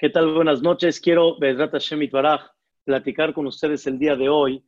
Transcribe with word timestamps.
¿Qué 0.00 0.10
tal? 0.10 0.32
Buenas 0.32 0.62
noches. 0.62 1.00
Quiero, 1.00 1.40
Bedrat 1.40 1.72
Hashem 1.72 2.08
Baraj, 2.08 2.52
platicar 2.84 3.34
con 3.34 3.48
ustedes 3.48 3.84
el 3.88 3.98
día 3.98 4.14
de 4.14 4.28
hoy 4.28 4.64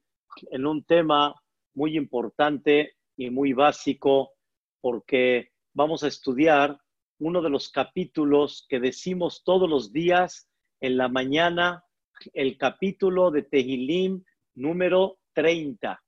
en 0.50 0.66
un 0.66 0.82
tema 0.82 1.40
muy 1.72 1.96
importante 1.96 2.96
y 3.16 3.30
muy 3.30 3.52
básico, 3.52 4.32
porque 4.80 5.52
vamos 5.72 6.02
a 6.02 6.08
estudiar 6.08 6.80
uno 7.20 7.42
de 7.42 7.48
los 7.48 7.70
capítulos 7.70 8.66
que 8.68 8.80
decimos 8.80 9.44
todos 9.44 9.70
los 9.70 9.92
días 9.92 10.50
en 10.80 10.96
la 10.96 11.06
mañana, 11.06 11.84
el 12.32 12.58
capítulo 12.58 13.30
de 13.30 13.44
Tehilim 13.44 14.24
número 14.56 15.20
30. 15.34 16.02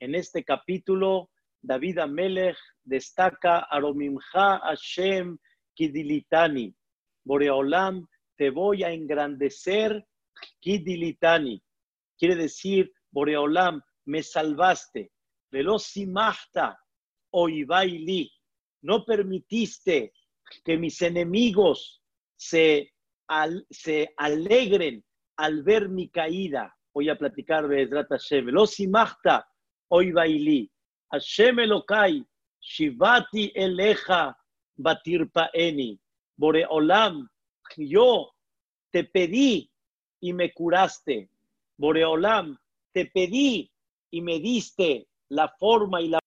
En 0.00 0.14
este 0.14 0.44
capítulo, 0.44 1.30
David 1.62 2.00
Amelech 2.00 2.58
destaca 2.84 3.60
Aromimcha 3.60 4.58
Hashem 4.58 5.38
Kidilitani, 5.72 6.74
Boreolam 7.24 8.06
te 8.40 8.48
voy 8.48 8.82
a 8.84 8.90
engrandecer, 8.90 10.02
Kidilitani. 10.60 11.62
Quiere 12.18 12.36
decir, 12.36 12.90
Boreolam, 13.10 13.82
me 14.06 14.22
salvaste. 14.22 15.12
Velosimachta, 15.52 16.80
Oibaili. 17.32 18.32
No 18.80 19.04
permitiste 19.04 20.14
que 20.64 20.78
mis 20.78 21.02
enemigos 21.02 22.02
se, 22.34 22.94
se 23.68 24.08
alegren 24.16 25.04
al 25.36 25.62
ver 25.62 25.90
mi 25.90 26.08
caída. 26.08 26.74
Voy 26.94 27.10
a 27.10 27.18
platicar 27.18 27.68
de 27.68 28.06
Hashem. 28.08 28.46
Velosimachta, 28.46 29.46
Oibaili. 29.88 30.72
Hashem 31.12 31.58
Elokai, 31.58 32.24
Shivati 32.58 33.52
Eleja, 33.54 34.34
Batirpaeni. 34.78 36.00
Boreolam, 36.38 37.28
yo 37.76 38.32
te 38.90 39.04
pedí 39.04 39.70
y 40.20 40.32
me 40.32 40.52
curaste. 40.52 41.30
Boreolam, 41.76 42.58
te 42.92 43.06
pedí 43.06 43.70
y 44.10 44.20
me 44.20 44.38
diste 44.38 45.08
la 45.28 45.48
forma 45.58 46.02
y 46.02 46.08
la 46.08 46.18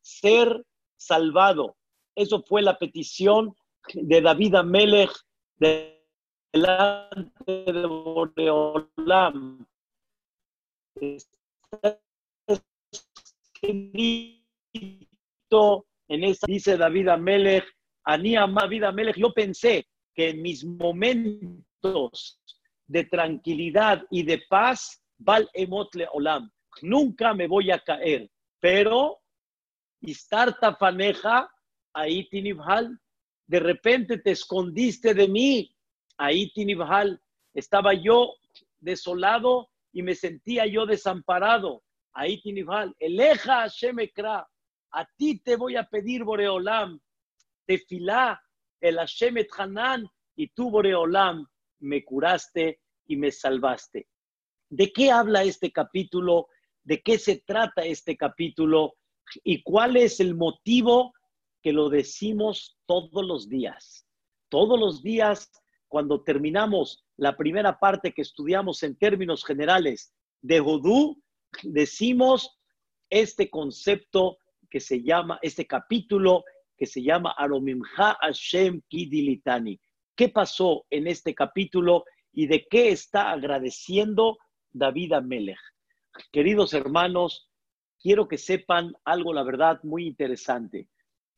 ser 0.00 0.64
salvado. 0.96 1.76
Eso 2.14 2.42
fue 2.42 2.62
la 2.62 2.78
petición 2.78 3.54
de 3.94 4.20
David 4.20 4.54
Amelech 4.56 5.10
delante 6.52 7.30
de 7.46 7.86
Boreolam. 7.86 9.66
en 16.08 16.24
esa 16.24 16.46
dice 16.46 16.76
David 16.76 17.08
Amelech 17.08 17.64
Vida 18.16 18.92
yo 19.16 19.32
pensé 19.32 19.86
que 20.14 20.30
en 20.30 20.42
mis 20.42 20.64
momentos 20.64 22.40
de 22.86 23.04
tranquilidad 23.04 24.02
y 24.10 24.22
de 24.24 24.42
paz, 24.48 25.02
Val 25.18 25.48
Emotle 25.52 26.08
Olam, 26.12 26.50
nunca 26.82 27.34
me 27.34 27.46
voy 27.46 27.70
a 27.70 27.78
caer, 27.78 28.30
pero 28.58 29.18
Istarta 30.00 30.74
Faneja, 30.74 31.50
ahí 31.92 32.28
Tinibhal, 32.28 32.98
de 33.46 33.60
repente 33.60 34.18
te 34.18 34.30
escondiste 34.32 35.14
de 35.14 35.28
mí, 35.28 35.76
ahí 36.16 36.50
Tinibhal, 36.52 37.20
estaba 37.54 37.94
yo 37.94 38.34
desolado 38.78 39.68
y 39.92 40.02
me 40.02 40.14
sentía 40.14 40.66
yo 40.66 40.86
desamparado, 40.86 41.82
ahí 42.12 42.40
Tinibhal, 42.40 42.94
Eleja 42.98 43.66
Shemekra, 43.68 44.48
a 44.92 45.06
ti 45.16 45.38
te 45.40 45.56
voy 45.56 45.76
a 45.76 45.84
pedir 45.84 46.24
Boreolam, 46.24 47.00
tefilá, 47.70 48.42
el 48.80 48.96
Hashem 48.96 49.36
y 50.34 50.48
tú, 50.48 50.70
Boreolam, 50.70 51.46
me 51.78 52.04
curaste 52.04 52.80
y 53.06 53.16
me 53.16 53.30
salvaste. 53.30 54.08
¿De 54.68 54.92
qué 54.92 55.12
habla 55.12 55.44
este 55.44 55.70
capítulo? 55.70 56.48
¿De 56.82 57.00
qué 57.00 57.16
se 57.16 57.36
trata 57.46 57.82
este 57.82 58.16
capítulo? 58.16 58.96
¿Y 59.44 59.62
cuál 59.62 59.96
es 59.96 60.18
el 60.18 60.34
motivo 60.34 61.12
que 61.62 61.72
lo 61.72 61.88
decimos 61.90 62.76
todos 62.86 63.24
los 63.24 63.48
días? 63.48 64.04
Todos 64.48 64.76
los 64.76 65.00
días, 65.00 65.52
cuando 65.86 66.24
terminamos 66.24 67.04
la 67.16 67.36
primera 67.36 67.78
parte 67.78 68.12
que 68.12 68.22
estudiamos 68.22 68.82
en 68.82 68.96
términos 68.96 69.44
generales 69.44 70.12
de 70.42 70.58
Hodú, 70.58 71.22
decimos 71.62 72.58
este 73.10 73.48
concepto 73.48 74.38
que 74.68 74.80
se 74.80 75.04
llama, 75.04 75.38
este 75.40 75.68
capítulo 75.68 76.42
que 76.80 76.86
se 76.86 77.02
llama 77.02 77.34
Aromimha 77.36 78.16
Hashem 78.22 78.80
Kidilitani. 78.88 79.78
¿Qué 80.16 80.30
pasó 80.30 80.86
en 80.88 81.08
este 81.08 81.34
capítulo 81.34 82.06
y 82.32 82.46
de 82.46 82.66
qué 82.70 82.88
está 82.88 83.32
agradeciendo 83.32 84.38
David 84.72 85.12
Amelech? 85.12 85.60
Queridos 86.32 86.72
hermanos, 86.72 87.50
quiero 88.02 88.26
que 88.26 88.38
sepan 88.38 88.94
algo, 89.04 89.34
la 89.34 89.42
verdad, 89.42 89.78
muy 89.82 90.06
interesante. 90.06 90.88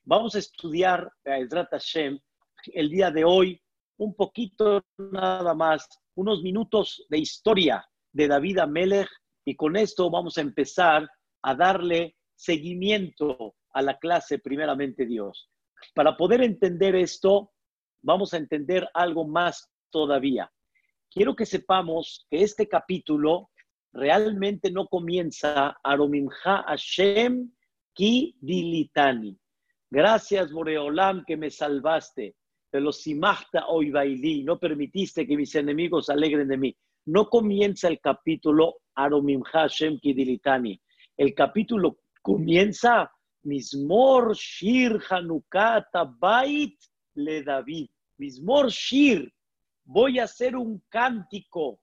Vamos 0.05 0.37
a 0.37 0.39
estudiar 0.39 1.11
a 1.25 1.39
Ezrat 1.39 1.71
Hashem 1.73 2.21
el 2.67 2.89
día 2.89 3.11
de 3.11 3.25
hoy, 3.25 3.61
un 3.97 4.15
poquito 4.15 4.85
nada 4.97 5.55
más, 5.55 5.89
unos 6.15 6.41
minutos 6.43 7.05
de 7.09 7.19
historia 7.19 7.85
de 8.13 8.29
David 8.29 8.59
Amelech 8.59 9.09
y 9.45 9.57
con 9.57 9.75
esto 9.75 10.09
vamos 10.09 10.39
a 10.39 10.43
empezar 10.43 11.11
a 11.43 11.55
darle 11.57 12.15
seguimiento 12.37 13.57
a 13.73 13.83
la 13.83 13.99
clase 13.99 14.39
primeramente 14.39 15.07
Dios. 15.07 15.51
Para 15.95 16.17
poder 16.17 16.43
entender 16.43 16.95
esto, 16.95 17.53
vamos 18.03 18.35
a 18.35 18.37
entender 18.37 18.89
algo 18.95 19.27
más 19.27 19.71
todavía. 19.91 20.51
Quiero 21.11 21.37
que 21.37 21.47
sepamos 21.47 22.27
que 22.31 22.43
este 22.43 22.69
capítulo 22.69 23.51
realmente 23.93 24.71
no 24.71 24.87
comienza 24.87 25.77
Aromimha 25.83 26.65
Hashem 26.67 27.53
ki 27.95 28.37
dilitani. 28.41 29.37
Gracias, 29.91 30.51
Boreolam, 30.51 31.25
que 31.27 31.37
me 31.37 31.51
salvaste. 31.51 32.35
Pero 32.71 32.91
simachta 32.91 33.67
hoy 33.69 33.91
bailí, 33.91 34.45
no 34.45 34.59
permitiste 34.59 35.27
que 35.27 35.37
mis 35.37 35.55
enemigos 35.55 36.09
alegren 36.09 36.49
de 36.49 36.57
mí. 36.57 36.77
No 37.05 37.29
comienza 37.29 37.89
el 37.89 38.01
capítulo 38.01 38.77
Aromimha 38.95 39.51
Hashem 39.53 39.99
ki 39.99 40.15
dilitani. 40.15 40.81
El 41.19 41.35
capítulo 41.35 41.99
comienza 42.23 43.13
Mismor 43.45 44.37
Shir 44.37 45.01
Hanukkah 45.11 45.85
Bait 46.19 46.79
le 47.15 47.43
David. 47.43 47.89
Mismor 48.19 48.71
Shir. 48.71 49.33
Voy 49.85 50.19
a 50.19 50.25
hacer 50.25 50.57
un 50.57 50.83
cántico 50.89 51.81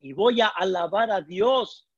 y 0.00 0.12
voy 0.12 0.40
a 0.40 0.48
alabar 0.48 1.10
a 1.10 1.20
Dios 1.20 1.88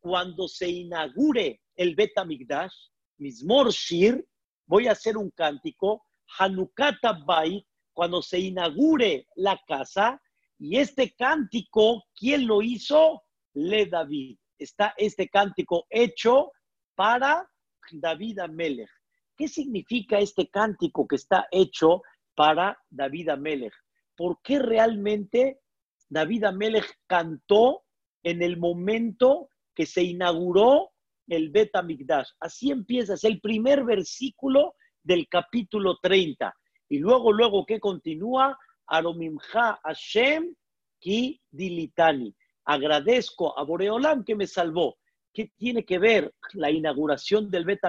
cuando 0.00 0.48
se 0.48 0.68
inaugure 0.68 1.62
el 1.76 1.94
Betamigdash. 1.94 2.74
Mismor 3.18 3.70
Shir. 3.70 4.26
Voy 4.66 4.88
a 4.88 4.92
hacer 4.92 5.16
un 5.16 5.30
cántico. 5.30 6.04
Hanukkah 6.38 6.98
Bait. 7.24 7.64
Cuando 7.92 8.20
se 8.22 8.40
inaugure 8.40 9.28
la 9.36 9.60
casa. 9.66 10.20
Y 10.58 10.76
este 10.76 11.14
cántico, 11.14 12.04
¿quién 12.14 12.46
lo 12.46 12.62
hizo? 12.62 13.22
Le 13.54 13.86
David. 13.86 14.38
Está 14.58 14.94
este 14.96 15.28
cántico 15.28 15.86
hecho 15.88 16.52
para 16.94 17.49
David 17.92 18.40
Amelech. 18.40 18.90
¿Qué 19.36 19.48
significa 19.48 20.18
este 20.18 20.48
cántico 20.48 21.06
que 21.06 21.16
está 21.16 21.46
hecho 21.50 22.02
para 22.34 22.78
David 22.90 23.30
Amelech? 23.30 23.72
¿Por 24.16 24.40
qué 24.42 24.58
realmente 24.58 25.60
David 26.08 26.44
Amelech 26.44 26.98
cantó 27.06 27.84
en 28.22 28.42
el 28.42 28.58
momento 28.58 29.48
que 29.74 29.86
se 29.86 30.02
inauguró 30.02 30.90
el 31.26 31.50
Bet 31.50 31.74
Amigdash? 31.74 32.28
Así 32.38 32.70
empieza, 32.70 33.14
es 33.14 33.24
el 33.24 33.40
primer 33.40 33.84
versículo 33.84 34.74
del 35.02 35.26
capítulo 35.28 35.98
30. 36.02 36.54
Y 36.90 36.98
luego, 36.98 37.32
luego, 37.32 37.64
¿qué 37.64 37.80
continúa? 37.80 38.58
Aromimcha 38.86 39.80
Hashem 39.84 40.54
ki 40.98 41.40
dilitani. 41.50 42.34
Agradezco 42.64 43.58
a 43.58 43.64
Boreolam 43.64 44.24
que 44.24 44.34
me 44.34 44.46
salvó. 44.46 44.99
¿Qué 45.32 45.52
tiene 45.56 45.84
que 45.84 45.98
ver 45.98 46.34
la 46.54 46.70
inauguración 46.70 47.50
del 47.50 47.64
Bet 47.64 47.80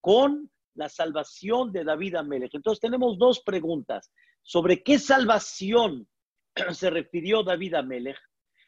con 0.00 0.50
la 0.74 0.88
salvación 0.88 1.72
de 1.72 1.84
David 1.84 2.16
Amelech? 2.16 2.54
Entonces 2.54 2.80
tenemos 2.80 3.18
dos 3.18 3.40
preguntas. 3.40 4.12
¿Sobre 4.42 4.82
qué 4.82 4.98
salvación 4.98 6.06
se 6.72 6.90
refirió 6.90 7.42
David 7.42 7.74
Amelech? 7.74 8.18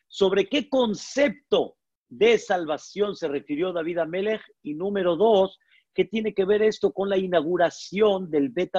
¿Sobre 0.06 0.48
qué 0.48 0.68
concepto 0.68 1.76
de 2.08 2.38
salvación 2.38 3.14
se 3.14 3.28
refirió 3.28 3.72
David 3.72 3.98
Amelech? 3.98 4.42
Y 4.62 4.74
número 4.74 5.16
dos, 5.16 5.58
¿qué 5.92 6.06
tiene 6.06 6.32
que 6.32 6.46
ver 6.46 6.62
esto 6.62 6.92
con 6.92 7.10
la 7.10 7.18
inauguración 7.18 8.30
del 8.30 8.48
Bet 8.48 8.72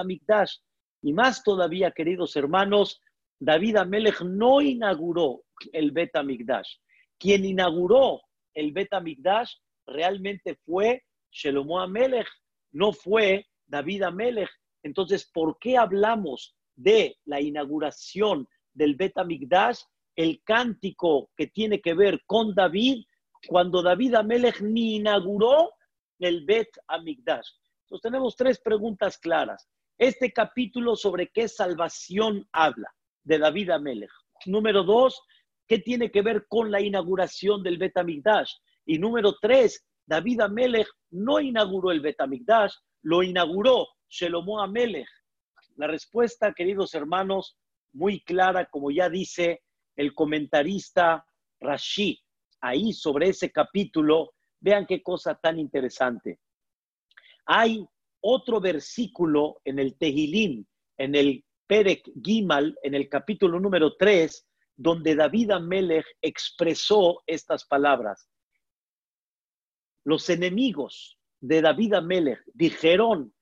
Y 1.04 1.14
más 1.14 1.44
todavía, 1.44 1.92
queridos 1.92 2.36
hermanos, 2.36 3.02
David 3.40 3.78
Amelech 3.78 4.22
no 4.22 4.62
inauguró 4.62 5.44
el 5.72 5.92
Bet 5.92 6.12
Quien 7.20 7.46
inauguró 7.46 8.22
el 8.60 8.72
Bet 8.74 8.90
realmente 9.86 10.56
fue 10.66 11.04
Shelomo 11.32 11.80
Amelech, 11.80 12.28
no 12.72 12.92
fue 12.92 13.48
David 13.66 14.04
Amelech. 14.04 14.50
Entonces, 14.84 15.30
¿por 15.34 15.58
qué 15.60 15.78
hablamos 15.78 16.56
de 16.76 17.18
la 17.26 17.42
inauguración 17.42 18.48
del 18.74 18.96
Bet 18.96 19.18
Amigdash, 19.18 19.82
el 20.16 20.42
cántico 20.44 21.30
que 21.36 21.48
tiene 21.48 21.82
que 21.82 21.94
ver 21.94 22.22
con 22.26 22.54
David, 22.54 23.04
cuando 23.48 23.82
David 23.82 24.16
Amelech 24.16 24.62
ni 24.62 24.98
inauguró 24.98 25.72
el 26.20 26.46
Bet 26.46 26.70
Amigdash. 26.88 27.48
Entonces 27.84 28.02
tenemos 28.02 28.36
tres 28.36 28.60
preguntas 28.60 29.18
claras. 29.18 29.68
Este 29.98 30.32
capítulo 30.32 30.96
sobre 30.96 31.28
qué 31.30 31.48
salvación 31.48 32.48
habla 32.52 32.94
de 33.24 33.38
David 33.38 33.70
Amelech. 33.72 34.12
Número 34.46 34.84
dos, 34.84 35.22
¿qué 35.70 35.78
tiene 35.78 36.10
que 36.10 36.24
ver 36.24 36.48
con 36.48 36.72
la 36.72 36.82
inauguración 36.82 37.62
del 37.62 37.78
Bet 37.78 37.96
Amigdash? 37.96 38.52
Y 38.86 38.98
número 38.98 39.38
tres, 39.40 39.86
David 40.04 40.42
Amelech 40.42 40.88
no 41.12 41.40
inauguró 41.40 41.92
el 41.92 42.02
Bet 42.02 42.20
Amigdash, 42.20 42.74
lo 43.04 43.22
inauguró 43.22 43.88
Shelomo 44.10 44.60
Amelech. 44.60 45.08
La 45.76 45.86
respuesta, 45.86 46.54
queridos 46.54 46.96
hermanos, 46.96 47.56
muy 47.94 48.22
clara, 48.22 48.66
como 48.66 48.90
ya 48.90 49.10
dice 49.10 49.62
el 49.96 50.16
comentarista 50.16 51.24
Rashi, 51.60 52.20
ahí 52.62 52.92
sobre 52.92 53.30
ese 53.30 53.52
capítulo, 53.52 54.34
vean 54.60 54.88
qué 54.88 55.04
cosa 55.04 55.36
tan 55.36 55.60
interesante. 55.60 56.40
Hay 57.46 57.86
otro 58.22 58.60
versículo 58.60 59.62
en 59.64 59.78
el 59.78 59.98
Tehilim, 59.98 60.66
en 60.98 61.14
el 61.14 61.46
Perek 61.68 62.10
Gimal, 62.24 62.76
en 62.82 62.96
el 62.96 63.08
capítulo 63.08 63.60
número 63.60 63.96
3, 63.96 64.49
donde 64.80 65.14
David 65.14 65.52
Amelech 65.52 66.06
expresó 66.22 67.22
estas 67.28 67.66
palabras. 67.66 68.30
Los 70.06 70.30
enemigos 70.30 71.20
de 71.42 71.62
David 71.62 71.96
Amelech 71.96 72.42
dijeron, 72.54 73.34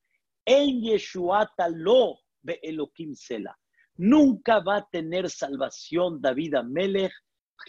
en 0.44 0.82
Yeshuata 0.82 1.70
lo 1.70 2.22
be 2.42 2.60
Elohim 2.64 3.14
Sela. 3.14 3.56
Nunca 3.98 4.62
va 4.62 4.78
a 4.78 4.90
tener 4.90 5.30
salvación 5.30 6.20
David 6.20 6.56
Amelech 6.56 7.14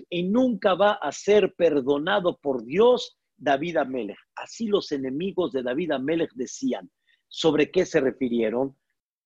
y 0.08 0.22
nunca 0.22 0.72
va 0.72 0.92
a 0.92 1.12
ser 1.12 1.54
perdonado 1.54 2.38
por 2.38 2.64
Dios 2.64 3.18
David 3.36 3.76
Amelech. 3.76 4.18
Así 4.34 4.66
los 4.66 4.92
enemigos 4.92 5.52
de 5.52 5.62
David 5.62 5.92
Amelech 5.92 6.32
decían. 6.32 6.90
¿Sobre 7.28 7.70
qué 7.70 7.84
se 7.84 8.00
refirieron? 8.00 8.78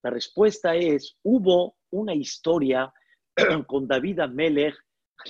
La 0.03 0.11
respuesta 0.11 0.75
es, 0.75 1.17
hubo 1.23 1.77
una 1.91 2.13
historia 2.13 2.93
con 3.67 3.87
David 3.87 4.21
Amelech 4.21 4.75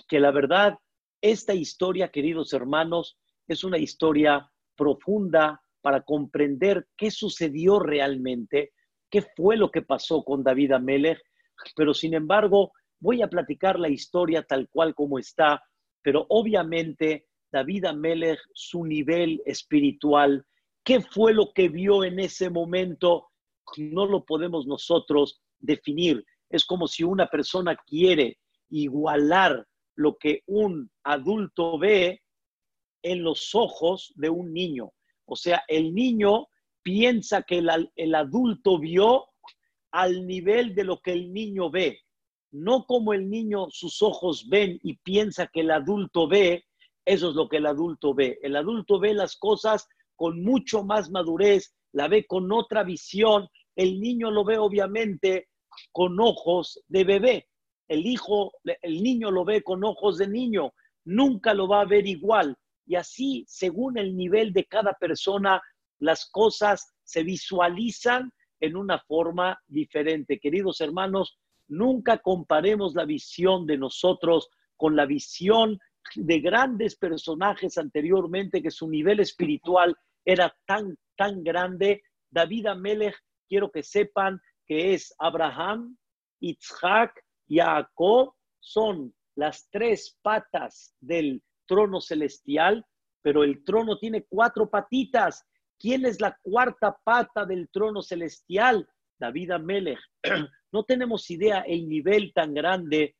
que 0.08 0.20
la 0.20 0.30
verdad, 0.30 0.78
esta 1.20 1.54
historia, 1.54 2.08
queridos 2.08 2.52
hermanos, 2.52 3.18
es 3.48 3.64
una 3.64 3.78
historia 3.78 4.50
profunda 4.76 5.60
para 5.80 6.02
comprender 6.02 6.86
qué 6.96 7.10
sucedió 7.10 7.78
realmente, 7.78 8.72
qué 9.10 9.22
fue 9.36 9.56
lo 9.56 9.70
que 9.70 9.82
pasó 9.82 10.24
con 10.24 10.42
David 10.42 10.72
Amelech, 10.72 11.20
pero 11.76 11.92
sin 11.92 12.14
embargo 12.14 12.72
voy 13.00 13.22
a 13.22 13.28
platicar 13.28 13.78
la 13.78 13.88
historia 13.88 14.42
tal 14.42 14.68
cual 14.68 14.94
como 14.94 15.18
está, 15.18 15.62
pero 16.02 16.24
obviamente 16.28 17.26
David 17.50 17.86
Amelech, 17.86 18.40
su 18.54 18.84
nivel 18.84 19.42
espiritual, 19.44 20.46
qué 20.84 21.00
fue 21.00 21.34
lo 21.34 21.52
que 21.52 21.68
vio 21.68 22.04
en 22.04 22.18
ese 22.18 22.48
momento, 22.48 23.28
no 23.76 24.06
lo 24.06 24.24
podemos 24.24 24.66
nosotros 24.66 25.40
definir. 25.58 26.24
Es 26.52 26.64
como 26.64 26.86
si 26.86 27.02
una 27.02 27.26
persona 27.26 27.74
quiere 27.86 28.38
igualar 28.68 29.66
lo 29.96 30.16
que 30.18 30.42
un 30.46 30.90
adulto 31.02 31.78
ve 31.78 32.22
en 33.02 33.22
los 33.22 33.54
ojos 33.54 34.12
de 34.16 34.30
un 34.30 34.52
niño. 34.52 34.92
O 35.24 35.34
sea, 35.34 35.64
el 35.66 35.94
niño 35.94 36.46
piensa 36.82 37.42
que 37.42 37.58
el, 37.96 38.14
adulto 38.14 38.78
vio 38.78 39.26
al 39.92 40.26
nivel 40.26 40.74
de 40.74 40.84
lo 40.84 41.00
que 41.00 41.12
el 41.12 41.32
niño 41.32 41.70
ve, 41.70 42.00
no 42.50 42.84
como 42.84 43.14
el 43.14 43.28
niño 43.30 43.68
sus 43.70 44.02
ojos 44.02 44.46
ven 44.48 44.78
y 44.82 44.98
piensa 44.98 45.46
que 45.46 45.60
el 45.60 45.70
adulto 45.70 46.28
ve, 46.28 46.66
eso 47.04 47.30
es 47.30 47.34
lo 47.34 47.48
que 47.48 47.56
el 47.56 47.66
adulto 47.66 48.14
ve. 48.14 48.38
El 48.42 48.56
adulto 48.56 49.00
ve 49.00 49.14
las 49.14 49.36
cosas 49.36 49.88
con 50.16 50.42
mucho 50.42 50.84
más 50.84 51.10
madurez, 51.10 51.74
la 51.92 52.08
ve 52.08 52.26
con 52.26 52.52
otra 52.52 52.84
visión. 52.84 53.48
El 53.74 54.00
niño 54.00 54.30
lo 54.30 54.44
ve 54.44 54.58
obviamente 54.58 55.48
con 55.90 56.18
ojos 56.20 56.82
de 56.88 57.04
bebé. 57.04 57.48
El 57.88 58.06
hijo, 58.06 58.52
el 58.64 59.02
niño 59.02 59.30
lo 59.30 59.44
ve 59.44 59.62
con 59.62 59.84
ojos 59.84 60.18
de 60.18 60.28
niño. 60.28 60.72
Nunca 61.04 61.54
lo 61.54 61.68
va 61.68 61.82
a 61.82 61.86
ver 61.86 62.06
igual. 62.06 62.56
Y 62.86 62.96
así, 62.96 63.44
según 63.46 63.98
el 63.98 64.16
nivel 64.16 64.52
de 64.52 64.64
cada 64.64 64.94
persona, 64.94 65.60
las 65.98 66.28
cosas 66.30 66.94
se 67.04 67.22
visualizan 67.22 68.32
en 68.60 68.76
una 68.76 68.98
forma 68.98 69.60
diferente. 69.66 70.38
Queridos 70.38 70.80
hermanos, 70.80 71.38
nunca 71.68 72.18
comparemos 72.18 72.94
la 72.94 73.04
visión 73.04 73.66
de 73.66 73.78
nosotros 73.78 74.48
con 74.76 74.96
la 74.96 75.06
visión 75.06 75.78
de 76.14 76.40
grandes 76.40 76.96
personajes 76.96 77.78
anteriormente, 77.78 78.62
que 78.62 78.70
su 78.70 78.88
nivel 78.88 79.20
espiritual 79.20 79.96
era 80.24 80.54
tan, 80.66 80.96
tan 81.16 81.42
grande. 81.42 82.02
David 82.30 82.66
Amelech, 82.66 83.16
quiero 83.48 83.70
que 83.70 83.82
sepan 83.82 84.40
es 84.72 85.14
Abraham, 85.18 85.96
Isaac 86.40 87.12
Jacob, 87.48 88.34
son 88.60 89.14
las 89.34 89.68
tres 89.70 90.18
patas 90.22 90.94
del 91.00 91.42
trono 91.66 92.00
celestial, 92.00 92.84
pero 93.22 93.44
el 93.44 93.64
trono 93.64 93.98
tiene 93.98 94.24
cuatro 94.28 94.68
patitas. 94.68 95.44
¿Quién 95.78 96.06
es 96.06 96.20
la 96.20 96.36
cuarta 96.42 96.96
pata 97.04 97.44
del 97.44 97.68
trono 97.70 98.02
celestial? 98.02 98.88
David 99.18 99.50
Amelech. 99.52 100.00
No 100.74 100.84
tenemos 100.84 101.30
idea 101.30 101.60
el 101.66 101.86
nivel 101.86 102.32
tan 102.32 102.54
grande 102.54 103.14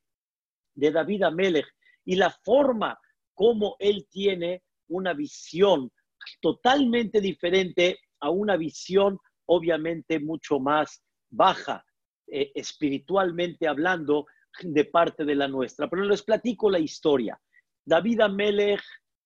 de 0.75 0.91
David 0.91 1.25
Amelech 1.25 1.67
y 2.03 2.17
la 2.17 2.31
forma 2.31 2.99
como 3.35 3.77
él 3.79 4.09
tiene 4.11 4.63
una 4.89 5.13
visión 5.13 5.93
totalmente 6.41 7.21
diferente 7.21 7.99
a 8.21 8.31
una 8.31 8.57
visión 8.57 9.19
obviamente 9.45 10.19
mucho 10.19 10.61
más 10.61 11.03
baja, 11.32 11.84
eh, 12.29 12.52
espiritualmente 12.55 13.67
hablando, 13.67 14.26
de 14.61 14.84
parte 14.84 15.25
de 15.25 15.34
la 15.34 15.49
nuestra. 15.49 15.88
Pero 15.88 16.05
les 16.05 16.23
platico 16.23 16.70
la 16.70 16.79
historia. 16.79 17.40
David 17.84 18.20
Amelech 18.20 18.82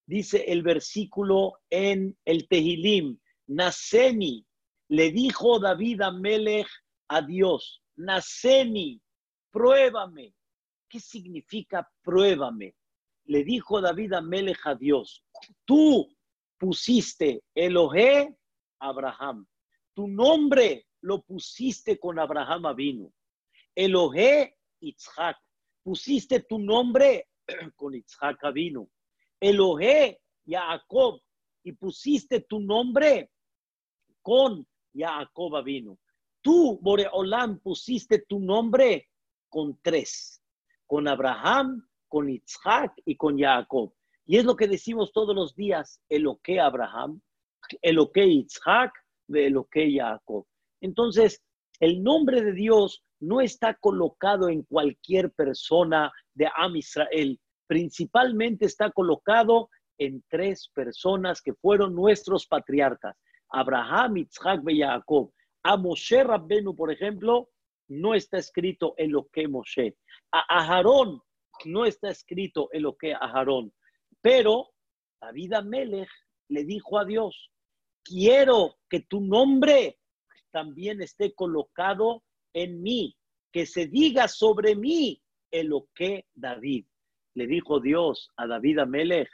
dice 0.06 0.44
el 0.46 0.62
versículo 0.62 1.58
en 1.68 2.16
el 2.24 2.48
Tehilim, 2.48 3.18
Naseni, 3.48 4.46
le 4.88 5.10
dijo 5.10 5.58
David 5.58 6.02
Amelech 6.02 6.68
a 7.08 7.22
Dios, 7.22 7.82
Naseni, 7.96 9.00
pruébame. 9.50 10.34
¿Qué 10.88 11.00
significa 11.00 11.88
pruébame? 12.02 12.76
Le 13.24 13.42
dijo 13.42 13.80
David 13.80 14.12
Amelech 14.12 14.64
a 14.64 14.76
Dios, 14.76 15.24
tú 15.64 16.08
pusiste 16.56 17.42
Elohe 17.54 18.32
Abraham, 18.78 19.46
tu 19.94 20.06
nombre 20.06 20.85
lo 21.02 21.22
pusiste 21.22 21.98
con 21.98 22.18
Abraham 22.18 22.74
vino. 22.74 23.12
Elohe 23.74 24.56
Itzhak, 24.80 25.36
pusiste 25.82 26.40
tu 26.40 26.58
nombre 26.58 27.28
con 27.76 27.94
Isaac 27.94 28.38
vino. 28.52 28.88
Elohe 29.40 30.20
Jacob, 30.46 31.20
y 31.66 31.72
pusiste 31.72 32.42
tu 32.42 32.60
nombre 32.60 33.32
con 34.22 34.64
Jacob 34.94 35.64
vino. 35.64 35.98
Tú, 36.40 36.78
Boreolam, 36.80 37.58
pusiste 37.58 38.24
tu 38.28 38.38
nombre 38.38 39.08
con 39.48 39.76
tres, 39.82 40.40
con 40.86 41.08
Abraham, 41.08 41.84
con 42.06 42.30
Isaac 42.30 42.92
y 43.04 43.16
con 43.16 43.36
Jacob. 43.36 43.92
Y 44.26 44.36
es 44.36 44.44
lo 44.44 44.54
que 44.54 44.68
decimos 44.68 45.12
todos 45.12 45.34
los 45.34 45.56
días, 45.56 46.00
Eloque 46.08 46.60
Abraham, 46.60 47.20
Eloque 47.82 48.24
Isaac, 48.24 48.92
Eloque 49.28 49.92
Jacob. 49.92 50.46
Entonces, 50.80 51.42
el 51.80 52.02
nombre 52.02 52.42
de 52.42 52.52
Dios 52.52 53.04
no 53.20 53.40
está 53.40 53.74
colocado 53.74 54.48
en 54.48 54.62
cualquier 54.62 55.32
persona 55.32 56.12
de 56.34 56.48
Am 56.54 56.76
Israel, 56.76 57.38
principalmente 57.66 58.66
está 58.66 58.90
colocado 58.90 59.68
en 59.98 60.22
tres 60.28 60.70
personas 60.74 61.40
que 61.40 61.54
fueron 61.54 61.94
nuestros 61.94 62.46
patriarcas, 62.46 63.16
Abraham, 63.50 64.18
Isaac 64.18 64.62
y 64.68 64.80
Jacob. 64.80 65.32
A 65.62 65.76
Moshe 65.76 66.22
Rabbenu, 66.22 66.76
por 66.76 66.92
ejemplo, 66.92 67.48
no 67.88 68.14
está 68.14 68.38
escrito 68.38 68.94
en 68.98 69.12
lo 69.12 69.28
que 69.28 69.48
Moshe. 69.48 69.96
A 70.32 70.60
Aharón 70.60 71.20
no 71.64 71.84
está 71.86 72.10
escrito 72.10 72.68
en 72.72 72.82
lo 72.82 72.96
que 72.96 73.14
Aharón. 73.14 73.72
Pero 74.20 74.70
David 75.20 75.54
Amelech 75.54 76.10
le 76.48 76.64
dijo 76.64 76.98
a 76.98 77.04
Dios, 77.04 77.50
quiero 78.04 78.76
que 78.88 79.00
tu 79.00 79.20
nombre 79.20 79.98
también 80.56 81.02
esté 81.02 81.34
colocado 81.34 82.22
en 82.54 82.80
mí, 82.80 83.14
que 83.52 83.66
se 83.66 83.88
diga 83.88 84.26
sobre 84.26 84.74
mí 84.74 85.20
el 85.50 85.66
lo 85.66 85.86
que 85.94 86.24
David. 86.34 86.86
Le 87.34 87.46
dijo 87.46 87.78
Dios 87.78 88.30
a 88.38 88.46
David 88.46 88.78
Amelech, 88.78 89.28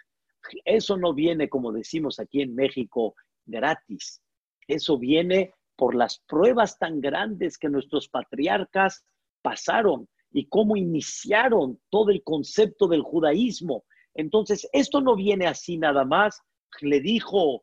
eso 0.64 0.97
no 0.97 1.14
viene, 1.14 1.49
como 1.49 1.71
decimos 1.71 2.19
aquí 2.19 2.43
en 2.43 2.57
México, 2.57 3.14
gratis. 3.47 4.21
Eso 4.67 4.99
viene 4.99 5.55
por 5.76 5.95
las 5.95 6.19
pruebas 6.26 6.76
tan 6.76 7.00
grandes 7.00 7.57
que 7.57 7.69
nuestros 7.69 8.09
patriarcas 8.09 9.05
pasaron 9.43 10.09
y 10.33 10.49
cómo 10.49 10.76
iniciaron 10.76 11.81
todo 11.88 12.11
el 12.11 12.25
concepto 12.25 12.88
del 12.88 13.02
judaísmo. 13.02 13.85
Entonces, 14.14 14.69
esto 14.73 15.00
no 15.00 15.14
viene 15.14 15.47
así 15.47 15.79
nada 15.79 16.05
más. 16.05 16.41
Le 16.81 16.99
dijo 16.99 17.62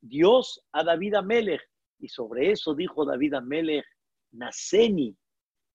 Dios 0.00 0.64
a 0.72 0.82
David 0.82 1.14
Amelech, 1.14 1.62
y 1.98 2.08
sobre 2.08 2.52
eso 2.52 2.74
dijo 2.74 3.04
David 3.04 3.34
Amelech, 3.34 3.84
Naceni, 4.32 5.16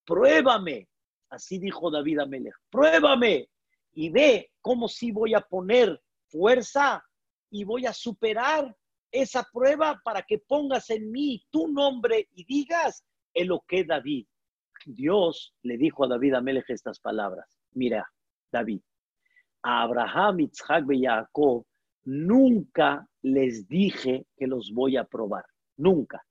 pruébame. 0.06 0.88
Así 1.30 1.60
dijo 1.60 1.90
David 1.90 2.20
Amelech, 2.20 2.54
pruébame 2.70 3.50
y 3.94 4.10
ve 4.10 4.52
cómo 4.62 4.88
si 4.88 5.12
voy 5.12 5.34
a 5.34 5.42
poner 5.42 6.02
fuerza 6.28 7.04
y 7.50 7.64
voy 7.64 7.86
a 7.86 7.94
superar 7.94 8.76
esa 9.12 9.48
prueba 9.52 10.00
para 10.04 10.24
que 10.24 10.40
pongas 10.40 10.90
en 10.90 11.12
mí 11.12 11.44
tu 11.52 11.68
nombre 11.68 12.28
y 12.34 12.46
digas 12.46 13.06
en 13.34 13.48
lo 13.48 13.64
que 13.68 13.84
David. 13.84 14.26
Dios 14.86 15.56
le 15.62 15.78
dijo 15.78 16.04
a 16.04 16.08
David 16.08 16.34
Amelech 16.36 16.70
estas 16.70 17.00
palabras. 17.00 17.58
Mira, 17.74 18.12
David, 18.52 18.82
a 19.62 19.84
Abraham, 19.84 20.42
Isaac 20.42 20.86
y 20.92 21.06
Jacob 21.06 21.66
nunca 22.06 23.08
les 23.22 23.68
dije 23.68 24.26
que 24.36 24.48
los 24.48 24.72
voy 24.74 24.98
a 24.98 25.06
probar. 25.06 25.46
Nunca. 25.78 26.24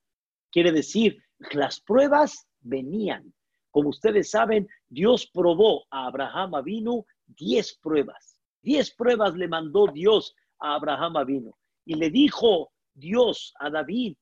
Quiere 0.51 0.73
decir, 0.73 1.23
las 1.53 1.81
pruebas 1.81 2.47
venían. 2.61 3.33
Como 3.71 3.89
ustedes 3.89 4.31
saben, 4.31 4.69
Dios 4.89 5.29
probó 5.33 5.85
a 5.91 6.07
Abraham 6.07 6.55
Avinu 6.55 7.05
diez 7.27 7.79
pruebas. 7.79 8.39
Diez 8.63 8.95
pruebas 8.95 9.35
le 9.35 9.49
mandó 9.49 9.87
Dios 9.87 10.35
a 10.61 10.75
Abraham 10.75 11.17
Avinu. 11.17 11.53
Y 11.85 11.95
le 11.95 12.11
dijo 12.11 12.71
Dios 12.95 13.55
a 13.59 13.71
David, 13.71 14.17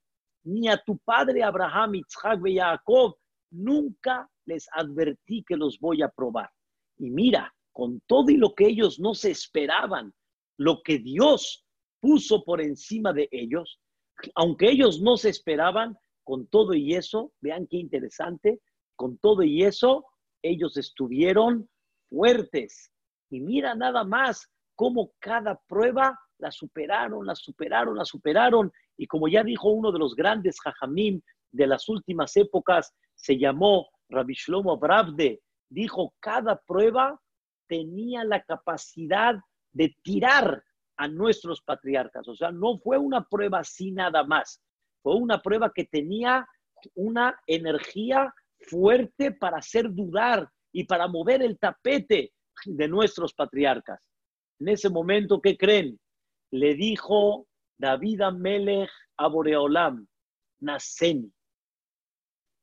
ni 0.45 0.69
a 0.69 0.79
tu 0.79 0.99
padre 0.99 1.43
Abraham, 1.43 1.97
Isaac 1.97 2.41
y 2.47 2.57
Jacob, 2.57 3.17
nunca 3.51 4.29
les 4.47 4.67
advertí 4.73 5.45
que 5.47 5.57
los 5.57 5.79
voy 5.79 6.03
a 6.03 6.09
probar. 6.09 6.51
Y 6.99 7.11
mira, 7.11 7.53
con 7.73 8.01
todo 8.07 8.31
y 8.31 8.37
lo 8.37 8.55
que 8.55 8.67
ellos 8.67 8.99
no 8.99 9.15
se 9.15 9.31
esperaban, 9.31 10.13
lo 10.57 10.83
que 10.83 10.99
Dios 10.99 11.65
puso 12.01 12.43
por 12.45 12.61
encima 12.61 13.13
de 13.13 13.29
ellos, 13.31 13.81
aunque 14.35 14.71
ellos 14.71 15.01
no 15.01 15.17
se 15.17 15.29
esperaban, 15.29 15.99
con 16.25 16.47
todo 16.47 16.75
y 16.75 16.95
eso, 16.95 17.33
vean 17.41 17.67
qué 17.67 17.79
interesante, 17.79 18.61
con 18.95 19.19
todo 19.19 19.43
y 19.43 19.65
eso, 19.65 20.07
ellos 20.43 20.77
estuvieron 20.77 21.69
fuertes. 22.09 22.93
Y 23.31 23.41
mira 23.41 23.75
nada 23.75 24.05
más 24.05 24.49
cómo 24.75 25.13
cada 25.19 25.61
prueba 25.67 26.19
la 26.39 26.51
superaron, 26.51 27.27
la 27.27 27.35
superaron, 27.35 27.97
la 27.97 28.05
superaron. 28.05 28.73
Y 28.97 29.07
como 29.07 29.29
ya 29.29 29.43
dijo 29.43 29.71
uno 29.71 29.93
de 29.93 29.99
los 29.99 30.15
grandes 30.15 30.61
jajamim 30.61 31.21
de 31.53 31.67
las 31.67 31.89
últimas 31.89 32.37
épocas, 32.37 32.95
se 33.15 33.39
llamó 33.39 33.89
Rabbi 34.09 34.35
Shlomo 34.35 34.79
Bravde, 34.79 35.41
dijo, 35.69 36.15
cada 36.21 36.61
prueba 36.61 37.21
tenía 37.69 38.25
la 38.25 38.43
capacidad 38.43 39.37
de 39.73 39.95
tirar 40.03 40.65
a 41.01 41.09
nuestros 41.09 41.63
patriarcas. 41.63 42.29
O 42.29 42.37
sea, 42.37 42.53
no 42.53 42.79
fue 42.79 42.99
una 42.99 43.25
prueba 43.25 43.61
así 43.61 43.91
nada 43.91 44.23
más. 44.23 44.61
Fue 45.03 45.15
una 45.15 45.41
prueba 45.41 45.73
que 45.75 45.87
tenía 45.87 46.47
una 46.95 47.41
energía 47.47 48.35
fuerte 48.69 49.33
para 49.33 49.57
hacer 49.57 49.91
dudar 49.91 50.47
y 50.73 50.85
para 50.85 51.09
mover 51.09 51.41
el 51.41 51.59
tapete 51.59 52.35
de 52.67 52.87
nuestros 52.87 53.33
patriarcas. 53.33 53.99
En 54.59 54.69
ese 54.69 54.91
momento, 54.91 55.41
¿qué 55.41 55.57
creen? 55.57 55.99
Le 56.51 56.75
dijo 56.75 57.47
David 57.79 58.21
Amelech 58.21 58.91
a 59.17 59.27
Boreolam, 59.29 60.07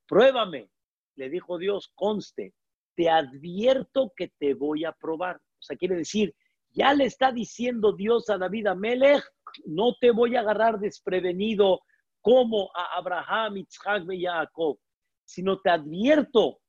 pruébame. 0.06 0.70
Le 1.16 1.28
dijo 1.28 1.58
Dios, 1.58 1.90
conste, 1.96 2.54
te 2.94 3.10
advierto 3.10 4.12
que 4.14 4.28
te 4.38 4.54
voy 4.54 4.84
a 4.84 4.92
probar. 4.92 5.38
O 5.38 5.62
sea, 5.62 5.76
quiere 5.76 5.96
decir, 5.96 6.32
ya 6.78 6.94
le 6.94 7.06
está 7.06 7.32
diciendo 7.32 7.92
Dios 7.92 8.30
a 8.30 8.38
David 8.38 8.68
Amelech, 8.68 9.24
no 9.66 9.96
te 10.00 10.12
voy 10.12 10.36
a 10.36 10.40
agarrar 10.40 10.78
desprevenido 10.78 11.80
como 12.20 12.70
a 12.72 12.98
Abraham, 12.98 13.56
Isaac 13.56 14.04
y 14.12 14.24
Jacob, 14.24 14.78
sino 15.24 15.60
te 15.60 15.70
advierto 15.70 16.60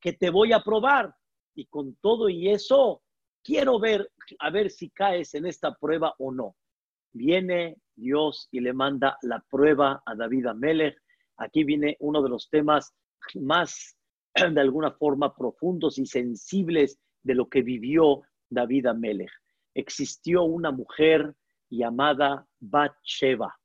que 0.00 0.14
te 0.14 0.30
voy 0.30 0.52
a 0.52 0.60
probar. 0.60 1.14
Y 1.54 1.66
con 1.66 1.96
todo 1.96 2.30
y 2.30 2.48
eso, 2.48 3.02
quiero 3.44 3.78
ver, 3.78 4.10
a 4.38 4.48
ver 4.50 4.70
si 4.70 4.88
caes 4.90 5.34
en 5.34 5.44
esta 5.44 5.74
prueba 5.74 6.14
o 6.18 6.32
no. 6.32 6.56
Viene 7.12 7.76
Dios 7.96 8.48
y 8.50 8.60
le 8.60 8.72
manda 8.72 9.18
la 9.22 9.44
prueba 9.50 10.02
a 10.06 10.14
David 10.14 10.46
Amelech. 10.46 10.96
Aquí 11.36 11.64
viene 11.64 11.98
uno 12.00 12.22
de 12.22 12.30
los 12.30 12.48
temas 12.48 12.94
más, 13.34 13.94
de 14.34 14.60
alguna 14.60 14.92
forma, 14.92 15.34
profundos 15.34 15.98
y 15.98 16.06
sensibles 16.06 16.98
de 17.22 17.34
lo 17.34 17.48
que 17.48 17.60
vivió 17.60 18.22
David 18.50 18.86
Amelech. 18.86 19.30
Existió 19.74 20.44
una 20.44 20.70
mujer 20.70 21.34
llamada 21.70 22.46
Bathsheba. 22.58 23.58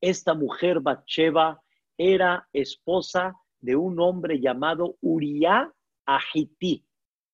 Esta 0.00 0.34
mujer 0.34 0.80
Bathsheba 0.80 1.60
era 1.96 2.48
esposa 2.52 3.34
de 3.60 3.76
un 3.76 3.98
hombre 4.00 4.40
llamado 4.40 4.96
Uriah 5.00 5.72
Ahití. 6.06 6.84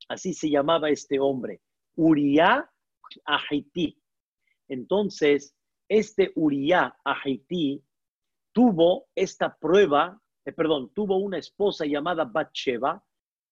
Así 0.08 0.34
se 0.34 0.50
llamaba 0.50 0.90
este 0.90 1.18
hombre, 1.18 1.60
Uriah 1.96 2.68
Ahití. 3.24 3.98
Entonces, 4.68 5.54
este 5.88 6.32
Uriah 6.34 6.96
Ahití 7.04 7.82
tuvo 8.52 9.06
esta 9.14 9.54
prueba, 9.54 10.20
eh, 10.44 10.52
perdón, 10.52 10.90
tuvo 10.94 11.16
una 11.18 11.38
esposa 11.38 11.84
llamada 11.84 12.24
Bathsheba 12.24 13.02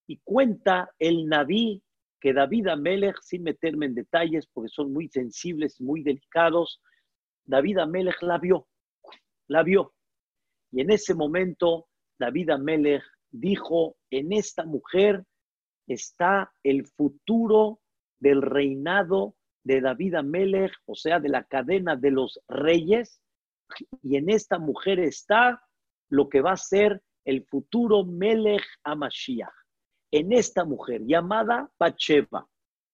y 0.07 0.19
cuenta 0.19 0.91
el 0.99 1.27
Naví 1.27 1.83
que 2.23 2.33
David 2.33 2.69
Amelech, 2.69 3.17
sin 3.21 3.43
meterme 3.43 3.87
en 3.87 3.95
detalles 3.95 4.47
porque 4.47 4.71
son 4.71 4.93
muy 4.93 5.09
sensibles, 5.09 5.81
muy 5.81 6.03
delicados, 6.03 6.81
David 7.45 7.79
Amelech 7.79 8.23
la 8.23 8.39
vio 8.39 8.69
la 9.53 9.63
vio. 9.63 9.95
Y 10.73 10.81
en 10.81 10.91
ese 10.91 11.15
momento, 11.15 11.89
David 12.19 12.51
Amelech 12.51 13.05
dijo, 13.31 13.97
en 14.11 14.33
esta 14.33 14.65
mujer 14.65 15.25
está 15.87 16.53
el 16.63 16.87
futuro 16.87 17.81
del 18.19 18.43
reinado 18.43 19.37
de 19.65 19.81
David 19.81 20.15
Amelech, 20.15 20.73
o 20.87 20.95
sea, 20.95 21.21
de 21.21 21.29
la 21.29 21.45
cadena 21.45 21.97
de 21.97 22.11
los 22.11 22.41
reyes, 22.49 23.21
y 24.03 24.17
en 24.17 24.29
esta 24.29 24.59
mujer 24.59 24.99
está 24.99 25.63
lo 26.09 26.29
que 26.29 26.41
va 26.41 26.53
a 26.53 26.57
ser 26.57 27.03
el 27.25 27.45
futuro 27.47 28.05
Melech 28.05 28.65
Amashiach, 28.85 29.53
en 30.13 30.33
esta 30.33 30.65
mujer 30.65 31.03
llamada 31.05 31.73
Pacheva. 31.77 32.49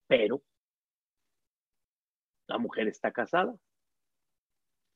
Pero 0.07 0.43
la 2.47 2.57
mujer 2.59 2.89
está 2.89 3.13
casada. 3.13 3.55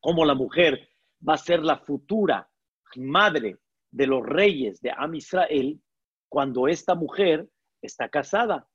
Como 0.00 0.24
la 0.24 0.34
mujer 0.34 0.88
va 1.28 1.34
a 1.34 1.38
ser 1.38 1.62
la 1.62 1.78
futura 1.78 2.48
madre 2.96 3.58
de 3.90 4.06
los 4.06 4.24
reyes 4.24 4.80
de 4.80 4.90
Am 4.90 5.14
Israel 5.14 5.80
cuando 6.28 6.68
esta 6.68 6.94
mujer 6.94 7.48
está 7.82 8.08
casada. 8.08 8.66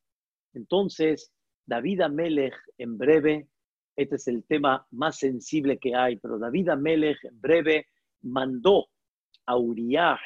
Entonces, 0.53 1.31
David 1.65 2.01
Amelech, 2.01 2.55
en 2.77 2.97
breve, 2.97 3.47
este 3.95 4.15
es 4.15 4.27
el 4.27 4.45
tema 4.45 4.85
más 4.91 5.17
sensible 5.17 5.79
que 5.79 5.95
hay, 5.95 6.17
pero 6.17 6.37
David 6.37 6.69
Amelech, 6.69 7.23
en 7.23 7.41
breve, 7.41 7.87
mandó 8.21 8.87
a 9.45 9.57
Uriah 9.57 10.19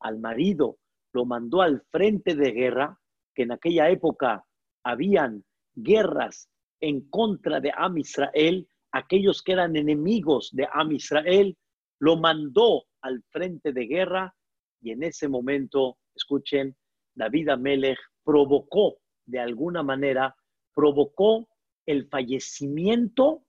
al 0.00 0.18
marido, 0.20 0.78
lo 1.18 1.24
mandó 1.24 1.62
al 1.62 1.82
frente 1.90 2.36
de 2.36 2.52
guerra, 2.52 2.96
que 3.34 3.42
en 3.42 3.50
aquella 3.50 3.90
época 3.90 4.44
habían 4.84 5.44
guerras 5.74 6.48
en 6.80 7.10
contra 7.10 7.58
de 7.58 7.72
Am 7.76 7.98
Israel, 7.98 8.68
aquellos 8.92 9.42
que 9.42 9.54
eran 9.54 9.74
enemigos 9.74 10.50
de 10.52 10.68
Am 10.72 10.92
Israel, 10.92 11.56
lo 11.98 12.16
mandó 12.16 12.84
al 13.02 13.20
frente 13.30 13.72
de 13.72 13.86
guerra 13.86 14.32
y 14.80 14.92
en 14.92 15.02
ese 15.02 15.26
momento, 15.26 15.98
escuchen, 16.14 16.76
David 17.16 17.48
Amelech 17.48 17.98
provocó 18.22 18.98
de 19.26 19.40
alguna 19.40 19.82
manera, 19.82 20.36
provocó 20.72 21.48
el 21.84 22.06
fallecimiento 22.06 23.42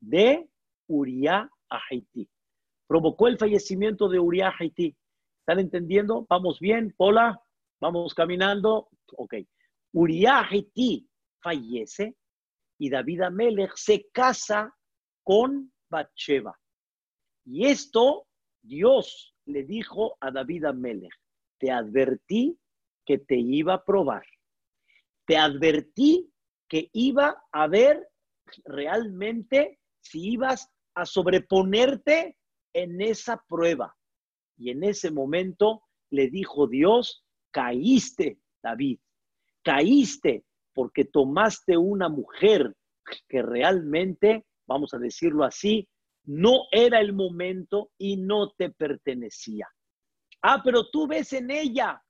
de 0.00 0.50
Uriah 0.86 1.48
a 1.70 1.80
Haití. 1.90 2.28
Provocó 2.86 3.26
el 3.26 3.38
fallecimiento 3.38 4.06
de 4.10 4.18
Uriah 4.20 4.48
a 4.48 4.54
Haití. 4.60 4.94
¿Están 5.46 5.60
entendiendo? 5.60 6.26
¿Vamos 6.28 6.58
bien? 6.58 6.92
Hola, 6.96 7.40
vamos 7.80 8.14
caminando. 8.14 8.88
Ok. 9.16 9.34
Uriah 9.92 10.44
fallece 11.40 12.16
y 12.80 12.90
David 12.90 13.20
Amelech 13.20 13.70
se 13.76 14.08
casa 14.10 14.76
con 15.22 15.72
Bathsheba. 15.88 16.58
Y 17.44 17.66
esto 17.66 18.26
Dios 18.60 19.36
le 19.44 19.62
dijo 19.62 20.16
a 20.20 20.32
David 20.32 20.64
Amelech, 20.64 21.14
te 21.60 21.70
advertí 21.70 22.58
que 23.04 23.18
te 23.18 23.36
iba 23.36 23.74
a 23.74 23.84
probar. 23.84 24.26
Te 25.26 25.36
advertí 25.36 26.28
que 26.68 26.90
iba 26.92 27.40
a 27.52 27.68
ver 27.68 28.04
realmente 28.64 29.78
si 30.00 30.32
ibas 30.32 30.68
a 30.96 31.06
sobreponerte 31.06 32.36
en 32.72 33.00
esa 33.00 33.40
prueba. 33.46 33.96
Y 34.56 34.70
en 34.70 34.84
ese 34.84 35.10
momento 35.10 35.82
le 36.10 36.28
dijo 36.28 36.66
Dios, 36.66 37.24
caíste, 37.50 38.38
David, 38.62 38.98
caíste 39.62 40.44
porque 40.72 41.04
tomaste 41.04 41.76
una 41.76 42.08
mujer 42.08 42.74
que 43.28 43.42
realmente, 43.42 44.44
vamos 44.66 44.92
a 44.94 44.98
decirlo 44.98 45.44
así, 45.44 45.88
no 46.24 46.64
era 46.70 47.00
el 47.00 47.12
momento 47.12 47.90
y 47.98 48.16
no 48.16 48.50
te 48.52 48.70
pertenecía. 48.70 49.68
Ah, 50.42 50.60
pero 50.62 50.90
tú 50.90 51.06
ves 51.06 51.32
en 51.32 51.50
ella, 51.50 52.02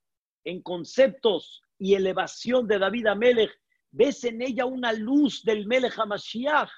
en 0.44 0.62
conceptos 0.62 1.62
y 1.78 1.94
elevación 1.94 2.66
de 2.66 2.78
David 2.78 3.06
Amelech, 3.06 3.52
ves 3.90 4.24
en 4.24 4.42
ella 4.42 4.64
una 4.66 4.92
luz 4.92 5.42
del 5.44 5.66
Melech 5.66 5.98
HaMashiach. 5.98 6.70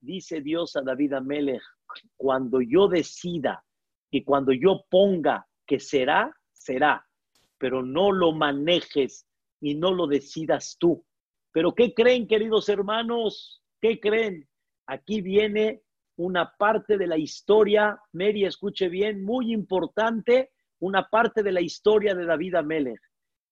Dice 0.00 0.40
Dios 0.40 0.76
a 0.76 0.82
David 0.82 1.14
Amelech, 1.14 1.62
cuando 2.16 2.60
yo 2.60 2.88
decida 2.88 3.64
y 4.10 4.24
cuando 4.24 4.52
yo 4.52 4.84
ponga 4.90 5.46
que 5.66 5.78
será, 5.78 6.36
será, 6.52 7.06
pero 7.58 7.82
no 7.82 8.12
lo 8.12 8.32
manejes 8.32 9.26
y 9.60 9.74
no 9.74 9.92
lo 9.92 10.06
decidas 10.06 10.76
tú. 10.78 11.04
Pero 11.52 11.74
¿qué 11.74 11.94
creen, 11.94 12.26
queridos 12.26 12.68
hermanos? 12.68 13.62
¿Qué 13.80 14.00
creen? 14.00 14.48
Aquí 14.86 15.20
viene 15.20 15.82
una 16.16 16.54
parte 16.56 16.98
de 16.98 17.06
la 17.06 17.16
historia, 17.16 17.98
Mary, 18.12 18.44
escuche 18.44 18.88
bien, 18.88 19.24
muy 19.24 19.52
importante, 19.52 20.50
una 20.80 21.08
parte 21.08 21.42
de 21.42 21.52
la 21.52 21.60
historia 21.60 22.14
de 22.14 22.26
David 22.26 22.56
Amelech. 22.56 23.00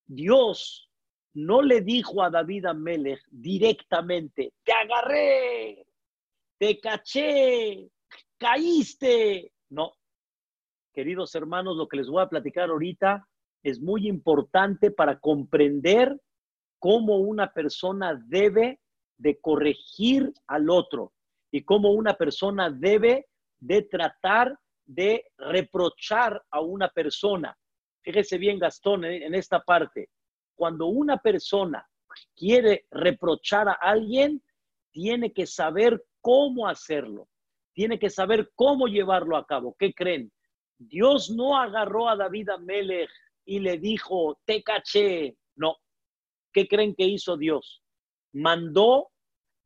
Dios 0.05 0.89
no 1.33 1.61
le 1.61 1.81
dijo 1.81 2.21
a 2.21 2.29
David 2.29 2.65
Amelech 2.65 3.21
directamente, 3.29 4.53
te 4.63 4.71
agarré, 4.71 5.85
te 6.57 6.79
caché, 6.79 7.89
caíste. 8.37 9.53
No, 9.69 9.98
queridos 10.99 11.33
hermanos, 11.33 11.77
lo 11.77 11.87
que 11.87 11.95
les 11.95 12.09
voy 12.09 12.21
a 12.21 12.27
platicar 12.27 12.69
ahorita 12.69 13.25
es 13.63 13.79
muy 13.79 14.05
importante 14.05 14.91
para 14.91 15.17
comprender 15.17 16.19
cómo 16.77 17.19
una 17.19 17.53
persona 17.53 18.21
debe 18.27 18.81
de 19.17 19.39
corregir 19.39 20.33
al 20.45 20.69
otro 20.69 21.13
y 21.53 21.63
cómo 21.63 21.93
una 21.93 22.15
persona 22.15 22.69
debe 22.69 23.27
de 23.61 23.83
tratar 23.83 24.59
de 24.85 25.23
reprochar 25.37 26.43
a 26.51 26.59
una 26.59 26.89
persona. 26.89 27.57
Fíjese 28.03 28.37
bien, 28.37 28.59
Gastón, 28.59 29.05
en 29.05 29.33
esta 29.33 29.61
parte. 29.61 30.09
Cuando 30.53 30.87
una 30.87 31.15
persona 31.15 31.87
quiere 32.35 32.87
reprochar 32.91 33.69
a 33.69 33.77
alguien, 33.79 34.43
tiene 34.91 35.31
que 35.31 35.45
saber 35.45 36.03
cómo 36.19 36.67
hacerlo. 36.67 37.29
Tiene 37.71 37.97
que 37.97 38.09
saber 38.09 38.51
cómo 38.53 38.87
llevarlo 38.87 39.37
a 39.37 39.45
cabo. 39.45 39.77
¿Qué 39.79 39.93
creen? 39.93 40.29
Dios 40.79 41.29
no 41.29 41.57
agarró 41.57 42.07
a 42.07 42.15
David 42.15 42.49
Amelech 42.49 43.09
y 43.45 43.59
le 43.59 43.77
dijo, 43.77 44.39
te 44.45 44.63
caché. 44.63 45.37
No. 45.55 45.75
¿Qué 46.53 46.67
creen 46.67 46.95
que 46.95 47.03
hizo 47.03 47.35
Dios? 47.35 47.83
Mandó 48.33 49.11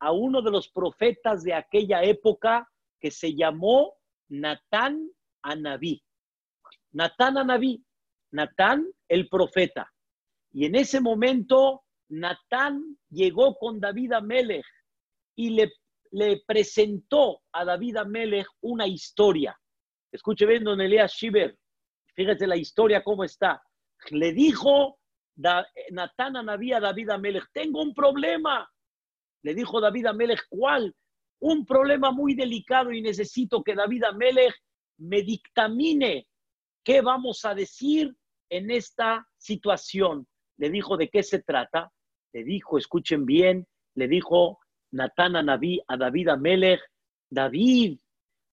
a 0.00 0.10
uno 0.12 0.42
de 0.42 0.50
los 0.50 0.68
profetas 0.68 1.44
de 1.44 1.54
aquella 1.54 2.02
época 2.02 2.68
que 3.00 3.10
se 3.10 3.34
llamó 3.34 3.94
Natán 4.28 5.08
Anabí. 5.42 6.02
Natán 6.92 7.38
Anabí, 7.38 7.84
Natán 8.32 8.86
el 9.08 9.28
profeta. 9.28 9.92
Y 10.52 10.66
en 10.66 10.74
ese 10.74 11.00
momento 11.00 11.84
Natán 12.08 12.98
llegó 13.08 13.54
con 13.56 13.78
David 13.80 14.12
Amelech 14.12 14.66
y 15.36 15.50
le, 15.50 15.72
le 16.10 16.42
presentó 16.46 17.42
a 17.52 17.64
David 17.64 17.98
Amelech 17.98 18.46
una 18.60 18.86
historia. 18.86 19.58
Escuche 20.14 20.46
bien, 20.46 20.62
don 20.62 20.80
Elías 20.80 21.12
Shiver, 21.12 21.58
fíjese 22.14 22.46
la 22.46 22.56
historia 22.56 23.02
cómo 23.02 23.24
está. 23.24 23.60
Le 24.10 24.32
dijo 24.32 25.00
Natán 25.34 26.36
Anabí 26.36 26.72
a 26.72 26.78
David 26.78 27.10
Amelech, 27.10 27.50
tengo 27.52 27.82
un 27.82 27.92
problema. 27.92 28.70
Le 29.42 29.54
dijo 29.56 29.80
David 29.80 30.06
Amelech, 30.06 30.46
¿cuál? 30.48 30.94
Un 31.40 31.66
problema 31.66 32.12
muy 32.12 32.36
delicado 32.36 32.92
y 32.92 33.02
necesito 33.02 33.64
que 33.64 33.74
David 33.74 34.04
Amelech 34.04 34.54
me 34.98 35.22
dictamine 35.22 36.28
qué 36.84 37.00
vamos 37.00 37.44
a 37.44 37.52
decir 37.52 38.14
en 38.50 38.70
esta 38.70 39.26
situación. 39.36 40.28
Le 40.58 40.70
dijo, 40.70 40.96
¿de 40.96 41.08
qué 41.08 41.24
se 41.24 41.42
trata? 41.42 41.90
Le 42.32 42.44
dijo, 42.44 42.78
escuchen 42.78 43.26
bien, 43.26 43.66
le 43.96 44.06
dijo 44.06 44.60
Natán 44.92 45.34
a 45.34 45.42
David 45.42 46.28
Amelech, 46.28 46.82
David, 47.28 47.98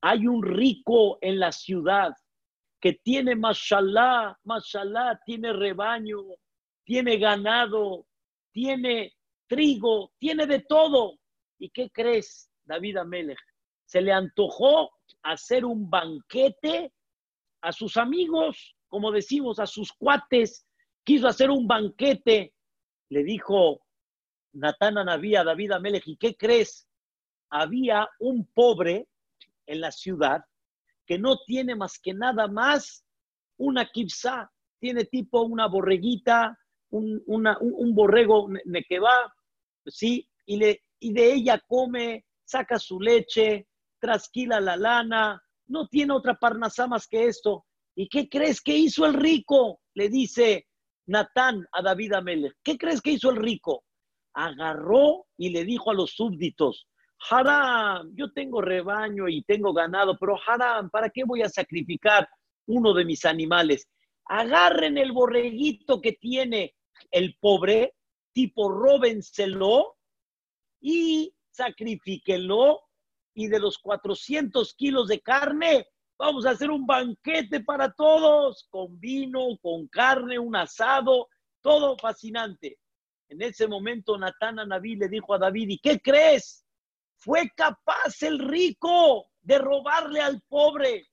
hay 0.02 0.28
un 0.28 0.44
rico 0.44 1.20
en 1.22 1.40
la 1.40 1.52
ciudad 1.52 2.14
que 2.82 2.94
tiene 2.94 3.36
mashallah, 3.36 4.38
mashallah, 4.44 5.20
tiene 5.24 5.54
rebaño, 5.54 6.18
tiene 6.84 7.18
ganado, 7.18 8.08
tiene 8.52 9.14
trigo, 9.48 10.12
tiene 10.18 10.48
de 10.48 10.60
todo. 10.62 11.20
¿Y 11.60 11.70
qué 11.70 11.92
crees, 11.92 12.50
David 12.66 12.98
Amelech? 12.98 13.40
Se 13.86 14.02
le 14.02 14.12
antojó 14.12 14.90
hacer 15.22 15.64
un 15.64 15.90
banquete 15.90 16.92
a 17.62 17.72
sus 17.72 17.98
amigos, 17.98 18.76
como 18.88 19.12
decimos, 19.12 19.60
a 19.60 19.68
sus 19.68 19.92
cuates. 19.94 20.66
Quiso 21.04 21.28
hacer 21.28 21.52
un 21.52 21.68
banquete. 21.68 22.56
Le 23.10 23.24
dijo 23.24 23.82
Natán 24.54 24.98
a 24.98 25.06
David 25.06 25.72
Amelech, 25.72 26.08
¿y 26.08 26.18
qué 26.18 26.36
crees? 26.36 26.88
Había 27.52 28.10
un 28.20 28.48
pobre 28.48 29.08
en 29.72 29.82
la 29.82 29.92
ciudad 29.92 30.42
que 31.06 31.18
no 31.18 31.38
tiene 31.46 31.76
más 31.76 32.00
que 32.00 32.14
nada 32.14 32.48
más 32.48 33.06
una 33.58 33.86
kipsa, 33.86 34.52
tiene 34.80 35.06
tipo 35.06 35.42
una 35.42 35.68
borreguita, 35.68 36.58
un, 36.90 37.22
una, 37.28 37.58
un, 37.60 37.94
borrego 37.94 38.50
va 38.50 39.34
¿sí? 39.86 40.28
Y, 40.46 40.58
le, 40.58 40.84
y 41.00 41.14
de 41.14 41.34
ella 41.34 41.62
come, 41.68 42.26
saca 42.44 42.80
su 42.80 43.00
leche, 43.00 43.68
trasquila 44.00 44.60
la 44.60 44.76
lana, 44.76 45.42
no 45.68 45.88
tiene 45.88 46.14
otra 46.14 46.36
parnasá 46.36 46.88
más 46.88 47.08
que 47.08 47.26
esto. 47.26 47.66
¿Y 47.96 48.10
qué 48.10 48.28
crees 48.28 48.62
que 48.62 48.76
hizo 48.76 49.06
el 49.06 49.14
rico? 49.14 49.82
Le 49.94 50.10
dice 50.10 50.68
Natán 51.08 51.66
a 51.72 51.82
David 51.82 52.14
Amelech. 52.14 52.56
¿Qué 52.64 52.78
crees 52.78 53.02
que 53.02 53.12
hizo 53.12 53.30
el 53.30 53.38
rico? 53.38 53.84
Agarró 54.34 55.28
y 55.38 55.50
le 55.50 55.64
dijo 55.66 55.92
a 55.92 55.94
los 55.94 56.12
súbditos, 56.12 56.88
Haram, 57.30 58.14
yo 58.16 58.32
tengo 58.32 58.62
rebaño 58.62 59.28
y 59.28 59.44
tengo 59.44 59.74
ganado, 59.74 60.18
pero 60.18 60.38
Haram, 60.46 60.90
¿para 60.90 61.10
qué 61.10 61.24
voy 61.24 61.44
a 61.44 61.50
sacrificar 61.50 62.28
uno 62.68 62.94
de 62.94 63.06
mis 63.06 63.26
animales? 63.26 63.88
Agarren 64.26 64.98
el 64.98 65.12
borreguito 65.12 66.02
que 66.02 66.14
tiene 66.14 66.76
el 67.12 67.36
pobre 67.40 67.94
tipo 68.34 68.70
róbenselo 68.70 69.98
y 70.80 71.34
sacrifíquenlo 71.52 72.82
y 73.34 73.48
de 73.48 73.60
los 73.60 73.78
400 73.78 74.74
kilos 74.76 75.08
de 75.08 75.22
carne, 75.22 75.88
vamos 76.18 76.46
a 76.46 76.52
hacer 76.52 76.70
un 76.70 76.86
banquete 76.86 77.62
para 77.62 77.92
todos, 77.94 78.68
con 78.70 79.00
vino, 79.00 79.58
con 79.62 79.88
carne, 79.88 80.38
un 80.40 80.56
asado, 80.56 81.28
todo 81.62 81.98
fascinante. 81.98 82.80
En 83.30 83.42
ese 83.42 83.68
momento 83.68 84.18
Natán 84.18 84.56
Naví 84.68 84.96
le 84.96 85.08
dijo 85.08 85.34
a 85.34 85.38
David, 85.38 85.70
¿y 85.70 85.80
qué 85.80 86.00
crees? 86.00 86.61
Fue 87.24 87.52
capaz 87.56 88.24
el 88.24 88.40
rico 88.40 89.30
de 89.42 89.60
robarle 89.60 90.20
al 90.20 90.42
pobre, 90.50 91.08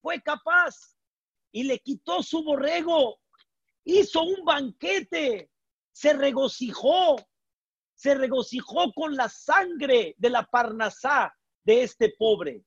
fue 0.00 0.22
capaz. 0.22 0.96
Y 1.50 1.64
le 1.64 1.80
quitó 1.80 2.22
su 2.22 2.44
borrego, 2.44 3.18
hizo 3.82 4.22
un 4.22 4.44
banquete. 4.44 5.50
Se 5.90 6.12
regocijó, 6.12 7.16
se 7.92 8.14
regocijó 8.14 8.92
con 8.92 9.16
la 9.16 9.28
sangre 9.28 10.14
de 10.16 10.30
la 10.30 10.44
parnasá 10.44 11.34
de 11.64 11.82
este 11.82 12.14
pobre. 12.16 12.62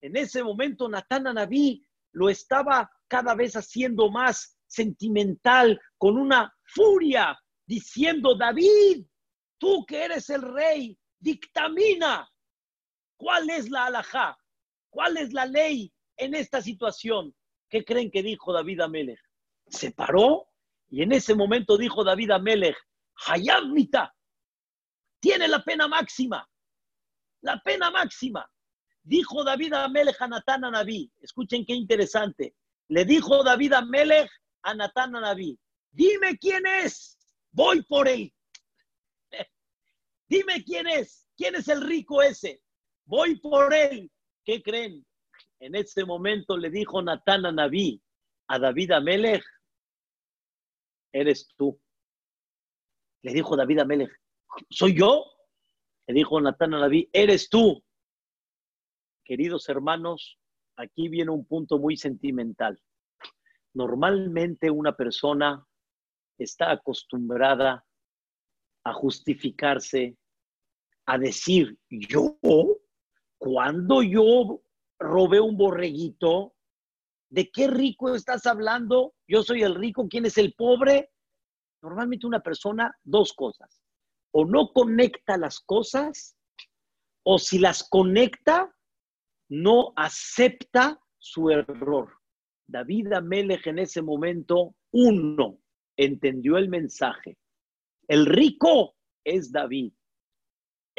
En 0.00 0.16
ese 0.16 0.42
momento 0.42 0.88
Natán 0.88 1.26
Anabí 1.26 1.86
lo 2.12 2.30
estaba 2.30 2.90
cada 3.06 3.34
vez 3.34 3.54
haciendo 3.54 4.10
más 4.10 4.56
sentimental, 4.66 5.78
con 5.98 6.16
una 6.16 6.50
furia, 6.62 7.38
diciendo, 7.66 8.34
David, 8.34 9.04
tú 9.58 9.84
que 9.84 10.04
eres 10.04 10.30
el 10.30 10.40
rey, 10.40 10.96
dictamina 11.20 12.28
cuál 13.16 13.48
es 13.50 13.70
la 13.70 13.86
alajá, 13.86 14.38
cuál 14.88 15.16
es 15.16 15.32
la 15.32 15.46
ley 15.46 15.92
en 16.16 16.34
esta 16.34 16.60
situación. 16.60 17.34
¿Qué 17.68 17.84
creen 17.84 18.10
que 18.10 18.22
dijo 18.22 18.52
David 18.52 18.80
Amelech? 18.80 19.20
Se 19.68 19.92
paró 19.92 20.50
y 20.90 21.02
en 21.02 21.12
ese 21.12 21.34
momento 21.34 21.78
dijo 21.78 22.02
David 22.02 22.32
a 22.32 22.38
Melech, 22.38 22.76
Hayab 23.26 23.64
tiene 25.20 25.48
la 25.48 25.62
pena 25.62 25.86
máxima, 25.86 26.48
la 27.42 27.60
pena 27.62 27.90
máxima. 27.90 28.50
Dijo 29.02 29.44
David 29.44 29.72
a 29.74 29.88
Melech 29.88 30.20
a 30.20 30.28
Natán 30.28 30.64
a 30.64 30.70
Naví, 30.70 31.10
escuchen 31.20 31.64
qué 31.64 31.74
interesante. 31.74 32.54
Le 32.88 33.04
dijo 33.04 33.42
David 33.44 33.74
a 33.74 33.82
Melech 33.82 34.30
a 34.62 34.74
Natán 34.74 35.14
a 35.16 35.20
Naví, 35.20 35.58
dime 35.92 36.36
quién 36.38 36.66
es, 36.66 37.16
voy 37.52 37.82
por 37.82 38.08
él. 38.08 38.32
Dime 40.30 40.64
quién 40.64 40.86
es, 40.86 41.28
quién 41.36 41.56
es 41.56 41.68
el 41.68 41.82
rico 41.82 42.22
ese, 42.22 42.62
voy 43.04 43.38
por 43.40 43.74
él. 43.74 44.10
¿Qué 44.44 44.62
creen? 44.62 45.04
En 45.58 45.74
ese 45.74 46.04
momento 46.04 46.56
le 46.56 46.70
dijo 46.70 47.02
Natán 47.02 47.44
a 47.44 47.52
Naví 47.52 48.00
a 48.46 48.58
David 48.58 48.92
Amelech, 48.92 49.44
eres 51.12 51.48
tú. 51.56 51.78
Le 53.22 53.32
dijo 53.32 53.56
David 53.56 53.80
a 53.80 53.84
Melech, 53.84 54.10
¿soy 54.70 54.96
yo? 54.96 55.26
Le 56.06 56.14
dijo 56.14 56.40
Natán 56.40 56.74
a 56.74 56.80
David, 56.80 57.08
eres 57.12 57.50
tú. 57.50 57.84
Queridos 59.24 59.68
hermanos, 59.68 60.38
aquí 60.76 61.08
viene 61.08 61.30
un 61.30 61.44
punto 61.44 61.78
muy 61.78 61.96
sentimental. 61.96 62.80
Normalmente 63.74 64.70
una 64.70 64.96
persona 64.96 65.64
está 66.38 66.72
acostumbrada 66.72 67.84
a 68.84 68.92
justificarse, 68.94 70.16
a 71.12 71.18
decir, 71.18 71.76
yo, 71.88 72.38
cuando 73.38 74.02
yo 74.02 74.62
robé 74.98 75.40
un 75.40 75.56
borreguito, 75.56 76.54
¿de 77.30 77.50
qué 77.50 77.66
rico 77.66 78.14
estás 78.14 78.46
hablando? 78.46 79.14
Yo 79.26 79.42
soy 79.42 79.62
el 79.62 79.74
rico, 79.74 80.06
¿quién 80.08 80.26
es 80.26 80.38
el 80.38 80.54
pobre? 80.54 81.10
Normalmente 81.82 82.28
una 82.28 82.40
persona, 82.40 82.96
dos 83.02 83.32
cosas, 83.32 83.82
o 84.32 84.44
no 84.44 84.72
conecta 84.72 85.36
las 85.36 85.58
cosas, 85.58 86.36
o 87.24 87.38
si 87.38 87.58
las 87.58 87.88
conecta, 87.88 88.72
no 89.48 89.92
acepta 89.96 91.00
su 91.18 91.50
error. 91.50 92.12
David 92.68 93.12
Amelech 93.12 93.66
en 93.66 93.80
ese 93.80 94.00
momento, 94.00 94.76
uno, 94.92 95.58
entendió 95.96 96.56
el 96.56 96.68
mensaje. 96.68 97.36
El 98.06 98.26
rico 98.26 98.94
es 99.24 99.50
David. 99.50 99.92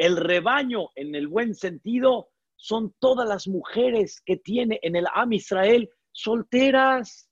El 0.01 0.17
rebaño, 0.17 0.89
en 0.95 1.13
el 1.13 1.27
buen 1.27 1.53
sentido, 1.53 2.29
son 2.55 2.91
todas 2.97 3.29
las 3.29 3.47
mujeres 3.47 4.19
que 4.25 4.35
tiene 4.35 4.79
en 4.81 4.95
el 4.95 5.05
Am 5.13 5.31
Israel 5.31 5.91
solteras, 6.11 7.29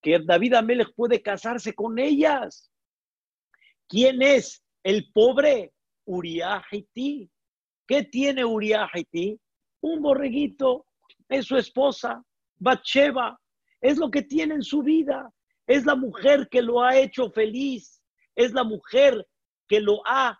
que 0.00 0.20
David 0.20 0.54
Amelech 0.54 0.94
puede 0.94 1.20
casarse 1.22 1.74
con 1.74 1.98
ellas. 1.98 2.70
¿Quién 3.88 4.22
es 4.22 4.64
el 4.84 5.10
pobre? 5.12 5.74
Uriah 6.04 6.62
¿Qué 6.70 8.04
tiene 8.12 8.44
Uriah 8.44 8.88
Un 9.80 10.02
borreguito, 10.02 10.86
es 11.28 11.46
su 11.46 11.56
esposa, 11.56 12.22
Bathsheba, 12.60 13.40
es 13.80 13.98
lo 13.98 14.08
que 14.08 14.22
tiene 14.22 14.54
en 14.54 14.62
su 14.62 14.84
vida, 14.84 15.34
es 15.66 15.84
la 15.84 15.96
mujer 15.96 16.46
que 16.48 16.62
lo 16.62 16.80
ha 16.80 16.96
hecho 16.96 17.28
feliz, 17.32 18.00
es 18.36 18.52
la 18.52 18.62
mujer 18.62 19.26
que 19.66 19.80
lo 19.80 20.00
ha 20.06 20.38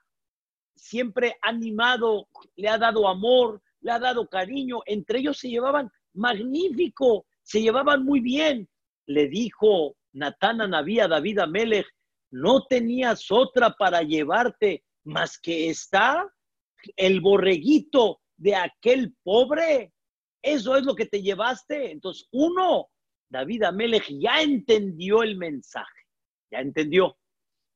siempre 0.82 1.36
animado, 1.42 2.28
le 2.56 2.68
ha 2.68 2.76
dado 2.76 3.08
amor, 3.08 3.62
le 3.80 3.92
ha 3.92 4.00
dado 4.00 4.28
cariño. 4.28 4.80
Entre 4.86 5.20
ellos 5.20 5.38
se 5.38 5.48
llevaban 5.48 5.90
magnífico, 6.12 7.26
se 7.42 7.62
llevaban 7.62 8.04
muy 8.04 8.20
bien. 8.20 8.68
Le 9.06 9.28
dijo 9.28 9.96
Natán 10.12 10.60
a 10.60 10.66
Naví 10.66 10.98
a 10.98 11.06
David 11.06 11.38
Amelech, 11.38 11.86
no 12.32 12.64
tenías 12.64 13.30
otra 13.30 13.70
para 13.70 14.02
llevarte 14.02 14.84
más 15.04 15.38
que 15.38 15.70
está 15.70 16.28
el 16.96 17.20
borreguito 17.20 18.20
de 18.36 18.56
aquel 18.56 19.14
pobre. 19.22 19.92
Eso 20.42 20.76
es 20.76 20.82
lo 20.82 20.96
que 20.96 21.06
te 21.06 21.22
llevaste. 21.22 21.92
Entonces, 21.92 22.26
uno, 22.32 22.88
David 23.30 23.62
Amelech 23.64 24.08
ya 24.20 24.42
entendió 24.42 25.22
el 25.22 25.36
mensaje, 25.36 26.06
ya 26.50 26.58
entendió. 26.58 27.16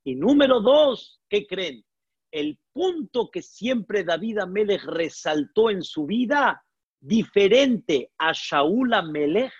Y 0.03 0.15
número 0.15 0.59
dos, 0.59 1.21
¿qué 1.29 1.47
creen? 1.47 1.86
El 2.31 2.59
punto 2.73 3.29
que 3.31 3.41
siempre 3.41 4.03
David 4.03 4.39
Amelech 4.39 4.83
resaltó 4.83 5.69
en 5.69 5.81
su 5.81 6.05
vida, 6.05 6.63
diferente 6.99 8.11
a 8.17 8.31
Shaul 8.33 8.93
Amelech, 8.93 9.53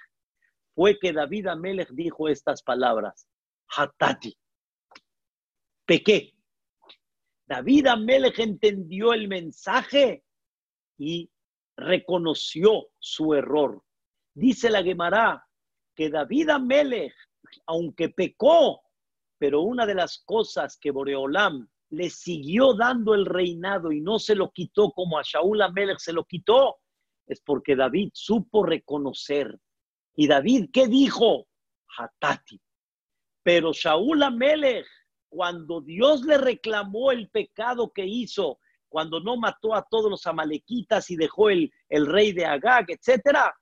fue 0.75 0.99
que 0.99 1.13
David 1.13 1.47
Amelech 1.47 1.89
dijo 1.89 2.27
estas 2.27 2.61
palabras, 2.61 3.27
Hatati, 3.69 4.37
pequé. 5.85 6.33
David 7.47 7.87
Amelech 7.87 8.39
entendió 8.39 9.13
el 9.13 9.27
mensaje 9.27 10.23
y 10.97 11.31
reconoció 11.77 12.89
su 12.99 13.33
error. 13.33 13.83
Dice 14.33 14.69
la 14.69 14.83
Gemara 14.83 15.47
que 15.95 16.09
David 16.09 16.49
Amelech, 16.49 17.15
aunque 17.65 18.09
pecó, 18.09 18.81
pero 19.39 19.61
una 19.61 19.85
de 19.85 19.95
las 19.95 20.19
cosas 20.25 20.77
que 20.77 20.91
Boreolam 20.91 21.67
le 21.89 22.09
siguió 22.09 22.73
dando 22.73 23.13
el 23.13 23.25
reinado 23.25 23.91
y 23.91 24.01
no 24.01 24.19
se 24.19 24.35
lo 24.35 24.51
quitó 24.51 24.91
como 24.91 25.17
a 25.17 25.23
Shaul 25.23 25.61
Amelech 25.61 25.99
se 25.99 26.13
lo 26.13 26.25
quitó, 26.25 26.77
es 27.25 27.41
porque 27.41 27.75
David 27.75 28.09
supo 28.13 28.63
reconocer. 28.63 29.57
¿Y 30.15 30.27
David 30.27 30.69
qué 30.73 30.87
dijo? 30.87 31.47
Hatati. 31.97 32.59
Pero 33.43 33.71
Shaul 33.71 34.23
Amelech, 34.23 34.85
cuando 35.29 35.81
Dios 35.81 36.23
le 36.23 36.37
reclamó 36.37 37.11
el 37.11 37.29
pecado 37.29 37.91
que 37.93 38.05
hizo, 38.05 38.59
cuando 38.89 39.19
no 39.19 39.37
mató 39.37 39.75
a 39.75 39.85
todos 39.89 40.09
los 40.09 40.25
amalequitas 40.25 41.09
y 41.09 41.15
dejó 41.15 41.49
el, 41.49 41.71
el 41.89 42.05
rey 42.05 42.31
de 42.31 42.45
Agag, 42.45 42.85
etcétera, 42.89 43.53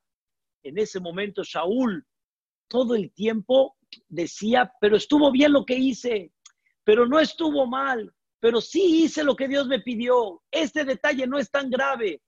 en 0.63 0.77
ese 0.77 0.99
momento 0.99 1.43
Shaul 1.43 2.05
todo 2.67 2.95
el 2.95 3.11
tiempo 3.13 3.75
decía, 4.07 4.71
pero 4.79 4.97
estuvo 4.97 5.31
bien 5.31 5.53
lo 5.53 5.65
que 5.65 5.75
hice, 5.75 6.31
pero 6.83 7.05
no 7.07 7.19
estuvo 7.19 7.67
mal, 7.67 8.14
pero 8.45 8.62
sí 8.62 9.05
hice 9.05 9.23
lo 9.23 9.36
que 9.36 9.47
Dios 9.47 9.65
me 9.65 9.79
pidió. 9.79 10.43
Este 10.51 10.86
detalle 10.86 11.25
no 11.25 11.39
es 11.39 11.49
tan 11.49 11.67
grave. 11.67 12.21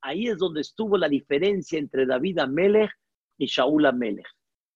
Ahí 0.00 0.28
es 0.28 0.38
donde 0.38 0.60
estuvo 0.60 0.96
la 0.96 1.08
diferencia 1.08 1.76
entre 1.76 2.06
David 2.06 2.38
Amelech 2.38 2.92
y 3.36 3.46
Shaul 3.46 3.84
Amelech. 3.84 4.28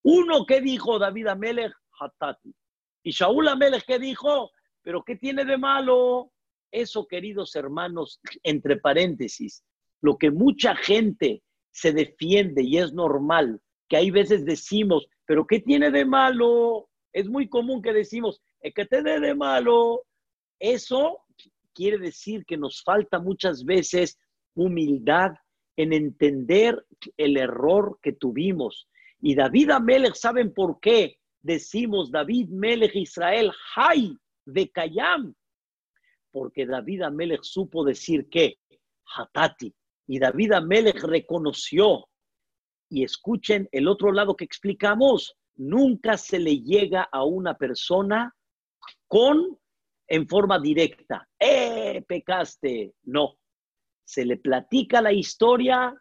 Uno 0.03 0.45
que 0.45 0.61
dijo 0.61 0.99
David 0.99 1.29
Amelech, 1.29 1.73
Hatati. 1.97 2.53
Y 3.05 3.13
Shaul 3.13 3.47
Amelech 3.47 3.85
que 3.85 4.01
dijo, 4.01 4.51
pero 4.83 5.05
¿qué 5.05 5.15
tiene 5.15 5.45
de 5.45 5.57
malo? 5.57 6.33
Eso, 6.73 7.07
queridos 7.07 7.55
hermanos, 7.55 8.19
entre 8.43 8.77
paréntesis, 8.77 9.63
lo 10.03 10.19
que 10.19 10.33
mucha 10.33 10.75
gente 10.75 11.45
se 11.71 11.93
defiende 11.93 12.65
y 12.65 12.79
es 12.79 12.93
normal, 12.93 13.61
que 13.89 13.97
hay 13.97 14.11
veces 14.11 14.45
decimos, 14.45 15.07
pero 15.25 15.47
¿qué 15.47 15.61
tiene 15.61 15.93
de 15.93 16.05
malo? 16.05 16.89
Es 17.13 17.29
muy 17.29 17.49
común 17.49 17.81
que 17.81 17.93
decimos, 17.93 18.43
¿qué 18.75 18.85
tiene 18.87 19.21
de 19.21 19.37
malo? 19.37 20.03
Eso 20.61 21.25
quiere 21.75 21.99
decir 21.99 22.45
que 22.45 22.57
nos 22.57 22.83
falta 22.83 23.19
muchas 23.19 23.65
veces 23.65 24.19
humildad 24.55 25.33
en 25.77 25.93
entender 25.95 26.87
el 27.17 27.39
error 27.39 27.99
que 28.03 28.13
tuvimos. 28.13 28.89
Y 29.21 29.35
David 29.35 29.71
Amelech, 29.71 30.15
¿saben 30.15 30.53
por 30.53 30.79
qué? 30.81 31.17
Decimos 31.43 32.11
David 32.11 32.49
Melech 32.51 32.95
Israel, 32.95 33.51
Hay 33.75 34.17
de 34.45 34.71
Kayam. 34.71 35.35
Porque 36.31 36.67
David 36.67 37.03
Amelech 37.03 37.43
supo 37.43 37.85
decir 37.85 38.29
que, 38.29 38.59
Hatati. 39.17 39.75
Y 40.07 40.19
David 40.19 40.53
Amelech 40.53 41.03
reconoció. 41.03 42.07
Y 42.91 43.05
escuchen 43.05 43.69
el 43.73 43.89
otro 43.89 44.13
lado 44.13 44.37
que 44.37 44.45
explicamos. 44.45 45.35
Nunca 45.57 46.17
se 46.17 46.39
le 46.39 46.61
llega 46.61 47.09
a 47.11 47.25
una 47.25 47.55
persona 47.57 48.35
con 49.07 49.60
en 50.11 50.27
forma 50.27 50.59
directa. 50.59 51.27
¡Eh, 51.39 52.05
pecaste! 52.07 52.95
No. 53.05 53.39
Se 54.05 54.25
le 54.25 54.37
platica 54.37 55.01
la 55.01 55.13
historia 55.13 55.95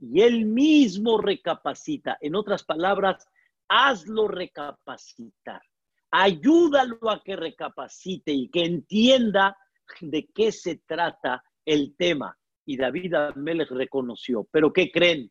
y 0.00 0.20
él 0.20 0.44
mismo 0.44 1.18
recapacita. 1.18 2.18
En 2.20 2.34
otras 2.34 2.64
palabras, 2.64 3.24
hazlo 3.68 4.26
recapacitar. 4.26 5.62
Ayúdalo 6.10 7.08
a 7.08 7.22
que 7.22 7.36
recapacite 7.36 8.32
y 8.32 8.50
que 8.50 8.64
entienda 8.64 9.56
de 10.00 10.26
qué 10.34 10.50
se 10.50 10.82
trata 10.84 11.42
el 11.64 11.94
tema. 11.96 12.36
Y 12.66 12.76
David 12.76 13.14
Amelech 13.14 13.70
reconoció. 13.70 14.46
Pero 14.50 14.72
¿qué 14.72 14.90
creen? 14.90 15.30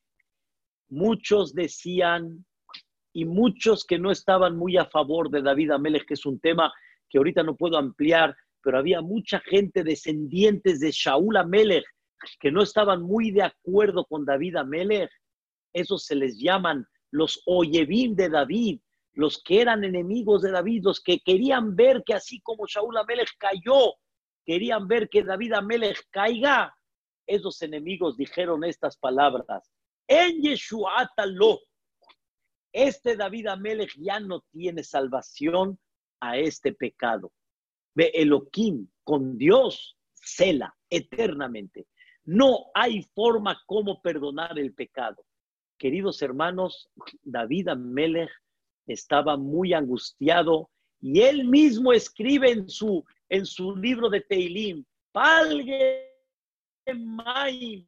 Muchos 0.89 1.53
decían, 1.53 2.45
y 3.13 3.25
muchos 3.25 3.83
que 3.83 3.99
no 3.99 4.09
estaban 4.09 4.55
muy 4.55 4.77
a 4.77 4.85
favor 4.85 5.29
de 5.29 5.41
David 5.41 5.71
Amelech, 5.71 6.05
que 6.05 6.13
es 6.13 6.25
un 6.25 6.39
tema 6.39 6.71
que 7.11 7.17
ahorita 7.17 7.43
no 7.43 7.55
puedo 7.55 7.77
ampliar, 7.77 8.35
pero 8.63 8.79
había 8.79 9.01
mucha 9.01 9.39
gente 9.41 9.83
descendientes 9.83 10.79
de 10.79 10.91
Shaul 10.91 11.37
Amelech 11.37 11.85
que 12.39 12.51
no 12.51 12.61
estaban 12.61 13.01
muy 13.01 13.31
de 13.31 13.43
acuerdo 13.43 14.05
con 14.05 14.25
David 14.25 14.55
Amelech. 14.55 15.11
Esos 15.73 16.05
se 16.05 16.15
les 16.15 16.37
llaman 16.37 16.87
los 17.11 17.41
Oyevim 17.45 18.15
de 18.15 18.29
David, 18.29 18.79
los 19.13 19.41
que 19.43 19.61
eran 19.61 19.83
enemigos 19.83 20.41
de 20.41 20.51
David, 20.51 20.83
los 20.83 21.01
que 21.01 21.19
querían 21.19 21.75
ver 21.75 22.03
que 22.05 22.13
así 22.13 22.39
como 22.41 22.65
Shaul 22.67 22.97
Amelech 22.97 23.31
cayó, 23.37 23.95
querían 24.45 24.87
ver 24.87 25.09
que 25.09 25.23
David 25.23 25.53
Amelech 25.53 26.07
caiga. 26.09 26.73
Esos 27.27 27.61
enemigos 27.61 28.17
dijeron 28.17 28.63
estas 28.63 28.97
palabras. 28.97 29.71
En 30.07 30.41
Yeshua 30.41 31.09
lo. 31.27 31.59
Este 32.73 33.15
David 33.15 33.47
Amelech 33.47 33.93
ya 33.97 34.19
no 34.19 34.41
tiene 34.51 34.83
salvación 34.83 35.79
a 36.21 36.37
este 36.37 36.73
pecado. 36.73 37.31
Ve 37.93 38.11
Elohim 38.13 38.87
con 39.03 39.37
Dios, 39.37 39.97
cela 40.13 40.73
eternamente. 40.89 41.87
No 42.23 42.67
hay 42.73 43.03
forma 43.13 43.61
como 43.65 44.01
perdonar 44.01 44.57
el 44.57 44.73
pecado. 44.73 45.25
Queridos 45.77 46.21
hermanos, 46.21 46.89
David 47.23 47.69
Amelech 47.69 48.29
estaba 48.87 49.35
muy 49.35 49.73
angustiado 49.73 50.69
Y 51.01 51.21
él 51.21 51.45
mismo 51.45 51.91
escribe 51.91 52.51
en 52.51 52.69
su, 52.69 53.03
en 53.27 53.45
su 53.45 53.75
libro 53.75 54.09
de 54.09 54.21
Teilim, 54.21 54.85
Palge 55.11 56.07
Maim. 56.95 57.87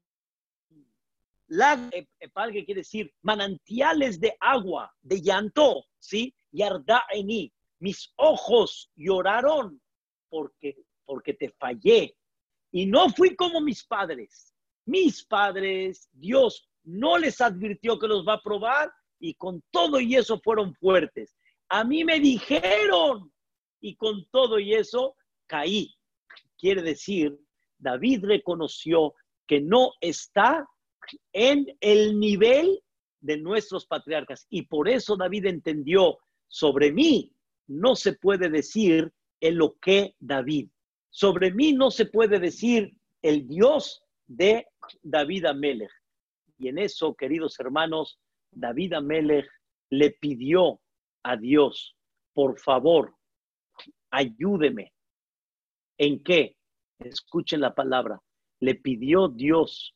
Eh, 1.92 2.08
eh, 2.20 2.30
palge 2.30 2.66
quiere 2.66 2.82
decir 2.82 3.14
manantiales 3.22 4.20
de 4.20 4.36
agua, 4.40 4.92
de 5.02 5.22
llanto, 5.22 5.86
¿sí? 6.00 6.34
Yarda 6.52 7.04
eni. 7.12 7.54
Mis 7.84 8.14
ojos 8.16 8.90
lloraron 8.96 9.82
porque, 10.30 10.78
porque 11.04 11.34
te 11.34 11.50
fallé. 11.50 12.16
Y 12.72 12.86
no 12.86 13.10
fui 13.10 13.36
como 13.36 13.60
mis 13.60 13.84
padres. 13.84 14.56
Mis 14.86 15.26
padres, 15.26 16.08
Dios 16.14 16.70
no 16.86 17.18
les 17.18 17.42
advirtió 17.42 18.00
que 18.00 18.08
los 18.08 18.26
va 18.26 18.36
a 18.36 18.42
probar 18.42 18.90
y 19.20 19.34
con 19.34 19.62
todo 19.70 20.00
y 20.00 20.16
eso 20.16 20.40
fueron 20.40 20.74
fuertes. 20.76 21.36
A 21.68 21.84
mí 21.84 22.06
me 22.06 22.22
dijeron 22.22 23.34
y 23.82 23.98
con 23.98 24.30
todo 24.32 24.60
y 24.60 24.76
eso 24.76 25.18
caí. 25.46 25.94
Quiere 26.58 26.84
decir, 26.84 27.38
David 27.78 28.24
reconoció 28.24 29.14
que 29.46 29.60
no 29.60 29.92
está 30.00 30.66
en 31.34 31.66
el 31.82 32.18
nivel 32.18 32.82
de 33.20 33.40
nuestros 33.40 33.86
patriarcas 33.86 34.48
y 34.50 34.62
por 34.68 34.88
eso 34.88 35.18
David 35.18 35.48
entendió 35.48 36.18
sobre 36.48 36.90
mí 36.90 37.30
no 37.68 37.96
se 37.96 38.14
puede 38.14 38.50
decir 38.50 39.12
el 39.40 39.56
lo 39.56 39.78
que 39.80 40.16
David. 40.20 40.70
Sobre 41.10 41.52
mí 41.52 41.74
no 41.74 41.92
se 41.92 42.06
puede 42.06 42.40
decir 42.40 42.96
el 43.22 43.48
Dios 43.48 44.04
de 44.28 44.68
David 45.02 45.46
Amelech. 45.46 45.92
Y 46.58 46.70
en 46.70 46.80
eso, 46.80 47.14
queridos 47.16 47.60
hermanos, 47.60 48.20
David 48.52 48.94
Amelech 48.94 49.50
le 49.90 50.12
pidió 50.12 50.80
a 51.24 51.38
Dios, 51.38 51.96
por 52.34 52.60
favor, 52.60 53.16
ayúdeme. 54.12 54.94
¿En 55.98 56.24
qué? 56.24 56.56
Escuchen 57.00 57.62
la 57.62 57.76
palabra. 57.76 58.22
Le 58.60 58.76
pidió 58.76 59.28
Dios, 59.28 59.94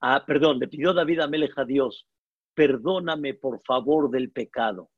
ah, 0.00 0.24
perdón, 0.26 0.58
le 0.58 0.68
pidió 0.68 0.92
David 0.94 1.20
Amelech 1.20 1.58
a 1.58 1.64
Dios, 1.64 2.06
perdóname 2.54 3.34
por 3.34 3.62
favor 3.64 4.10
del 4.10 4.30
pecado. 4.30 4.90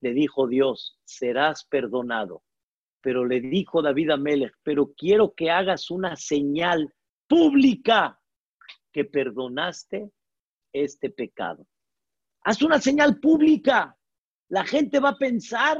Le 0.00 0.12
dijo 0.12 0.46
Dios, 0.46 0.98
serás 1.04 1.64
perdonado. 1.64 2.42
Pero 3.00 3.24
le 3.24 3.40
dijo 3.40 3.82
David 3.82 4.10
Amelech, 4.10 4.54
pero 4.62 4.92
quiero 4.94 5.34
que 5.34 5.50
hagas 5.50 5.90
una 5.90 6.16
señal 6.16 6.92
pública 7.28 8.20
que 8.92 9.04
perdonaste 9.04 10.10
este 10.72 11.10
pecado. 11.10 11.66
Haz 12.42 12.62
una 12.62 12.80
señal 12.80 13.18
pública. 13.20 13.96
La 14.48 14.64
gente 14.64 15.00
va 15.00 15.10
a 15.10 15.18
pensar 15.18 15.78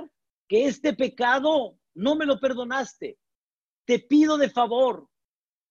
que 0.49 0.67
este 0.67 0.95
pecado 0.95 1.79
no 1.95 2.17
me 2.17 2.27
lo 2.27 2.39
perdonaste. 2.39 3.19
Te 3.87 4.01
pido 4.01 4.37
de 4.37 4.51
favor 4.51 5.09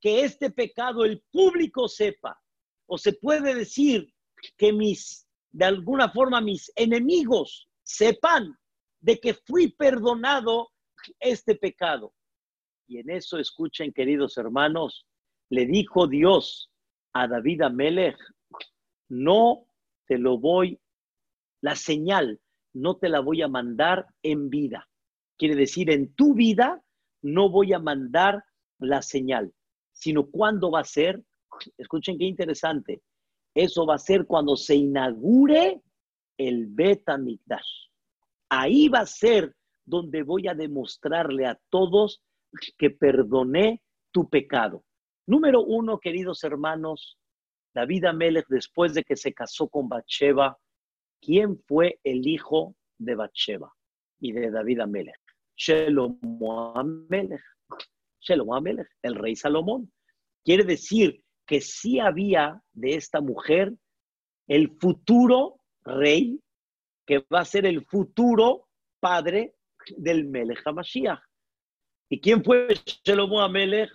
que 0.02 0.22
este 0.24 0.52
pecado 0.52 1.06
el 1.06 1.24
público 1.32 1.88
sepa. 1.88 2.40
O 2.88 2.98
se 2.98 3.14
puede 3.14 3.54
decir 3.54 4.14
que 4.58 4.72
mis, 4.72 5.28
de 5.52 5.66
alguna 5.66 6.10
forma, 6.10 6.42
mis 6.42 6.72
enemigos 6.76 7.70
sepan 7.88 8.54
de 9.00 9.17
que 9.19 9.34
fui 9.34 9.71
perdonado 9.71 10.69
este 11.19 11.56
pecado. 11.56 12.13
Y 12.88 13.00
en 13.00 13.10
eso 13.10 13.38
escuchen, 13.38 13.93
queridos 13.93 14.38
hermanos, 14.38 15.08
le 15.50 15.65
dijo 15.65 16.08
Dios 16.08 16.69
a 17.13 17.28
David 17.28 17.62
Amelech, 17.62 18.17
no 19.10 19.65
te 20.06 20.17
lo 20.17 20.38
voy, 20.38 20.80
la 21.62 21.76
señal 21.76 22.41
no 22.73 22.97
te 22.97 23.10
la 23.10 23.21
voy 23.21 23.41
a 23.41 23.47
mandar 23.47 24.06
en 24.21 24.50
vida. 24.50 24.88
Quiere 25.38 25.56
decir, 25.56 25.89
en 25.89 26.13
tu 26.13 26.34
vida 26.34 26.84
no 27.21 27.50
voy 27.50 27.73
a 27.73 27.80
mandar 27.80 28.43
la 28.80 29.02
señal, 29.02 29.54
sino 29.93 30.30
cuando 30.30 30.69
va 30.69 30.82
a 30.82 30.86
ser, 30.86 31.23
escuchen 31.78 32.17
qué 32.17 32.26
interesante, 32.26 33.02
eso 33.56 33.86
va 33.86 33.95
a 33.95 34.00
ser 34.00 34.26
cuando 34.26 34.56
se 34.56 34.76
inaugure 34.76 35.82
el 36.38 36.67
Beta 36.67 37.17
Mikdash. 37.17 37.88
Ahí 38.50 38.89
va 38.89 39.00
a 39.00 39.06
ser 39.06 39.56
donde 39.86 40.23
voy 40.23 40.47
a 40.47 40.54
demostrarle 40.54 41.45
a 41.45 41.60
todos 41.69 42.21
que 42.78 42.89
perdoné 42.89 43.82
tu 44.12 44.30
pecado. 44.30 44.84
Número 45.26 45.62
uno, 45.62 46.00
queridos 46.00 46.43
hermanos, 46.43 47.17
David 47.73 48.06
Amelech, 48.06 48.47
después 48.47 48.93
de 48.93 49.04
que 49.04 49.15
se 49.15 49.34
casó 49.34 49.67
con 49.67 49.89
Bathsheba, 49.89 50.58
¿quién 51.21 51.62
fue 51.67 52.00
el 52.04 52.28
hijo 52.28 52.76
de 52.97 53.15
Bathsheba 53.15 53.73
y 54.19 54.32
de 54.32 54.50
David 54.50 54.82
Amelech? 54.82 55.21
Shelomo 55.56 56.73
Amelech. 56.76 57.43
Shelomo 58.19 58.56
Amelech, 58.56 58.89
el 59.02 59.15
rey 59.15 59.36
Salomón. 59.36 59.91
Quiere 60.43 60.63
decir 60.63 61.23
que 61.45 61.62
sí 61.62 62.00
había 62.00 62.62
de 62.73 62.95
esta 62.95 63.21
mujer 63.21 63.73
el 64.47 64.78
futuro 64.80 65.57
rey, 65.88 66.39
que 67.06 67.26
va 67.34 67.39
a 67.39 67.45
ser 67.45 67.65
el 67.65 67.86
futuro 67.86 68.67
padre 69.00 69.56
del 69.95 70.26
Melech 70.26 70.62
HaMashiach. 70.65 71.19
¿Y 72.10 72.19
quién 72.19 72.43
fue 72.43 72.67
Shelomo 73.04 73.41
Amelech? 73.41 73.91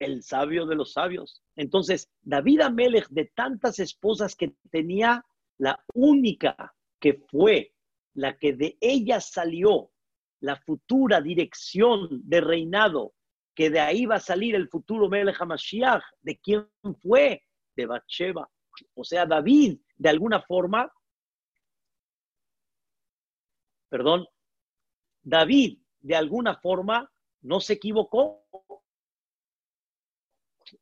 El 0.00 0.22
sabio 0.22 0.66
de 0.66 0.74
los 0.74 0.92
sabios. 0.92 1.42
Entonces, 1.56 2.10
David 2.22 2.60
Amelech, 2.60 3.08
de 3.08 3.30
tantas 3.34 3.78
esposas 3.78 4.34
que 4.34 4.54
tenía, 4.70 5.24
la 5.58 5.82
única 5.94 6.74
que 7.00 7.14
fue 7.30 7.74
la 8.14 8.36
que 8.36 8.52
de 8.52 8.76
ella 8.80 9.20
salió 9.20 9.90
la 10.40 10.56
futura 10.56 11.20
dirección 11.20 12.08
de 12.24 12.40
reinado, 12.40 13.14
que 13.54 13.70
de 13.70 13.80
ahí 13.80 14.04
va 14.04 14.16
a 14.16 14.20
salir 14.20 14.54
el 14.54 14.68
futuro 14.68 15.08
Melech 15.08 15.40
HaMashiach, 15.40 16.02
¿de 16.22 16.38
quién 16.38 16.68
fue? 17.00 17.42
De 17.76 17.86
Bathsheba. 17.86 18.50
O 18.94 19.04
sea, 19.04 19.26
David, 19.26 19.78
de 19.96 20.08
alguna 20.08 20.42
forma, 20.42 20.92
perdón, 23.88 24.26
David, 25.22 25.78
de 26.00 26.16
alguna 26.16 26.56
forma, 26.56 27.10
no 27.42 27.60
se 27.60 27.74
equivocó. 27.74 28.44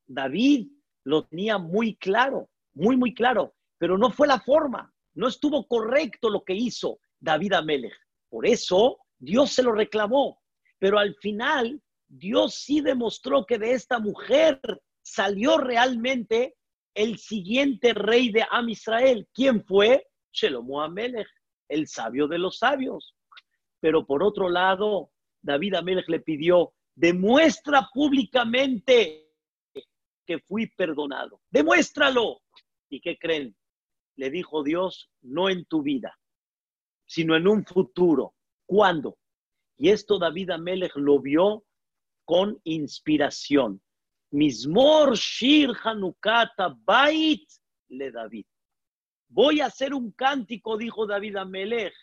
David 0.06 0.68
lo 1.04 1.26
tenía 1.26 1.58
muy 1.58 1.96
claro, 1.96 2.48
muy, 2.74 2.96
muy 2.96 3.14
claro, 3.14 3.54
pero 3.78 3.98
no 3.98 4.10
fue 4.10 4.26
la 4.26 4.40
forma, 4.40 4.92
no 5.14 5.28
estuvo 5.28 5.66
correcto 5.66 6.30
lo 6.30 6.44
que 6.44 6.54
hizo 6.54 7.00
David 7.20 7.54
Amelech. 7.54 7.94
Por 8.28 8.46
eso 8.46 8.98
Dios 9.18 9.52
se 9.52 9.62
lo 9.62 9.72
reclamó, 9.72 10.40
pero 10.78 10.98
al 10.98 11.14
final 11.16 11.82
Dios 12.08 12.54
sí 12.54 12.80
demostró 12.80 13.44
que 13.46 13.58
de 13.58 13.72
esta 13.72 13.98
mujer 13.98 14.60
salió 15.02 15.58
realmente 15.58 16.56
el 16.94 17.18
siguiente 17.18 17.94
rey 17.94 18.30
de 18.30 18.44
Am 18.50 18.68
Israel. 18.68 19.28
¿Quién 19.32 19.64
fue? 19.64 20.06
Shelomo 20.32 20.82
Amelech, 20.82 21.28
el 21.68 21.86
sabio 21.88 22.26
de 22.28 22.38
los 22.38 22.58
sabios. 22.58 23.14
Pero 23.80 24.06
por 24.06 24.22
otro 24.22 24.48
lado, 24.48 25.10
David 25.40 25.74
Amelech 25.74 26.08
le 26.08 26.20
pidió, 26.20 26.74
demuestra 26.94 27.88
públicamente 27.92 29.30
que 30.26 30.38
fui 30.40 30.68
perdonado. 30.68 31.40
Demuéstralo. 31.50 32.42
¿Y 32.88 33.00
qué 33.00 33.18
creen? 33.18 33.56
Le 34.16 34.30
dijo 34.30 34.62
Dios, 34.62 35.10
no 35.22 35.48
en 35.48 35.64
tu 35.64 35.82
vida, 35.82 36.18
sino 37.06 37.34
en 37.36 37.48
un 37.48 37.64
futuro. 37.64 38.34
¿Cuándo? 38.66 39.18
Y 39.78 39.90
esto 39.90 40.18
David 40.18 40.50
Amelech 40.50 40.94
lo 40.96 41.18
vio 41.18 41.64
con 42.24 42.60
inspiración. 42.64 43.82
Mismor 44.32 45.14
Shir 45.14 45.74
Hanukata 45.84 46.74
Bait 46.84 47.46
le 47.88 48.10
David. 48.10 48.46
Voy 49.28 49.60
a 49.60 49.66
hacer 49.66 49.94
un 49.94 50.10
cántico, 50.12 50.76
dijo 50.76 51.06
David 51.06 51.36
Amelech, 51.36 51.94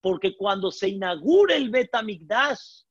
porque 0.00 0.36
cuando 0.36 0.70
se 0.70 0.88
inaugure 0.88 1.56
el 1.56 1.70
Betamigdash, 1.70 2.82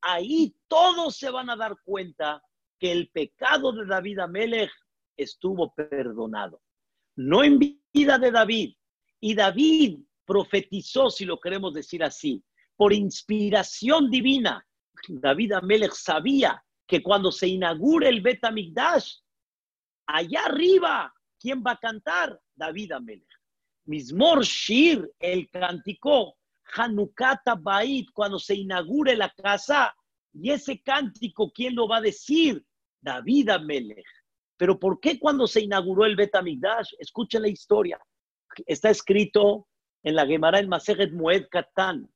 ahí 0.00 0.54
todos 0.66 1.16
se 1.16 1.30
van 1.30 1.50
a 1.50 1.56
dar 1.56 1.76
cuenta 1.84 2.42
que 2.78 2.90
el 2.90 3.10
pecado 3.10 3.72
de 3.72 3.86
David 3.86 4.18
Amelech 4.18 4.72
estuvo 5.16 5.72
perdonado. 5.74 6.60
No 7.16 7.44
en 7.44 7.58
vida 7.58 8.18
de 8.18 8.30
David. 8.32 8.74
Y 9.20 9.34
David 9.34 10.00
profetizó, 10.24 11.10
si 11.10 11.24
lo 11.24 11.38
queremos 11.38 11.74
decir 11.74 12.02
así, 12.02 12.42
por 12.74 12.92
inspiración 12.92 14.10
divina. 14.10 14.66
David 15.08 15.52
Amelech 15.52 15.92
sabía 15.92 16.64
que 16.90 17.04
cuando 17.04 17.30
se 17.30 17.46
inaugure 17.46 18.08
el 18.08 18.20
Bet 18.20 18.40
allá 20.06 20.44
arriba, 20.44 21.14
¿quién 21.38 21.62
va 21.64 21.72
a 21.72 21.76
cantar? 21.76 22.40
David 22.52 22.90
Amelech. 22.90 23.28
Mismor 23.84 24.44
Shir, 24.44 25.08
el 25.20 25.48
cántico, 25.50 26.36
Hanukata 26.74 27.54
Bait, 27.54 28.08
cuando 28.12 28.40
se 28.40 28.56
inaugure 28.56 29.14
la 29.14 29.30
casa, 29.30 29.94
y 30.32 30.50
ese 30.50 30.82
cántico, 30.82 31.52
¿quién 31.52 31.76
lo 31.76 31.86
va 31.86 31.98
a 31.98 32.00
decir? 32.00 32.64
David 33.00 33.50
Amelech. 33.50 34.06
Pero 34.56 34.76
¿por 34.76 34.98
qué 34.98 35.18
cuando 35.20 35.46
se 35.46 35.60
inauguró 35.60 36.04
el 36.04 36.16
Betamigdash? 36.16 36.94
Escuchen 36.98 37.42
la 37.42 37.48
historia. 37.48 38.00
Está 38.66 38.90
escrito 38.90 39.68
en 40.02 40.16
la 40.16 40.26
Gemara 40.26 40.58
en 40.58 40.68
Masejet 40.68 41.12
Moed 41.12 41.46
Katan, 41.50 42.12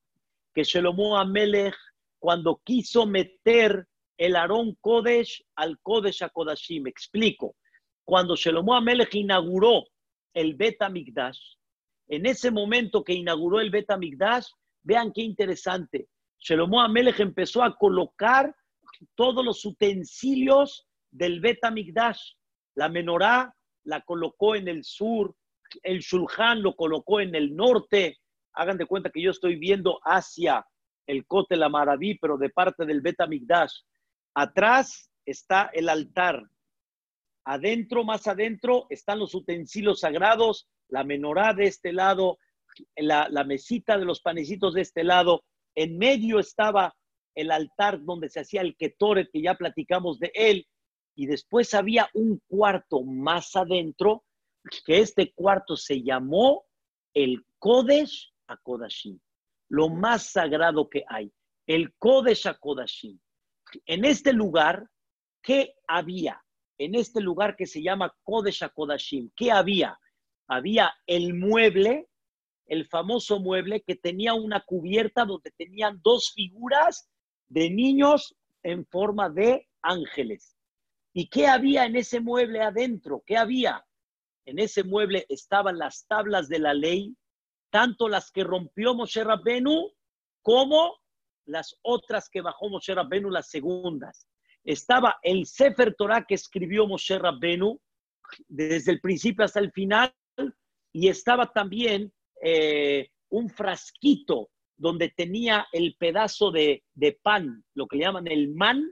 que 0.52 0.64
Shelomo 0.64 1.16
Amelech, 1.16 1.76
cuando 2.18 2.60
quiso 2.64 3.06
meter 3.06 3.86
el 4.16 4.36
Aarón 4.36 4.76
Kodesh 4.80 5.44
al 5.56 5.78
Kodesh 5.80 6.22
me 6.80 6.90
explico. 6.90 7.56
Cuando 8.04 8.36
Shelomo 8.36 8.74
Amelech 8.74 9.14
inauguró 9.14 9.84
el 10.34 10.54
Bet 10.54 10.78
Migdash, 10.90 11.38
en 12.08 12.26
ese 12.26 12.50
momento 12.50 13.02
que 13.02 13.14
inauguró 13.14 13.60
el 13.60 13.70
Bet 13.70 13.96
Migdash, 13.96 14.46
vean 14.82 15.12
qué 15.12 15.22
interesante. 15.22 16.08
Shelomo 16.38 16.80
Amelech 16.80 17.20
empezó 17.20 17.62
a 17.62 17.74
colocar 17.76 18.54
todos 19.14 19.44
los 19.44 19.64
utensilios 19.64 20.86
del 21.10 21.40
Bet 21.40 21.60
Migdash. 21.72 22.34
La 22.74 22.88
menorá 22.88 23.54
la 23.84 24.00
colocó 24.02 24.54
en 24.54 24.68
el 24.68 24.84
sur, 24.84 25.34
el 25.82 26.00
Shulchan 26.00 26.62
lo 26.62 26.76
colocó 26.76 27.20
en 27.20 27.34
el 27.34 27.54
norte. 27.54 28.18
Hagan 28.52 28.76
de 28.76 28.86
cuenta 28.86 29.10
que 29.10 29.22
yo 29.22 29.30
estoy 29.30 29.56
viendo 29.56 29.98
hacia 30.04 30.64
el 31.06 31.26
Cote 31.26 31.56
la 31.56 31.68
Maraví, 31.68 32.18
pero 32.18 32.36
de 32.36 32.50
parte 32.50 32.84
del 32.86 33.00
Bet 33.00 33.16
Migdash. 33.28 33.72
Atrás 34.34 35.10
está 35.24 35.70
el 35.72 35.88
altar. 35.88 36.42
Adentro, 37.44 38.04
más 38.04 38.26
adentro, 38.26 38.86
están 38.90 39.18
los 39.18 39.34
utensilios 39.34 40.00
sagrados, 40.00 40.68
la 40.88 41.04
menorá 41.04 41.54
de 41.54 41.66
este 41.66 41.92
lado, 41.92 42.38
la, 42.96 43.44
mesita 43.44 43.96
de 43.98 44.04
los 44.04 44.20
panecitos 44.20 44.74
de 44.74 44.80
este 44.80 45.04
lado. 45.04 45.44
En 45.76 45.98
medio 45.98 46.38
estaba 46.38 46.94
el 47.34 47.50
altar 47.50 48.02
donde 48.02 48.28
se 48.28 48.40
hacía 48.40 48.62
el 48.62 48.76
ketoret, 48.76 49.30
que 49.30 49.42
ya 49.42 49.54
platicamos 49.54 50.18
de 50.18 50.32
él. 50.34 50.66
Y 51.14 51.26
después 51.26 51.74
había 51.74 52.08
un 52.14 52.40
cuarto 52.48 53.02
más 53.02 53.54
adentro, 53.54 54.24
que 54.86 54.98
este 54.98 55.32
cuarto 55.32 55.76
se 55.76 56.02
llamó 56.02 56.64
el 57.12 57.44
Kodesh 57.58 58.32
Akodashim, 58.48 59.20
lo 59.68 59.88
más 59.90 60.32
sagrado 60.32 60.88
que 60.88 61.04
hay, 61.06 61.32
el 61.66 61.94
Kodesh 61.94 62.46
Akodashim. 62.46 63.18
En 63.86 64.04
este 64.04 64.32
lugar, 64.32 64.88
¿qué 65.42 65.74
había? 65.86 66.42
En 66.78 66.94
este 66.94 67.20
lugar 67.20 67.56
que 67.56 67.66
se 67.66 67.82
llama 67.82 68.14
Kodesh 68.22 68.64
Akodashim, 68.64 69.30
¿qué 69.36 69.50
había? 69.50 69.98
Había 70.48 70.92
el 71.06 71.34
mueble, 71.34 72.08
el 72.66 72.86
famoso 72.86 73.38
mueble 73.38 73.82
que 73.82 73.96
tenía 73.96 74.34
una 74.34 74.60
cubierta 74.60 75.24
donde 75.24 75.50
tenían 75.52 76.00
dos 76.02 76.32
figuras 76.34 77.08
de 77.48 77.70
niños 77.70 78.34
en 78.62 78.86
forma 78.86 79.28
de 79.30 79.68
ángeles. 79.82 80.56
¿Y 81.12 81.28
qué 81.28 81.46
había 81.46 81.84
en 81.84 81.96
ese 81.96 82.20
mueble 82.20 82.60
adentro? 82.60 83.22
¿Qué 83.24 83.36
había? 83.36 83.84
En 84.46 84.58
ese 84.58 84.82
mueble 84.82 85.26
estaban 85.28 85.78
las 85.78 86.06
tablas 86.06 86.48
de 86.48 86.58
la 86.58 86.74
ley, 86.74 87.16
tanto 87.70 88.08
las 88.08 88.30
que 88.30 88.44
rompió 88.44 88.94
Moshe 88.94 89.22
Rabbenu 89.22 89.90
como 90.42 90.96
las 91.46 91.76
otras 91.82 92.28
que 92.28 92.40
bajó 92.40 92.68
Moshe 92.68 92.94
Rabbenu, 92.94 93.30
las 93.30 93.48
segundas. 93.48 94.26
Estaba 94.64 95.18
el 95.22 95.46
Sefer 95.46 95.94
Torah 95.94 96.24
que 96.24 96.34
escribió 96.34 96.86
Moshe 96.86 97.18
Rabbenu 97.18 97.78
desde 98.48 98.92
el 98.92 99.00
principio 99.00 99.44
hasta 99.44 99.60
el 99.60 99.70
final 99.72 100.14
y 100.92 101.08
estaba 101.08 101.52
también 101.52 102.12
eh, 102.42 103.10
un 103.30 103.50
frasquito 103.50 104.50
donde 104.76 105.10
tenía 105.10 105.66
el 105.72 105.96
pedazo 105.98 106.50
de, 106.50 106.82
pan, 107.22 107.64
lo 107.74 107.86
que 107.86 107.96
le 107.96 108.04
llaman 108.04 108.26
el 108.26 108.54
man, 108.54 108.90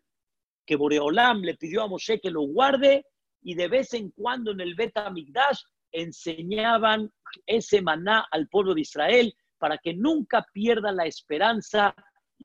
que 0.67 0.77
Boreolam 0.77 1.41
le 1.43 1.57
pidió 1.57 1.83
a 1.83 1.89
Moshe 1.89 2.21
que 2.21 2.31
lo 2.31 2.43
guarde 2.43 3.07
y 3.43 3.55
de 3.55 3.69
vez 3.69 3.95
en 3.95 4.11
cuando 4.11 4.53
en 4.53 4.61
el 4.61 4.75
Bet 4.75 4.97
Amigdash 4.97 5.61
enseñaban 5.91 7.11
ese 7.47 7.83
maná 7.83 8.27
al 8.31 8.49
pueblo 8.49 8.75
de 8.75 8.83
Israel 8.83 9.35
para 9.59 9.79
que 9.79 9.95
nunca 9.95 10.47
pierda 10.53 10.93
la 10.93 11.07
esperanza 11.07 11.95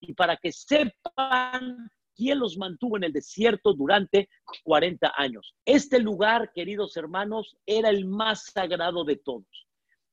y 0.01 0.13
para 0.13 0.37
que 0.37 0.51
sepan 0.51 1.89
quién 2.15 2.39
los 2.39 2.57
mantuvo 2.57 2.97
en 2.97 3.03
el 3.05 3.13
desierto 3.13 3.73
durante 3.73 4.29
40 4.63 5.13
años. 5.15 5.53
Este 5.65 5.99
lugar, 5.99 6.51
queridos 6.53 6.97
hermanos, 6.97 7.55
era 7.65 7.89
el 7.89 8.05
más 8.05 8.45
sagrado 8.45 9.03
de 9.03 9.17
todos. 9.17 9.67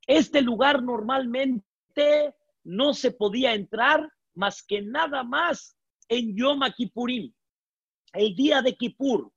Este 0.06 0.42
lugar 0.42 0.82
normalmente 0.82 2.34
no 2.62 2.92
se 2.92 3.10
podía 3.10 3.54
entrar 3.54 4.10
más 4.34 4.62
que 4.62 4.82
nada 4.82 5.24
más 5.24 5.76
en 6.08 6.36
Yom 6.36 6.60
Kippurim, 6.76 7.32
el 8.12 8.34
día 8.34 8.62
de 8.62 8.76
Kippur. 8.76 9.30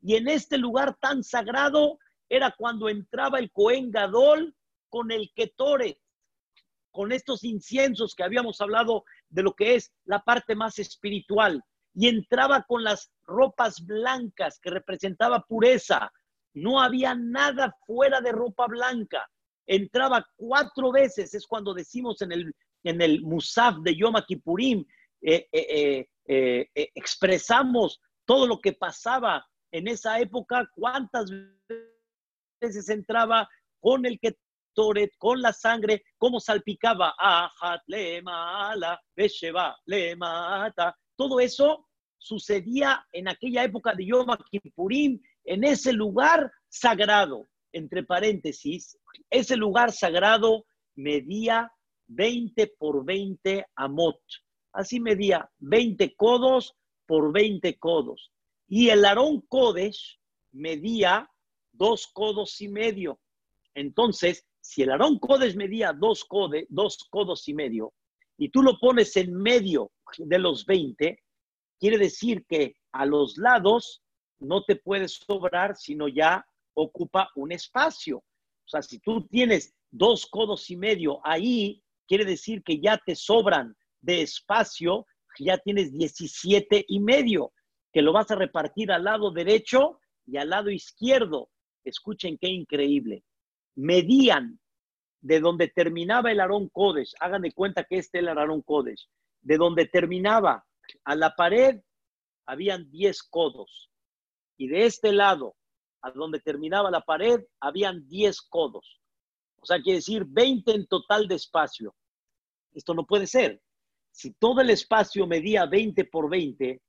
Y 0.00 0.16
en 0.16 0.28
este 0.28 0.58
lugar 0.58 0.96
tan 1.00 1.22
sagrado 1.22 1.98
era 2.28 2.54
cuando 2.56 2.88
entraba 2.88 3.38
el 3.38 3.50
Cohen 3.50 3.90
Gadol 3.90 4.54
con 4.88 5.10
el 5.10 5.32
Ketore, 5.34 6.00
con 6.90 7.12
estos 7.12 7.44
inciensos 7.44 8.14
que 8.14 8.22
habíamos 8.22 8.60
hablado 8.60 9.04
de 9.32 9.42
lo 9.42 9.54
que 9.54 9.74
es 9.74 9.92
la 10.04 10.20
parte 10.22 10.54
más 10.54 10.78
espiritual. 10.78 11.62
Y 11.94 12.08
entraba 12.08 12.62
con 12.62 12.84
las 12.84 13.10
ropas 13.24 13.84
blancas 13.84 14.58
que 14.60 14.70
representaba 14.70 15.44
pureza. 15.46 16.10
No 16.54 16.80
había 16.80 17.14
nada 17.14 17.76
fuera 17.86 18.20
de 18.20 18.32
ropa 18.32 18.66
blanca. 18.66 19.28
Entraba 19.66 20.26
cuatro 20.36 20.92
veces, 20.92 21.34
es 21.34 21.46
cuando 21.46 21.74
decimos 21.74 22.22
en 22.22 22.32
el 22.32 22.54
en 22.84 23.00
el 23.00 23.22
Musaf 23.22 23.78
de 23.78 23.96
Yom 23.96 24.14
Kippurim, 24.26 24.84
eh, 25.20 25.48
eh, 25.52 26.08
eh, 26.26 26.68
expresamos 26.94 28.00
todo 28.24 28.46
lo 28.46 28.60
que 28.60 28.72
pasaba 28.72 29.46
en 29.70 29.88
esa 29.88 30.18
época, 30.20 30.68
cuántas 30.74 31.30
veces 32.60 32.88
entraba 32.88 33.48
con 33.80 34.04
el 34.06 34.18
Ketoret, 34.72 35.12
con 35.18 35.40
la 35.40 35.52
sangre, 35.52 36.02
cómo 36.18 36.40
salpicaba, 36.40 37.14
Ajat, 37.18 37.82
le 37.86 38.22
mala, 38.22 39.00
le 39.86 40.16
mata. 40.16 40.96
Todo 41.16 41.40
eso 41.40 41.88
sucedía 42.18 43.06
en 43.12 43.28
aquella 43.28 43.64
época 43.64 43.94
de 43.94 44.06
Yom 44.06 44.28
Kippurim, 44.50 45.20
en 45.44 45.64
ese 45.64 45.92
lugar 45.92 46.50
sagrado, 46.68 47.48
entre 47.72 48.04
paréntesis, 48.04 48.98
ese 49.30 49.56
lugar 49.56 49.92
sagrado 49.92 50.64
medía 50.94 51.72
20 52.06 52.74
por 52.78 53.04
20 53.04 53.66
amot. 53.76 54.20
Así 54.72 55.00
medía 55.00 55.50
20 55.58 56.14
codos 56.14 56.74
por 57.06 57.32
20 57.32 57.78
codos. 57.78 58.30
Y 58.68 58.90
el 58.90 59.04
Aarón 59.04 59.40
Kodesh 59.42 60.18
medía 60.52 61.28
dos 61.72 62.06
codos 62.06 62.60
y 62.60 62.68
medio. 62.68 63.20
Entonces, 63.74 64.46
si 64.72 64.80
el 64.80 64.90
Aarón 64.90 65.18
Kodesh 65.18 65.54
medía 65.54 65.92
dos, 65.92 66.26
dos 66.70 67.06
codos 67.10 67.46
y 67.46 67.52
medio, 67.52 67.92
y 68.38 68.48
tú 68.48 68.62
lo 68.62 68.78
pones 68.78 69.14
en 69.18 69.34
medio 69.34 69.92
de 70.16 70.38
los 70.38 70.64
20, 70.64 71.22
quiere 71.78 71.98
decir 71.98 72.46
que 72.48 72.76
a 72.90 73.04
los 73.04 73.36
lados 73.36 74.02
no 74.40 74.64
te 74.64 74.76
puedes 74.76 75.20
sobrar, 75.26 75.76
sino 75.76 76.08
ya 76.08 76.42
ocupa 76.72 77.28
un 77.36 77.52
espacio. 77.52 78.16
O 78.16 78.68
sea, 78.68 78.80
si 78.80 78.98
tú 79.00 79.26
tienes 79.26 79.74
dos 79.90 80.24
codos 80.24 80.70
y 80.70 80.78
medio 80.78 81.20
ahí, 81.22 81.82
quiere 82.08 82.24
decir 82.24 82.62
que 82.62 82.80
ya 82.80 82.96
te 82.96 83.14
sobran 83.14 83.76
de 84.00 84.22
espacio, 84.22 85.06
ya 85.38 85.58
tienes 85.58 85.92
17 85.92 86.86
y 86.88 86.98
medio, 87.00 87.52
que 87.92 88.00
lo 88.00 88.14
vas 88.14 88.30
a 88.30 88.36
repartir 88.36 88.90
al 88.90 89.04
lado 89.04 89.32
derecho 89.32 90.00
y 90.26 90.38
al 90.38 90.48
lado 90.48 90.70
izquierdo. 90.70 91.50
Escuchen 91.84 92.38
qué 92.40 92.48
increíble. 92.48 93.22
Medían 93.74 94.58
de 95.22 95.40
donde 95.40 95.68
terminaba 95.68 96.30
el 96.30 96.40
Aarón 96.40 96.68
Kodesh, 96.68 97.14
hagan 97.20 97.42
de 97.42 97.52
cuenta 97.52 97.84
que 97.84 97.98
este 97.98 98.18
es 98.18 98.22
el 98.22 98.28
Aarón 98.28 98.62
Kodesh, 98.62 99.08
de 99.40 99.56
donde 99.56 99.86
terminaba 99.86 100.66
a 101.04 101.14
la 101.14 101.34
pared 101.34 101.80
habían 102.46 102.90
10 102.90 103.22
codos 103.24 103.90
y 104.58 104.68
de 104.68 104.84
este 104.84 105.12
lado 105.12 105.56
a 106.02 106.10
donde 106.10 106.40
terminaba 106.40 106.90
la 106.90 107.00
pared 107.00 107.40
habían 107.60 108.06
10 108.08 108.42
codos. 108.42 109.00
O 109.60 109.66
sea, 109.66 109.80
quiere 109.80 109.98
decir 109.98 110.24
20 110.26 110.72
en 110.72 110.86
total 110.86 111.28
de 111.28 111.36
espacio. 111.36 111.94
Esto 112.72 112.92
no 112.92 113.06
puede 113.06 113.28
ser. 113.28 113.62
Si 114.10 114.32
todo 114.34 114.60
el 114.60 114.70
espacio 114.70 115.26
medía 115.26 115.66
20 115.66 116.04
por 116.06 116.28
20, 116.28 116.82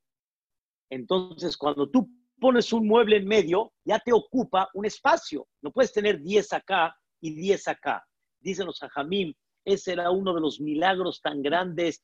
entonces 0.89 1.55
cuando 1.55 1.87
tú 1.89 2.09
pones 2.39 2.73
un 2.73 2.87
mueble 2.87 3.17
en 3.17 3.27
medio, 3.27 3.73
ya 3.85 3.99
te 3.99 4.11
ocupa 4.11 4.69
un 4.73 4.85
espacio. 4.85 5.47
No 5.61 5.71
puedes 5.71 5.93
tener 5.93 6.19
10 6.19 6.53
acá 6.53 6.97
y 7.21 7.35
10 7.35 7.67
acá. 7.67 8.03
Dicen 8.43 8.65
los 8.65 8.83
hajamim, 8.83 9.33
ese 9.65 9.93
era 9.93 10.11
uno 10.11 10.33
de 10.33 10.41
los 10.41 10.59
milagros 10.59 11.21
tan 11.21 11.41
grandes 11.41 12.03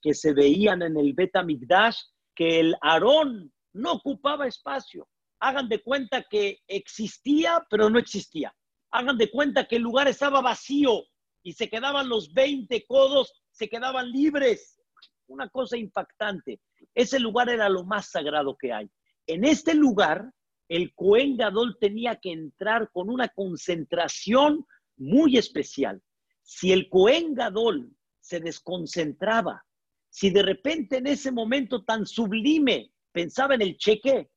que 0.00 0.14
se 0.14 0.32
veían 0.32 0.82
en 0.82 0.96
el 0.96 1.12
Bet 1.12 1.32
Migdash, 1.44 1.98
que 2.34 2.60
el 2.60 2.76
Aarón 2.80 3.52
no 3.72 3.92
ocupaba 3.92 4.46
espacio. 4.46 5.08
Hagan 5.40 5.68
de 5.68 5.82
cuenta 5.82 6.22
que 6.22 6.60
existía, 6.66 7.66
pero 7.68 7.90
no 7.90 7.98
existía. 7.98 8.54
Hagan 8.92 9.18
de 9.18 9.30
cuenta 9.30 9.66
que 9.66 9.76
el 9.76 9.82
lugar 9.82 10.08
estaba 10.08 10.40
vacío, 10.40 11.04
y 11.42 11.52
se 11.52 11.68
quedaban 11.68 12.08
los 12.08 12.32
20 12.32 12.84
codos, 12.86 13.32
se 13.50 13.68
quedaban 13.68 14.10
libres. 14.10 14.78
Una 15.26 15.48
cosa 15.48 15.76
impactante. 15.76 16.60
Ese 16.94 17.18
lugar 17.18 17.48
era 17.48 17.68
lo 17.68 17.84
más 17.84 18.10
sagrado 18.10 18.56
que 18.56 18.72
hay. 18.72 18.90
En 19.26 19.44
este 19.44 19.74
lugar, 19.74 20.30
el 20.68 20.94
Cohen 20.94 21.36
Gadol 21.36 21.76
tenía 21.80 22.16
que 22.16 22.32
entrar 22.32 22.90
con 22.92 23.10
una 23.10 23.28
concentración 23.28 24.66
muy 24.98 25.36
especial. 25.36 26.02
Si 26.42 26.72
el 26.72 26.88
Cohen 26.88 27.34
Gadol 27.34 27.92
se 28.28 28.40
desconcentraba. 28.40 29.64
Si 30.10 30.28
de 30.28 30.42
repente 30.42 30.98
en 30.98 31.06
ese 31.06 31.32
momento 31.32 31.82
tan 31.82 32.04
sublime 32.04 32.92
pensaba 33.10 33.54
en 33.54 33.62
el 33.62 33.78
cheque 33.78 34.30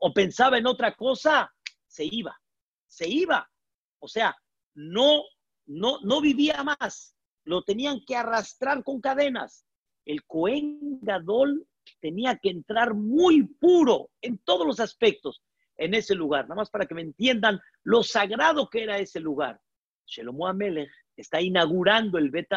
o 0.00 0.12
pensaba 0.12 0.58
en 0.58 0.66
otra 0.66 0.96
cosa, 0.96 1.54
se 1.86 2.04
iba, 2.04 2.36
se 2.88 3.08
iba. 3.08 3.48
O 4.00 4.08
sea, 4.08 4.36
no, 4.74 5.22
no, 5.66 6.00
no 6.02 6.20
vivía 6.20 6.64
más. 6.64 7.14
Lo 7.44 7.62
tenían 7.62 8.00
que 8.04 8.16
arrastrar 8.16 8.82
con 8.82 9.00
cadenas. 9.00 9.64
El 10.04 10.24
Cohen 10.24 10.98
Gadol 11.02 11.68
tenía 12.00 12.36
que 12.38 12.50
entrar 12.50 12.94
muy 12.94 13.44
puro 13.44 14.10
en 14.20 14.38
todos 14.38 14.66
los 14.66 14.80
aspectos 14.80 15.42
en 15.76 15.94
ese 15.94 16.16
lugar. 16.16 16.44
Nada 16.44 16.56
más 16.56 16.70
para 16.70 16.86
que 16.86 16.94
me 16.96 17.02
entiendan 17.02 17.60
lo 17.84 18.02
sagrado 18.02 18.68
que 18.68 18.82
era 18.82 18.98
ese 18.98 19.20
lugar. 19.20 19.60
Shelomo 20.06 20.46
Amelech 20.46 20.90
está 21.16 21.40
inaugurando 21.40 22.18
el 22.18 22.30
Bet 22.30 22.48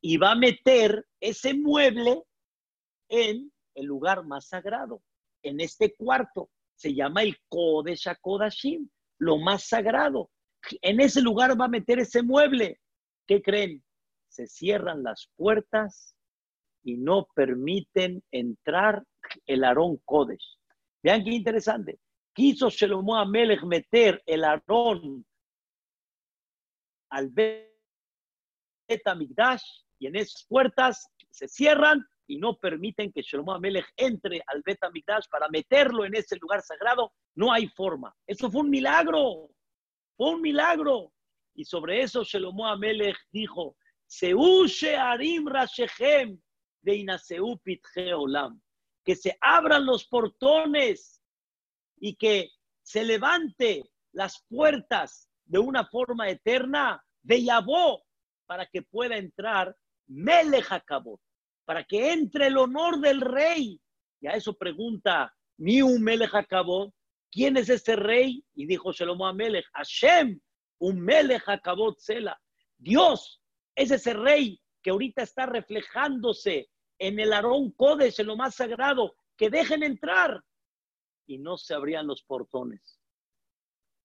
y 0.00 0.16
va 0.16 0.32
a 0.32 0.36
meter 0.36 1.06
ese 1.20 1.54
mueble 1.54 2.22
en 3.08 3.52
el 3.74 3.86
lugar 3.86 4.24
más 4.24 4.48
sagrado, 4.48 5.02
en 5.42 5.60
este 5.60 5.94
cuarto. 5.94 6.50
Se 6.74 6.94
llama 6.94 7.22
el 7.22 7.36
Kodesh 7.48 8.08
HaKodashim, 8.08 8.88
lo 9.18 9.38
más 9.38 9.64
sagrado. 9.68 10.30
En 10.82 11.00
ese 11.00 11.22
lugar 11.22 11.58
va 11.60 11.66
a 11.66 11.68
meter 11.68 12.00
ese 12.00 12.22
mueble. 12.22 12.80
¿Qué 13.26 13.42
creen? 13.42 13.82
Se 14.28 14.46
cierran 14.46 15.02
las 15.02 15.30
puertas 15.36 16.14
y 16.82 16.96
no 16.96 17.28
permiten 17.34 18.22
entrar 18.30 19.04
el 19.46 19.64
Aarón 19.64 19.98
Kodesh. 20.04 20.58
Vean 21.02 21.24
qué 21.24 21.30
interesante. 21.30 21.98
Quiso 22.32 22.70
Shelomo 22.70 23.16
Amelech 23.16 23.62
meter 23.64 24.22
el 24.26 24.44
Aarón 24.44 25.26
al 27.10 27.32
Betamigdash 28.88 29.62
y 29.98 30.06
en 30.06 30.16
esas 30.16 30.44
puertas 30.48 31.10
se 31.30 31.48
cierran 31.48 32.04
y 32.26 32.36
no 32.36 32.58
permiten 32.58 33.10
que 33.10 33.22
Shlomo 33.22 33.54
Amelech 33.54 33.86
entre 33.96 34.42
al 34.46 34.62
Betamigdash 34.62 35.26
para 35.30 35.48
meterlo 35.48 36.04
en 36.04 36.14
ese 36.14 36.36
lugar 36.36 36.62
sagrado. 36.62 37.12
No 37.34 37.52
hay 37.52 37.68
forma. 37.68 38.14
Eso 38.26 38.50
fue 38.50 38.60
un 38.60 38.70
milagro. 38.70 39.48
Fue 40.16 40.30
un 40.30 40.42
milagro. 40.42 41.12
Y 41.54 41.64
sobre 41.64 42.02
eso 42.02 42.22
Shlomo 42.24 42.66
Amelech 42.66 43.16
dijo, 43.32 43.76
Seushe 44.06 44.94
Arim 44.96 45.46
Rashechem 45.48 46.38
de 46.82 46.96
Inaseu 46.96 47.58
Olam. 48.14 48.60
Que 49.04 49.16
se 49.16 49.36
abran 49.40 49.86
los 49.86 50.06
portones 50.06 51.22
y 51.98 52.14
que 52.14 52.50
se 52.82 53.04
levante 53.04 53.90
las 54.12 54.44
puertas 54.48 55.28
de 55.48 55.58
una 55.58 55.84
forma 55.84 56.28
eterna 56.28 57.02
de 57.22 57.42
Yabó 57.42 58.04
para 58.46 58.66
que 58.66 58.82
pueda 58.82 59.16
entrar 59.16 59.76
Melech 60.06 60.70
Acabot, 60.70 61.20
para 61.64 61.84
que 61.84 62.12
entre 62.12 62.46
el 62.46 62.56
honor 62.56 63.00
del 63.00 63.20
rey. 63.20 63.80
Y 64.20 64.26
a 64.26 64.32
eso 64.32 64.54
pregunta 64.56 65.34
Miu 65.56 65.98
Melech 65.98 66.34
Acabot, 66.34 66.92
¿quién 67.30 67.56
es 67.56 67.68
este 67.68 67.96
rey? 67.96 68.44
Y 68.54 68.66
dijo 68.66 68.92
Shelomo 68.92 69.26
Amelech, 69.26 69.66
Hashem, 69.72 70.38
un 70.78 71.00
Melech 71.00 71.48
Acabot 71.48 71.98
Sela. 71.98 72.40
Dios 72.76 73.42
es 73.74 73.90
ese 73.90 74.12
rey 74.14 74.60
que 74.82 74.90
ahorita 74.90 75.22
está 75.22 75.46
reflejándose 75.46 76.70
en 76.98 77.18
el 77.20 77.32
Aarón 77.32 77.72
Codes, 77.72 78.18
en 78.18 78.26
lo 78.26 78.36
más 78.36 78.54
sagrado, 78.54 79.16
que 79.36 79.50
dejen 79.50 79.82
entrar. 79.82 80.42
Y 81.26 81.38
no 81.38 81.56
se 81.58 81.74
abrían 81.74 82.06
los 82.06 82.22
portones. 82.22 82.98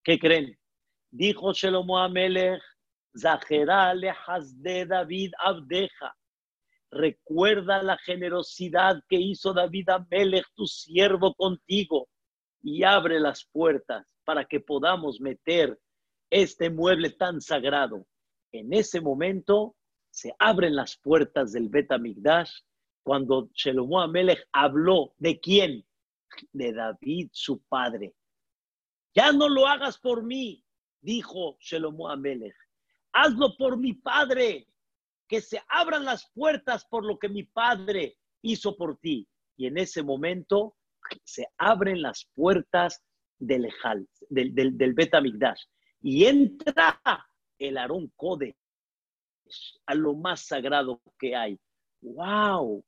¿Qué 0.02 0.18
creen? 0.18 0.58
Dijo 1.16 1.52
Shelomo 1.52 1.96
Amelech, 1.96 2.60
de 3.12 4.84
David 4.84 5.32
Abdeja. 5.38 6.12
Recuerda 6.90 7.84
la 7.84 7.96
generosidad 7.98 9.00
que 9.08 9.14
hizo 9.14 9.52
David 9.52 9.90
Amelech, 9.90 10.44
tu 10.56 10.66
siervo, 10.66 11.32
contigo, 11.34 12.08
y 12.62 12.82
abre 12.82 13.20
las 13.20 13.48
puertas 13.52 14.04
para 14.24 14.44
que 14.44 14.58
podamos 14.58 15.20
meter 15.20 15.78
este 16.30 16.68
mueble 16.68 17.10
tan 17.10 17.40
sagrado. 17.40 18.04
En 18.50 18.72
ese 18.72 19.00
momento 19.00 19.76
se 20.10 20.34
abren 20.40 20.74
las 20.74 20.96
puertas 20.96 21.52
del 21.52 21.68
Bet 21.68 21.90
cuando 23.04 23.50
Shelomo 23.54 24.00
Amelech 24.00 24.48
habló 24.50 25.14
de 25.18 25.38
quién? 25.38 25.86
De 26.50 26.72
David, 26.72 27.28
su 27.30 27.62
padre. 27.68 28.16
Ya 29.14 29.32
no 29.32 29.48
lo 29.48 29.68
hagas 29.68 29.96
por 29.96 30.24
mí, 30.24 30.63
dijo 31.04 31.56
Shelomo 31.60 32.08
Amelech 32.08 32.56
hazlo 33.14 33.56
por 33.56 33.78
mi 33.78 33.94
Padre, 33.94 34.66
que 35.28 35.40
se 35.40 35.62
abran 35.68 36.04
las 36.04 36.30
puertas 36.34 36.84
por 36.84 37.04
lo 37.06 37.18
que 37.18 37.28
mi 37.28 37.44
Padre 37.44 38.18
hizo 38.42 38.76
por 38.76 38.98
ti. 38.98 39.26
Y 39.56 39.66
en 39.66 39.78
ese 39.78 40.02
momento 40.02 40.76
se 41.22 41.46
abren 41.56 42.02
las 42.02 42.28
puertas 42.34 43.02
del, 43.38 43.68
del, 44.28 44.54
del, 44.54 44.76
del 44.76 44.94
Betamigdash 44.94 45.62
y 46.02 46.24
entra 46.24 47.00
el 47.58 47.78
Aarón 47.78 48.12
Code 48.16 48.56
a 49.86 49.94
lo 49.94 50.14
más 50.14 50.46
sagrado 50.46 51.00
que 51.18 51.36
hay. 51.36 51.58
¡Wow! 52.02 52.84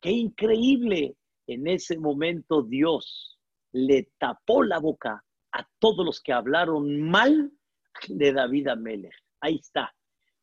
¡Qué 0.00 0.10
increíble! 0.10 1.16
En 1.46 1.66
ese 1.68 1.98
momento 1.98 2.62
Dios 2.62 3.38
le 3.72 4.10
tapó 4.18 4.64
la 4.64 4.78
boca 4.78 5.22
a 5.52 5.68
todos 5.78 6.04
los 6.04 6.20
que 6.20 6.32
hablaron 6.32 7.00
mal 7.00 7.52
de 8.08 8.32
David 8.32 8.68
Amelech. 8.68 9.14
Ahí 9.40 9.56
está. 9.56 9.94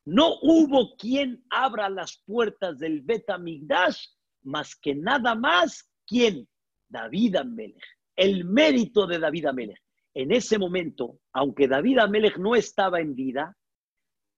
No 0.04 0.34
hubo 0.42 0.96
quien 0.96 1.44
abra 1.50 1.88
las 1.88 2.22
puertas 2.26 2.78
del 2.78 3.00
Betamigdash 3.02 4.06
más 4.42 4.76
que 4.76 4.94
nada 4.94 5.34
más 5.34 5.90
quien 6.06 6.46
David 6.88 7.36
Amelech. 7.36 7.82
El 8.16 8.44
mérito 8.44 9.06
de 9.06 9.18
David 9.18 9.46
Amelech. 9.46 9.82
En 10.14 10.30
ese 10.30 10.58
momento, 10.58 11.18
aunque 11.32 11.66
David 11.66 11.98
Amelech 11.98 12.36
no 12.38 12.54
estaba 12.54 13.00
en 13.00 13.14
vida, 13.14 13.56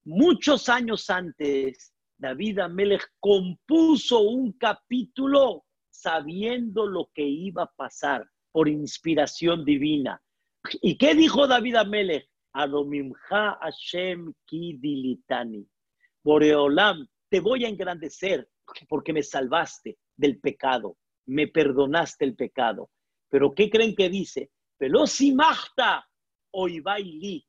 muchos 0.04 0.68
años 0.68 1.10
antes, 1.10 1.92
David 2.16 2.60
Amelech 2.60 3.06
compuso 3.20 4.20
un 4.20 4.52
capítulo 4.52 5.64
sabiendo 5.90 6.86
lo 6.86 7.10
que 7.12 7.24
iba 7.24 7.64
a 7.64 7.72
pasar 7.76 8.26
por 8.52 8.68
inspiración 8.68 9.64
divina. 9.64 10.22
¿Y 10.80 10.96
qué 10.96 11.14
dijo 11.14 11.46
David 11.46 11.76
Amelech? 11.76 12.26
Adomimcha 12.57 13.59
Hashem 13.61 14.32
Kidilitani. 14.46 15.66
Boreolam, 16.24 17.07
te 17.28 17.40
voy 17.40 17.64
a 17.64 17.68
engrandecer 17.68 18.48
porque 18.88 19.12
me 19.12 19.22
salvaste 19.22 19.98
del 20.16 20.40
pecado, 20.40 20.96
me 21.26 21.48
perdonaste 21.48 22.24
el 22.24 22.34
pecado. 22.34 22.90
Pero 23.28 23.54
¿qué 23.54 23.68
creen 23.68 23.94
que 23.94 24.09
dice? 24.09 24.50
Velosimachta 24.78 26.07
oibaili. 26.52 27.46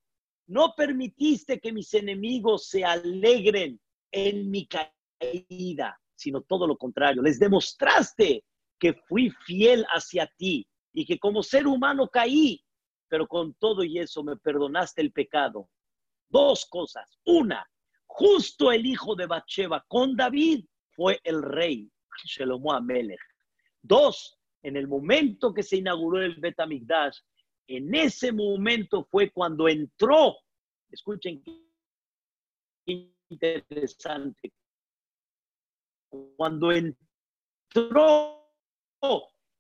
No 0.48 0.74
permitiste 0.76 1.60
que 1.60 1.72
mis 1.72 1.94
enemigos 1.94 2.68
se 2.68 2.84
alegren 2.84 3.80
en 4.12 4.50
mi 4.50 4.68
caída, 4.68 6.00
sino 6.16 6.42
todo 6.42 6.68
lo 6.68 6.78
contrario. 6.78 7.22
Les 7.22 7.40
demostraste 7.40 8.44
que 8.80 8.94
fui 9.08 9.30
fiel 9.46 9.86
hacia 9.90 10.30
ti 10.38 10.68
y 10.94 11.06
que 11.06 11.18
como 11.18 11.44
ser 11.44 11.68
humano 11.68 12.08
caí, 12.08 12.62
pero 13.08 13.28
con 13.28 13.54
todo 13.56 13.84
y 13.84 14.00
eso 14.00 14.24
me 14.24 14.38
perdonaste 14.38 15.02
el 15.02 15.12
pecado. 15.12 15.70
Dos 16.30 16.66
cosas. 16.66 17.20
Una, 17.26 17.70
justo 18.06 18.72
el 18.72 18.86
hijo 18.86 19.16
de 19.16 19.28
Bathsheba 19.28 19.84
con 19.88 20.16
David 20.16 20.66
fue 20.92 21.20
el 21.24 21.42
rey, 21.42 21.90
Shelomo 22.26 22.74
Amelech. 22.74 23.20
Dos, 23.82 24.40
en 24.64 24.76
el 24.76 24.88
momento 24.88 25.54
que 25.54 25.64
se 25.64 25.78
inauguró 25.78 26.22
el 26.22 26.36
Betamigdash, 26.36 27.20
en 27.68 27.94
ese 27.94 28.32
momento 28.32 29.04
fue 29.04 29.30
cuando 29.30 29.68
entró, 29.68 30.38
escuchen 30.90 31.44
qué 32.86 33.14
interesante, 33.30 34.54
cuando 36.36 36.72
entró 36.72 36.98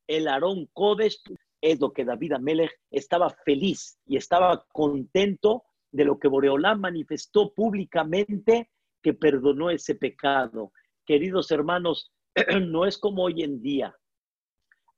el 0.08 0.28
Aarón 0.28 0.68
Codes, 0.74 1.22
es 1.62 1.80
lo 1.80 1.92
que 1.92 2.06
David 2.06 2.34
Amelech 2.34 2.72
estaba 2.92 3.30
feliz 3.46 4.00
y 4.06 4.18
estaba 4.18 4.66
contento 4.72 5.64
de 5.92 6.06
lo 6.06 6.20
que 6.20 6.28
Boreolán 6.28 6.82
manifestó 6.82 7.54
públicamente 7.54 8.70
que 9.02 9.14
perdonó 9.14 9.70
ese 9.70 9.96
pecado. 9.96 10.72
Queridos 11.06 11.52
hermanos, 11.52 12.12
no 12.62 12.86
es 12.86 12.98
como 12.98 13.24
hoy 13.24 13.44
en 13.44 13.62
día. 13.62 13.96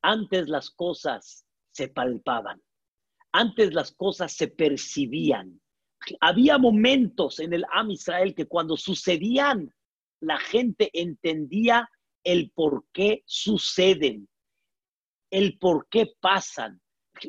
Antes 0.02 0.48
las 0.48 0.70
cosas 0.70 1.46
se 1.72 1.90
palpaban, 1.90 2.62
antes 3.32 3.74
las 3.74 3.92
cosas 3.92 4.34
se 4.34 4.48
percibían. 4.48 5.62
Había 6.22 6.58
momentos 6.58 7.40
en 7.40 7.54
el 7.54 7.66
Am 7.72 7.92
Israel 7.92 8.34
que 8.34 8.46
cuando 8.46 8.78
sucedían, 8.78 9.74
la 10.22 10.40
gente 10.40 10.90
entendía 10.94 11.90
el 12.24 12.52
por 12.52 12.86
qué 12.94 13.24
suceden 13.26 14.29
el 15.32 15.58
por 15.58 15.88
qué 15.90 16.14
pasan. 16.20 16.82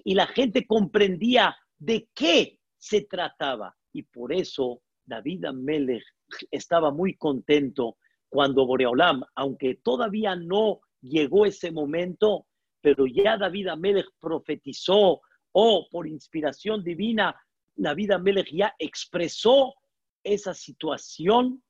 Y 0.04 0.14
la 0.14 0.26
gente 0.26 0.66
comprendía 0.66 1.56
de 1.78 2.08
qué 2.14 2.58
se 2.78 3.02
trataba. 3.02 3.76
Y 3.92 4.02
por 4.04 4.32
eso 4.32 4.82
David 5.04 5.46
Amelech 5.46 6.04
estaba 6.50 6.90
muy 6.92 7.16
contento 7.16 7.96
cuando 8.28 8.66
Boreolam, 8.66 9.22
aunque 9.34 9.76
todavía 9.76 10.36
no 10.36 10.80
llegó 11.00 11.46
ese 11.46 11.72
momento, 11.72 12.46
pero 12.80 13.06
ya 13.06 13.36
David 13.36 13.68
Amelech 13.68 14.08
profetizó 14.20 15.20
o 15.52 15.88
por 15.90 16.06
inspiración 16.06 16.84
divina, 16.84 17.34
David 17.74 18.12
Amelech 18.12 18.50
ya 18.52 18.74
expresó 18.78 19.74
esa 20.22 20.54
situación 20.54 21.62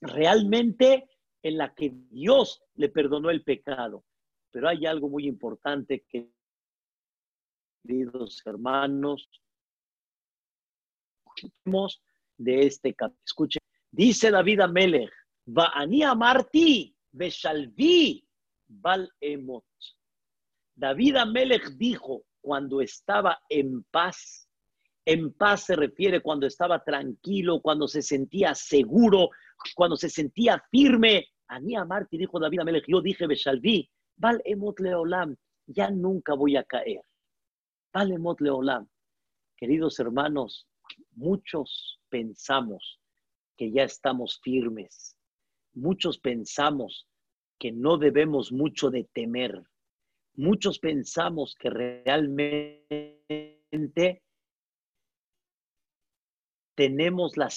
realmente 0.00 1.08
en 1.42 1.58
la 1.58 1.74
que 1.74 1.92
Dios 2.10 2.62
le 2.74 2.88
perdonó 2.88 3.30
el 3.30 3.42
pecado. 3.42 4.04
Pero 4.50 4.68
hay 4.68 4.86
algo 4.86 5.08
muy 5.08 5.26
importante 5.26 6.04
que, 6.08 6.30
queridos 7.82 8.42
hermanos, 8.46 9.28
de 12.36 12.60
este 12.60 12.94
capítulo. 12.94 13.22
Escuchen, 13.24 13.62
dice 13.90 14.30
David 14.30 14.60
Amelech, 14.60 15.12
ani 15.74 16.02
amarti 16.02 16.94
beshalvi 17.12 18.24
bal 18.66 19.10
emot. 19.20 19.64
David 20.74 21.16
Amelech 21.16 21.70
dijo 21.76 22.24
cuando 22.40 22.80
estaba 22.80 23.40
en 23.48 23.82
paz, 23.84 24.48
en 25.04 25.32
paz 25.32 25.64
se 25.64 25.76
refiere 25.76 26.20
cuando 26.20 26.46
estaba 26.46 26.82
tranquilo, 26.84 27.60
cuando 27.60 27.88
se 27.88 28.02
sentía 28.02 28.54
seguro, 28.54 29.30
cuando 29.74 29.96
se 29.96 30.08
sentía 30.08 30.62
firme. 30.70 31.26
Ani 31.48 31.76
amarti 31.76 32.18
dijo 32.18 32.38
David 32.38 32.60
Amelech, 32.60 32.84
yo 32.86 33.00
dije 33.00 33.26
beshalvi 33.26 33.90
Val 34.18 34.40
emot 34.44 34.80
leolam, 34.80 35.36
ya 35.66 35.90
nunca 35.90 36.34
voy 36.34 36.56
a 36.56 36.64
caer. 36.64 37.02
Val 37.92 38.10
emot 38.12 38.40
leolam. 38.40 38.88
Queridos 39.56 39.98
hermanos, 40.00 40.66
muchos 41.12 42.00
pensamos 42.08 43.00
que 43.56 43.70
ya 43.70 43.84
estamos 43.84 44.40
firmes. 44.42 45.16
Muchos 45.74 46.18
pensamos 46.18 47.06
que 47.58 47.72
no 47.72 47.96
debemos 47.98 48.52
mucho 48.52 48.90
de 48.90 49.04
temer. 49.12 49.62
Muchos 50.34 50.78
pensamos 50.78 51.54
que 51.58 51.70
realmente 51.70 52.84
tenemos 56.74 57.36
la 57.36 57.48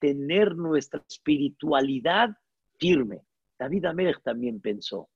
tener 0.00 0.56
nuestra 0.56 1.04
espiritualidad 1.08 2.30
firme. 2.78 3.22
David 3.58 3.86
Amelech 3.86 4.22
también 4.22 4.60
pensó. 4.60 5.08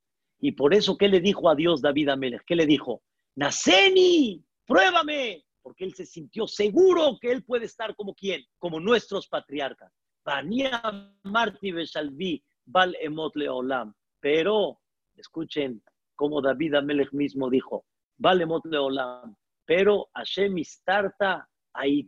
Y 0.44 0.52
por 0.52 0.74
eso, 0.74 0.98
¿qué 0.98 1.06
le 1.06 1.20
dijo 1.20 1.48
a 1.48 1.54
Dios 1.54 1.80
David 1.80 2.08
Amelech? 2.08 2.42
¿Qué 2.44 2.56
le 2.56 2.66
dijo? 2.66 3.04
Naceni, 3.36 4.44
pruébame, 4.66 5.44
porque 5.62 5.84
él 5.84 5.94
se 5.94 6.04
sintió 6.04 6.48
seguro 6.48 7.16
que 7.20 7.30
él 7.30 7.44
puede 7.44 7.66
estar 7.66 7.94
como 7.94 8.12
quién, 8.12 8.44
como 8.58 8.80
nuestros 8.80 9.28
patriarcas. 9.28 9.92
Emot 13.00 13.36
Leolam. 13.36 13.94
Pero, 14.18 14.80
escuchen 15.14 15.80
como 16.16 16.42
David 16.42 16.74
Amelech 16.74 17.12
mismo 17.12 17.48
dijo, 17.48 17.86
Val 18.18 18.40
Emot 18.40 18.66
Leolam. 18.66 19.36
Pero 19.64 20.08
Hashem 20.12 20.58
Istarta 20.58 21.48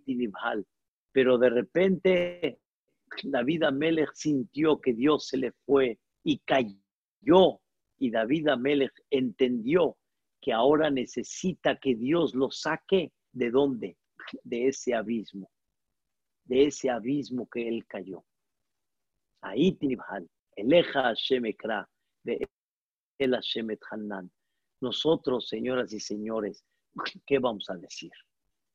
Nibhal. 0.06 0.66
Pero 1.12 1.38
de 1.38 1.50
repente 1.50 2.58
David 3.22 3.62
Amelech 3.62 4.12
sintió 4.12 4.80
que 4.80 4.92
Dios 4.92 5.28
se 5.28 5.36
le 5.36 5.52
fue 5.64 6.00
y 6.24 6.38
cayó 6.40 7.60
y 7.98 8.10
David 8.10 8.48
Amelech 8.48 8.92
entendió 9.10 9.96
que 10.40 10.52
ahora 10.52 10.90
necesita 10.90 11.78
que 11.78 11.94
Dios 11.94 12.34
lo 12.34 12.50
saque 12.50 13.12
de 13.32 13.50
dónde? 13.50 13.96
De 14.42 14.68
ese 14.68 14.94
abismo, 14.94 15.50
de 16.44 16.66
ese 16.66 16.90
abismo 16.90 17.48
que 17.48 17.68
él 17.68 17.86
cayó. 17.86 18.24
Ahí 19.40 19.72
Tibhal, 19.72 20.28
Eleja 20.56 21.02
Hashem 21.02 21.46
Ekra, 21.46 21.88
El 23.18 23.34
Hashem 23.34 23.68
Hanan. 23.90 24.30
Nosotros, 24.80 25.48
señoras 25.48 25.92
y 25.92 26.00
señores, 26.00 26.64
¿qué 27.26 27.38
vamos 27.38 27.68
a 27.70 27.76
decir? 27.76 28.12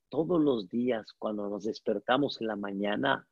Todos 0.09 0.41
los 0.41 0.69
días, 0.69 1.13
cuando 1.17 1.49
nos 1.49 1.65
despertamos 1.65 2.41
en 2.41 2.47
la 2.47 2.55
mañana, 2.55 3.27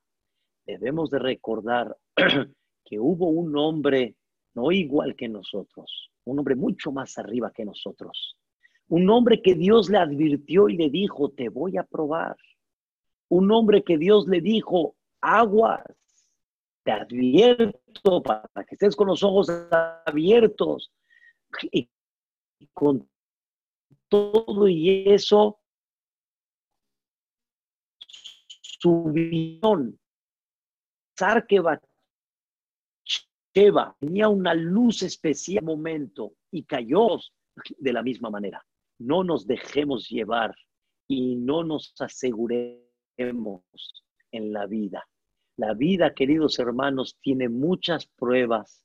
debemos 0.65 1.09
de 1.09 1.19
recordar 1.19 1.97
que 2.85 2.99
hubo 2.99 3.29
un 3.29 3.57
hombre 3.57 4.15
no 4.57 4.71
igual 4.71 5.15
que 5.15 5.29
nosotros, 5.29 6.09
un 6.25 6.39
hombre 6.39 6.55
mucho 6.55 6.91
más 6.91 7.15
arriba 7.19 7.51
que 7.51 7.63
nosotros. 7.63 8.35
Un 8.87 9.07
hombre 9.07 9.39
que 9.39 9.53
Dios 9.53 9.87
le 9.87 9.99
advirtió 9.99 10.67
y 10.67 10.77
le 10.77 10.89
dijo, 10.89 11.29
te 11.29 11.49
voy 11.49 11.77
a 11.77 11.83
probar. 11.83 12.35
Un 13.29 13.51
hombre 13.51 13.83
que 13.83 13.99
Dios 13.99 14.27
le 14.27 14.41
dijo, 14.41 14.95
aguas, 15.21 15.83
te 16.83 16.91
advierto 16.91 18.23
para 18.23 18.65
que 18.67 18.73
estés 18.73 18.95
con 18.95 19.07
los 19.07 19.21
ojos 19.21 19.47
abiertos. 20.05 20.91
Y 21.71 21.87
con 22.73 23.07
todo 24.09 24.67
y 24.67 25.07
eso, 25.07 25.59
su 28.79 29.03
visión, 29.13 29.99
tenía 33.99 34.29
una 34.29 34.53
luz 34.53 35.01
especial 35.01 35.63
momento 35.63 36.33
y 36.51 36.63
cayó 36.63 37.17
de 37.79 37.93
la 37.93 38.03
misma 38.03 38.29
manera. 38.29 38.63
No 38.99 39.23
nos 39.23 39.47
dejemos 39.47 40.07
llevar 40.09 40.55
y 41.07 41.35
no 41.35 41.63
nos 41.63 41.95
aseguremos 41.99 43.63
en 44.31 44.53
la 44.53 44.67
vida. 44.67 45.07
La 45.55 45.73
vida, 45.73 46.13
queridos 46.13 46.59
hermanos, 46.59 47.17
tiene 47.19 47.49
muchas 47.49 48.05
pruebas. 48.05 48.83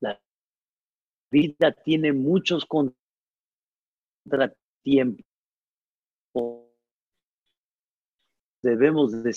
La 0.00 0.20
vida 1.30 1.72
tiene 1.72 2.12
muchos 2.12 2.66
contratiempos. 4.26 5.24
Debemos 8.62 9.22
de 9.22 9.34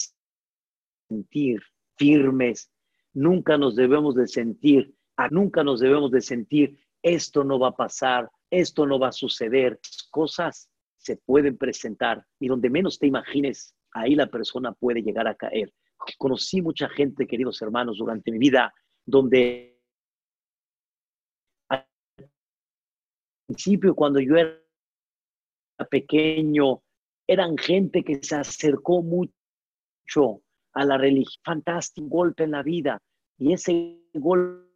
sentir 1.08 1.62
firmes 1.96 2.70
Nunca 3.14 3.58
nos 3.58 3.76
debemos 3.76 4.16
de 4.16 4.28
sentir, 4.28 4.96
nunca 5.32 5.64
nos 5.64 5.80
debemos 5.80 6.12
de 6.12 6.22
sentir, 6.22 6.78
esto 7.02 7.44
no 7.44 7.60
va 7.60 7.70
a 7.70 7.76
pasar, 7.76 8.30
esto 8.50 8.86
no 8.86 9.00
va 9.00 9.10
a 9.10 9.14
suceder. 9.14 9.80
Cosas 10.12 10.70
se 10.98 11.18
pueden 11.18 11.58
presentar 11.58 12.26
y 12.40 12.48
donde 12.48 12.70
menos 12.70 13.00
te 13.00 13.08
imagines, 13.08 13.76
ahí 13.92 14.16
la 14.16 14.28
persona 14.28 14.74
puede 14.74 15.02
llegar 15.02 15.28
a 15.28 15.36
caer. 15.36 15.74
Conocí 16.18 16.62
mucha 16.62 16.88
gente, 16.90 17.28
queridos 17.28 17.62
hermanos, 17.62 17.98
durante 17.98 18.32
mi 18.32 18.38
vida, 18.38 18.74
donde 19.06 19.82
al 21.70 21.86
principio, 23.48 23.96
cuando 23.96 24.20
yo 24.20 24.36
era 24.36 24.60
pequeño, 25.90 26.84
eran 27.28 27.58
gente 27.58 28.04
que 28.04 28.24
se 28.24 28.36
acercó 28.36 29.02
mucho 29.02 30.42
a 30.80 30.86
la 30.86 30.98
religión. 30.98 31.42
Fantástico 31.44 32.08
golpe 32.08 32.44
en 32.44 32.52
la 32.52 32.64
vida. 32.64 33.02
Y 33.38 33.54
ese 33.54 34.00
golpe 34.14 34.70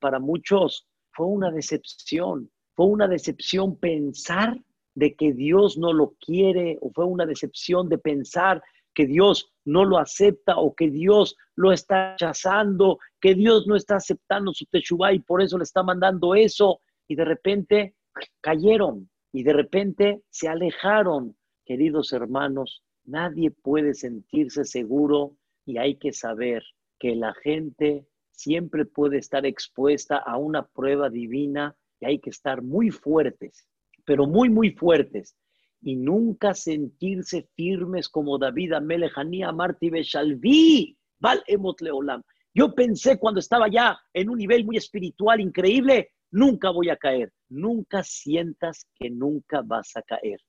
para 0.00 0.18
muchos 0.18 0.86
fue 1.12 1.26
una 1.26 1.50
decepción. 1.50 2.50
Fue 2.74 2.86
una 2.86 3.08
decepción 3.08 3.76
pensar 3.76 4.56
de 4.94 5.14
que 5.14 5.32
Dios 5.32 5.78
no 5.78 5.92
lo 5.92 6.14
quiere 6.20 6.78
o 6.80 6.90
fue 6.90 7.04
una 7.04 7.26
decepción 7.26 7.88
de 7.88 7.98
pensar 7.98 8.62
que 8.94 9.06
Dios 9.06 9.52
no 9.64 9.84
lo 9.84 9.98
acepta 9.98 10.58
o 10.58 10.74
que 10.74 10.90
Dios 10.90 11.36
lo 11.54 11.72
está 11.72 12.12
rechazando, 12.12 12.98
que 13.20 13.34
Dios 13.34 13.66
no 13.66 13.76
está 13.76 13.96
aceptando 13.96 14.52
su 14.52 14.64
teshuva 14.66 15.12
y 15.12 15.20
por 15.20 15.40
eso 15.40 15.56
le 15.56 15.64
está 15.64 15.84
mandando 15.84 16.34
eso. 16.34 16.80
Y 17.06 17.14
de 17.14 17.24
repente 17.24 17.94
cayeron 18.40 19.08
y 19.32 19.44
de 19.44 19.52
repente 19.52 20.22
se 20.30 20.48
alejaron. 20.48 21.36
Queridos 21.64 22.12
hermanos, 22.12 22.82
Nadie 23.08 23.50
puede 23.50 23.94
sentirse 23.94 24.66
seguro 24.66 25.34
y 25.64 25.78
hay 25.78 25.96
que 25.96 26.12
saber 26.12 26.62
que 26.98 27.16
la 27.16 27.32
gente 27.42 28.06
siempre 28.32 28.84
puede 28.84 29.16
estar 29.16 29.46
expuesta 29.46 30.18
a 30.18 30.36
una 30.36 30.66
prueba 30.66 31.08
divina 31.08 31.74
y 32.00 32.04
hay 32.04 32.18
que 32.18 32.28
estar 32.28 32.60
muy 32.60 32.90
fuertes, 32.90 33.66
pero 34.04 34.26
muy, 34.26 34.50
muy 34.50 34.72
fuertes 34.72 35.34
y 35.80 35.96
nunca 35.96 36.52
sentirse 36.52 37.48
firmes 37.56 38.10
como 38.10 38.36
David 38.36 38.74
Amelejanía 38.74 39.52
Marti 39.52 39.88
Beshalvi, 39.88 40.94
Val 41.18 41.42
Emot 41.46 41.80
Leolam. 41.80 42.22
Yo 42.52 42.74
pensé 42.74 43.18
cuando 43.18 43.40
estaba 43.40 43.68
ya 43.68 43.98
en 44.12 44.28
un 44.28 44.36
nivel 44.36 44.66
muy 44.66 44.76
espiritual 44.76 45.40
increíble, 45.40 46.10
nunca 46.30 46.68
voy 46.68 46.90
a 46.90 46.96
caer. 46.98 47.32
Nunca 47.48 48.04
sientas 48.04 48.86
que 48.96 49.08
nunca 49.08 49.62
vas 49.62 49.96
a 49.96 50.02
caer 50.02 50.42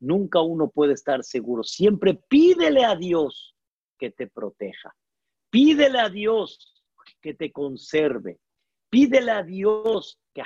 nunca 0.00 0.40
uno 0.40 0.70
puede 0.70 0.94
estar 0.94 1.22
seguro. 1.22 1.62
Siempre 1.62 2.14
pídele 2.28 2.84
a 2.84 2.96
Dios 2.96 3.54
que 3.98 4.10
te 4.10 4.26
proteja. 4.26 4.94
Pídele 5.50 5.98
a 5.98 6.08
Dios 6.08 6.82
que 7.20 7.34
te 7.34 7.52
conserve. 7.52 8.40
Pídele 8.88 9.30
a 9.30 9.42
Dios 9.42 10.18
que 10.34 10.42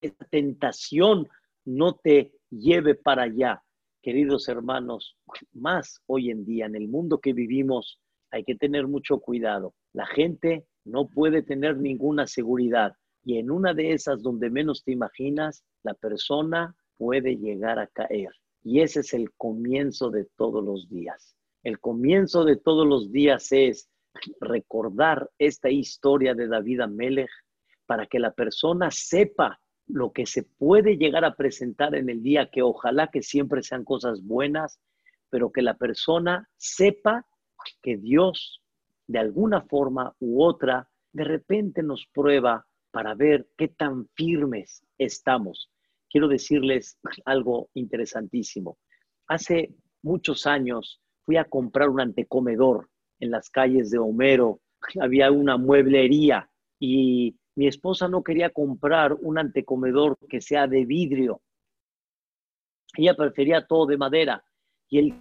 esa 0.00 0.24
tentación 0.30 1.28
no 1.64 1.94
te 1.94 2.32
lleve 2.50 2.94
para 2.94 3.24
allá. 3.24 3.62
queridos 4.02 4.48
hermanos, 4.48 5.18
más 5.52 6.00
hoy 6.06 6.30
en 6.30 6.46
día 6.46 6.64
en 6.64 6.74
el 6.74 6.88
mundo 6.88 7.20
que 7.20 7.34
vivimos, 7.34 8.00
hay 8.30 8.44
que 8.44 8.54
tener 8.54 8.86
mucho 8.86 9.20
cuidado. 9.20 9.74
La 9.92 10.06
gente 10.06 10.66
no 10.84 11.08
puede 11.08 11.42
tener 11.42 11.76
ninguna 11.76 12.26
seguridad 12.26 12.94
y 13.24 13.38
en 13.38 13.50
una 13.50 13.74
de 13.74 13.92
esas 13.92 14.22
donde 14.22 14.48
menos 14.48 14.82
te 14.82 14.92
imaginas, 14.92 15.62
la 15.82 15.94
persona 15.94 16.74
puede 17.00 17.38
llegar 17.38 17.78
a 17.78 17.86
caer. 17.86 18.28
Y 18.62 18.82
ese 18.82 19.00
es 19.00 19.14
el 19.14 19.32
comienzo 19.32 20.10
de 20.10 20.26
todos 20.36 20.62
los 20.62 20.86
días. 20.90 21.34
El 21.62 21.80
comienzo 21.80 22.44
de 22.44 22.56
todos 22.56 22.86
los 22.86 23.10
días 23.10 23.50
es 23.52 23.88
recordar 24.38 25.30
esta 25.38 25.70
historia 25.70 26.34
de 26.34 26.46
David 26.46 26.80
Amelech 26.82 27.30
para 27.86 28.04
que 28.04 28.18
la 28.18 28.32
persona 28.32 28.90
sepa 28.90 29.58
lo 29.86 30.12
que 30.12 30.26
se 30.26 30.42
puede 30.42 30.98
llegar 30.98 31.24
a 31.24 31.36
presentar 31.36 31.94
en 31.94 32.10
el 32.10 32.22
día, 32.22 32.50
que 32.50 32.60
ojalá 32.60 33.08
que 33.08 33.22
siempre 33.22 33.62
sean 33.62 33.82
cosas 33.82 34.22
buenas, 34.22 34.78
pero 35.30 35.50
que 35.50 35.62
la 35.62 35.78
persona 35.78 36.50
sepa 36.58 37.26
que 37.80 37.96
Dios 37.96 38.62
de 39.06 39.20
alguna 39.20 39.62
forma 39.62 40.14
u 40.20 40.42
otra 40.42 40.90
de 41.14 41.24
repente 41.24 41.82
nos 41.82 42.06
prueba 42.12 42.66
para 42.90 43.14
ver 43.14 43.48
qué 43.56 43.68
tan 43.68 44.06
firmes 44.14 44.84
estamos. 44.98 45.70
Quiero 46.10 46.28
decirles 46.28 46.98
algo 47.24 47.70
interesantísimo. 47.74 48.78
Hace 49.28 49.74
muchos 50.02 50.46
años 50.46 51.00
fui 51.24 51.36
a 51.36 51.44
comprar 51.44 51.88
un 51.88 52.00
antecomedor 52.00 52.90
en 53.20 53.30
las 53.30 53.48
calles 53.48 53.90
de 53.90 53.98
Homero. 53.98 54.60
Había 55.00 55.30
una 55.30 55.56
mueblería 55.56 56.50
y 56.80 57.36
mi 57.54 57.68
esposa 57.68 58.08
no 58.08 58.24
quería 58.24 58.50
comprar 58.50 59.14
un 59.14 59.38
antecomedor 59.38 60.18
que 60.28 60.40
sea 60.40 60.66
de 60.66 60.84
vidrio. 60.84 61.42
Ella 62.96 63.14
prefería 63.14 63.66
todo 63.66 63.86
de 63.86 63.96
madera. 63.96 64.44
Y 64.88 64.98
el 64.98 65.14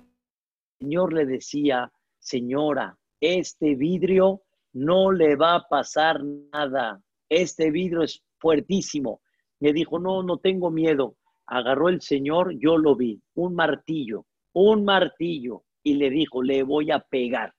Señor 0.79 1.13
le 1.13 1.25
decía, 1.25 1.91
señora, 2.17 2.97
este 3.19 3.75
vidrio 3.75 4.41
no 4.73 5.11
le 5.11 5.35
va 5.35 5.55
a 5.55 5.67
pasar 5.67 6.23
nada. 6.23 7.01
Este 7.27 7.69
vidrio 7.69 8.01
es 8.01 8.23
fuertísimo. 8.39 9.21
Me 9.59 9.73
dijo, 9.73 9.99
no, 9.99 10.23
no 10.23 10.37
tengo 10.37 10.71
miedo. 10.71 11.15
Agarró 11.45 11.89
el 11.89 12.01
Señor, 12.01 12.57
yo 12.59 12.77
lo 12.77 12.95
vi, 12.95 13.21
un 13.33 13.55
martillo, 13.55 14.25
un 14.53 14.85
martillo, 14.85 15.63
y 15.83 15.95
le 15.95 16.09
dijo, 16.09 16.43
le 16.43 16.63
voy 16.63 16.91
a 16.91 16.99
pegar. 16.99 17.53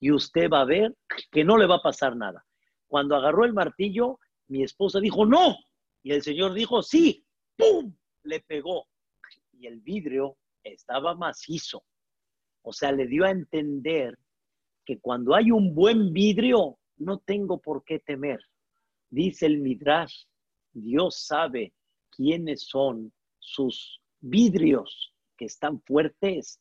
Y 0.00 0.10
usted 0.10 0.50
va 0.50 0.60
a 0.60 0.66
ver 0.66 0.94
que 1.30 1.44
no 1.44 1.56
le 1.56 1.66
va 1.66 1.76
a 1.76 1.82
pasar 1.82 2.16
nada. 2.16 2.44
Cuando 2.86 3.16
agarró 3.16 3.44
el 3.44 3.54
martillo, 3.54 4.18
mi 4.48 4.62
esposa 4.62 5.00
dijo, 5.00 5.24
no. 5.24 5.56
Y 6.02 6.12
el 6.12 6.22
Señor 6.22 6.52
dijo, 6.52 6.82
sí. 6.82 7.24
¡Pum! 7.56 7.94
Le 8.24 8.40
pegó. 8.40 8.86
Y 9.52 9.66
el 9.66 9.80
vidrio 9.80 10.36
estaba 10.62 11.14
macizo. 11.14 11.84
O 12.62 12.72
sea, 12.72 12.92
le 12.92 13.06
dio 13.06 13.24
a 13.24 13.30
entender 13.30 14.18
que 14.84 14.98
cuando 14.98 15.34
hay 15.34 15.50
un 15.50 15.74
buen 15.74 16.12
vidrio, 16.12 16.78
no 16.96 17.18
tengo 17.18 17.60
por 17.60 17.84
qué 17.84 17.98
temer. 17.98 18.40
Dice 19.10 19.46
el 19.46 19.58
Midrash, 19.58 20.24
Dios 20.74 21.24
sabe 21.26 21.72
quiénes 22.10 22.62
son 22.68 23.12
sus 23.38 24.00
vidrios 24.20 25.14
que 25.36 25.46
están 25.46 25.80
fuertes, 25.82 26.60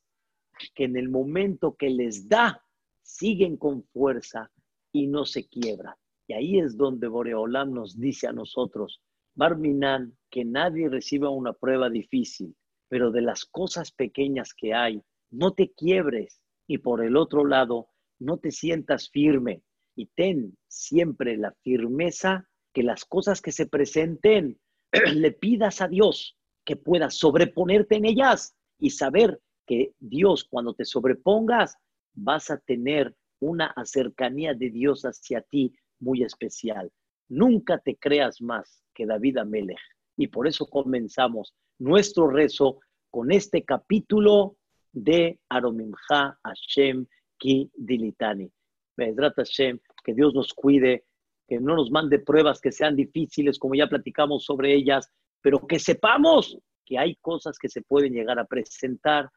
que 0.75 0.85
en 0.85 0.95
el 0.95 1.09
momento 1.09 1.75
que 1.75 1.89
les 1.89 2.27
da, 2.29 2.63
siguen 3.01 3.57
con 3.57 3.83
fuerza 3.83 4.51
y 4.91 5.07
no 5.07 5.25
se 5.25 5.47
quiebran. 5.47 5.95
Y 6.27 6.33
ahí 6.33 6.59
es 6.59 6.77
donde 6.77 7.07
Boreolam 7.07 7.73
nos 7.73 7.99
dice 7.99 8.27
a 8.27 8.33
nosotros, 8.33 9.01
Barminan, 9.35 10.15
que 10.29 10.45
nadie 10.45 10.89
reciba 10.89 11.29
una 11.29 11.53
prueba 11.53 11.89
difícil, 11.89 12.55
pero 12.87 13.11
de 13.11 13.21
las 13.21 13.45
cosas 13.45 13.91
pequeñas 13.91 14.53
que 14.53 14.73
hay, 14.73 15.01
no 15.31 15.53
te 15.53 15.71
quiebres. 15.73 16.39
Y 16.67 16.77
por 16.77 17.03
el 17.03 17.17
otro 17.17 17.45
lado, 17.45 17.89
no 18.19 18.37
te 18.37 18.51
sientas 18.51 19.09
firme 19.09 19.63
y 19.95 20.05
ten 20.07 20.57
siempre 20.67 21.35
la 21.37 21.51
firmeza 21.63 22.47
que 22.73 22.83
las 22.83 23.05
cosas 23.05 23.41
que 23.41 23.51
se 23.51 23.67
presenten 23.67 24.59
le 25.13 25.31
pidas 25.31 25.81
a 25.81 25.87
Dios 25.87 26.37
que 26.65 26.75
puedas 26.75 27.15
sobreponerte 27.15 27.95
en 27.95 28.05
ellas 28.05 28.55
y 28.79 28.91
saber 28.91 29.39
que 29.65 29.93
Dios 29.99 30.43
cuando 30.43 30.73
te 30.73 30.85
sobrepongas 30.85 31.77
vas 32.13 32.49
a 32.49 32.57
tener 32.57 33.15
una 33.39 33.73
cercanía 33.85 34.53
de 34.53 34.69
Dios 34.69 35.03
hacia 35.03 35.41
ti 35.41 35.73
muy 35.99 36.23
especial. 36.23 36.91
Nunca 37.29 37.79
te 37.79 37.97
creas 37.97 38.41
más 38.41 38.83
que 38.93 39.05
David 39.05 39.37
Amelech. 39.37 39.79
Y 40.17 40.27
por 40.27 40.47
eso 40.47 40.67
comenzamos 40.67 41.53
nuestro 41.79 42.27
rezo 42.29 42.79
con 43.09 43.31
este 43.31 43.63
capítulo 43.63 44.57
de 44.91 45.39
Aromimha 45.49 46.39
Hashem 46.43 47.05
Ki 47.37 47.69
Dilitani. 47.75 48.51
Hashem, 48.97 49.79
que 50.03 50.13
Dios 50.13 50.33
nos 50.35 50.53
cuide, 50.53 51.05
que 51.47 51.59
no 51.59 51.75
nos 51.75 51.91
mande 51.91 52.19
pruebas 52.19 52.59
que 52.61 52.71
sean 52.71 52.95
difíciles, 52.95 53.59
como 53.59 53.75
ya 53.75 53.87
platicamos 53.87 54.45
sobre 54.45 54.73
ellas, 54.73 55.09
pero 55.41 55.65
que 55.67 55.79
sepamos 55.79 56.57
que 56.85 56.97
hay 56.97 57.15
cosas 57.15 57.57
que 57.57 57.69
se 57.69 57.81
pueden 57.81 58.13
llegar 58.13 58.39
a 58.39 58.45
presentar 58.45 59.29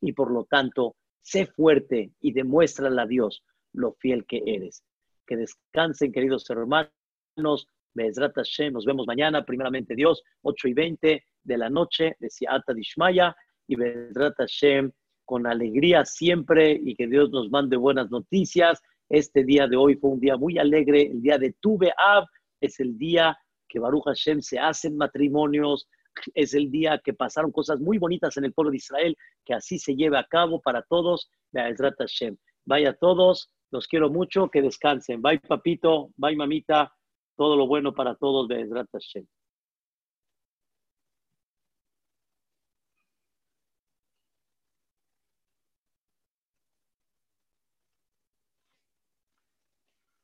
y 0.00 0.12
por 0.12 0.30
lo 0.30 0.44
tanto, 0.44 0.96
sé 1.22 1.46
fuerte 1.46 2.12
y 2.20 2.32
demuéstrale 2.32 3.00
a 3.00 3.06
Dios 3.06 3.42
lo 3.72 3.92
fiel 3.94 4.24
que 4.26 4.42
eres. 4.46 4.82
Que 5.26 5.36
descansen, 5.36 6.12
queridos 6.12 6.48
hermanos. 6.50 6.90
Nos 7.36 8.84
vemos 8.84 9.06
mañana, 9.06 9.44
primeramente 9.44 9.94
Dios, 9.94 10.22
8 10.42 10.68
y 10.68 10.74
20 10.74 11.24
de 11.44 11.58
la 11.58 11.70
noche 11.70 12.16
de 12.18 12.30
Siata 12.30 12.74
Dishmaya 12.74 13.34
y 13.66 13.76
Bezrat 13.76 14.34
Hashem 14.36 14.90
con 15.24 15.46
alegría 15.46 16.04
siempre 16.04 16.72
y 16.72 16.94
que 16.94 17.06
Dios 17.06 17.30
nos 17.30 17.50
mande 17.50 17.76
buenas 17.76 18.10
noticias. 18.10 18.82
Este 19.14 19.44
día 19.44 19.68
de 19.68 19.76
hoy 19.76 19.94
fue 19.94 20.10
un 20.10 20.18
día 20.18 20.36
muy 20.36 20.58
alegre, 20.58 21.02
el 21.02 21.22
día 21.22 21.38
de 21.38 21.54
Tuve 21.60 21.92
Av, 21.96 22.24
es 22.60 22.80
el 22.80 22.98
día 22.98 23.38
que 23.68 23.78
Baruch 23.78 24.02
Hashem 24.06 24.42
se 24.42 24.58
hacen 24.58 24.96
matrimonios, 24.96 25.86
es 26.34 26.52
el 26.52 26.68
día 26.68 27.00
que 27.04 27.14
pasaron 27.14 27.52
cosas 27.52 27.78
muy 27.78 27.98
bonitas 27.98 28.36
en 28.38 28.46
el 28.46 28.52
pueblo 28.52 28.72
de 28.72 28.78
Israel, 28.78 29.16
que 29.44 29.54
así 29.54 29.78
se 29.78 29.94
lleve 29.94 30.18
a 30.18 30.24
cabo 30.24 30.60
para 30.60 30.82
todos. 30.82 31.30
Hashem. 31.52 32.36
Vaya 32.66 32.92
todos, 32.92 33.52
los 33.70 33.86
quiero 33.86 34.10
mucho, 34.10 34.48
que 34.48 34.62
descansen. 34.62 35.22
Bye 35.22 35.38
papito, 35.38 36.10
bye 36.16 36.34
mamita, 36.34 36.92
todo 37.36 37.56
lo 37.56 37.68
bueno 37.68 37.94
para 37.94 38.16
todos. 38.16 38.48
Hashem. 38.48 39.26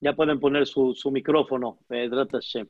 Ya 0.00 0.14
pueden 0.14 0.40
poner 0.40 0.66
su, 0.66 0.94
su 0.94 1.10
micrófono. 1.10 1.78
Hashem. 2.32 2.66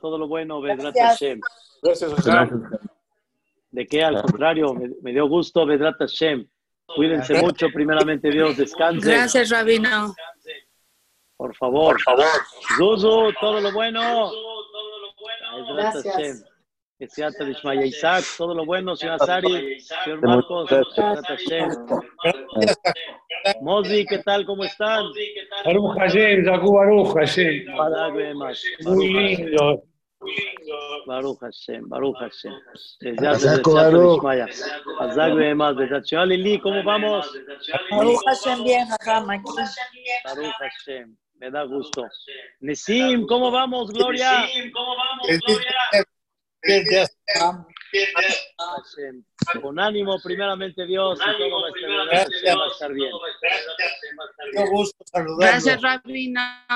todo 0.00 0.18
lo 0.18 0.28
bueno, 0.28 0.60
Bedrat 0.60 0.96
Hashem. 0.96 1.40
Gracias, 1.82 2.12
De 3.70 3.86
qué, 3.86 4.02
al 4.02 4.22
contrario, 4.22 4.74
me, 5.02 5.12
dio 5.12 5.28
gusto, 5.28 5.66
Bedrat 5.66 5.98
Hashem. 5.98 6.46
Cuídense 6.96 7.40
mucho, 7.40 7.68
primeramente 7.72 8.30
Dios, 8.30 8.56
descansen. 8.56 9.12
Gracias, 9.12 9.50
Rabino. 9.50 10.14
Por 11.36 11.54
favor. 11.56 11.94
Por 11.94 12.02
favor. 12.02 12.26
Zuzu, 12.78 13.32
todo 13.40 13.60
lo 13.60 13.72
bueno. 13.72 14.30
Gracias. 15.74 16.51
Que 17.02 17.08
sea 17.08 17.30
Ishmaya 17.30 17.84
Isaac, 17.84 18.24
todo 18.38 18.54
lo 18.54 18.64
bueno, 18.64 18.94
señor 18.94 19.18
Sari, 19.26 19.80
señor 19.80 20.22
Marcos, 20.22 20.70
Mosby, 23.60 24.06
¿qué 24.06 24.18
tal? 24.18 24.46
¿Cómo 24.46 24.62
están? 24.62 25.06
Baruch 25.64 25.98
Hashem, 25.98 26.44
Jacob 26.44 26.74
Baruch 26.74 27.12
Hashem. 27.16 27.64
Muy 28.84 29.08
lindo. 29.12 29.82
Baruch 31.04 31.40
Hashem, 31.40 31.88
Baruch 31.88 32.16
Hashem. 32.18 32.52
Baruch. 33.64 34.22
Señor 36.04 36.28
Lili, 36.28 36.60
¿cómo 36.60 36.84
vamos? 36.84 37.28
Baruch 37.90 38.20
Hashem, 38.26 38.62
bien, 38.62 38.86
aquí. 38.92 39.42
Baruch 40.24 40.54
Hashem, 40.60 41.16
me 41.40 41.50
da 41.50 41.64
gusto. 41.64 42.06
Nesim, 42.60 43.26
¿cómo 43.26 43.50
vamos, 43.50 43.90
Gloria? 43.90 44.42
Nesim, 44.42 44.70
¿cómo 44.70 44.94
vamos, 44.96 45.26
Gloria? 45.44 46.06
Con 49.60 49.78
ánimo, 49.78 50.18
primeramente 50.22 50.86
Dios, 50.86 51.18
y 51.20 51.38
todo 51.38 51.60
va 51.60 51.68
a 52.64 52.68
estar 52.68 52.92
bien. 52.92 53.12
Gracias, 55.38 55.82
Rabina. 55.82 56.66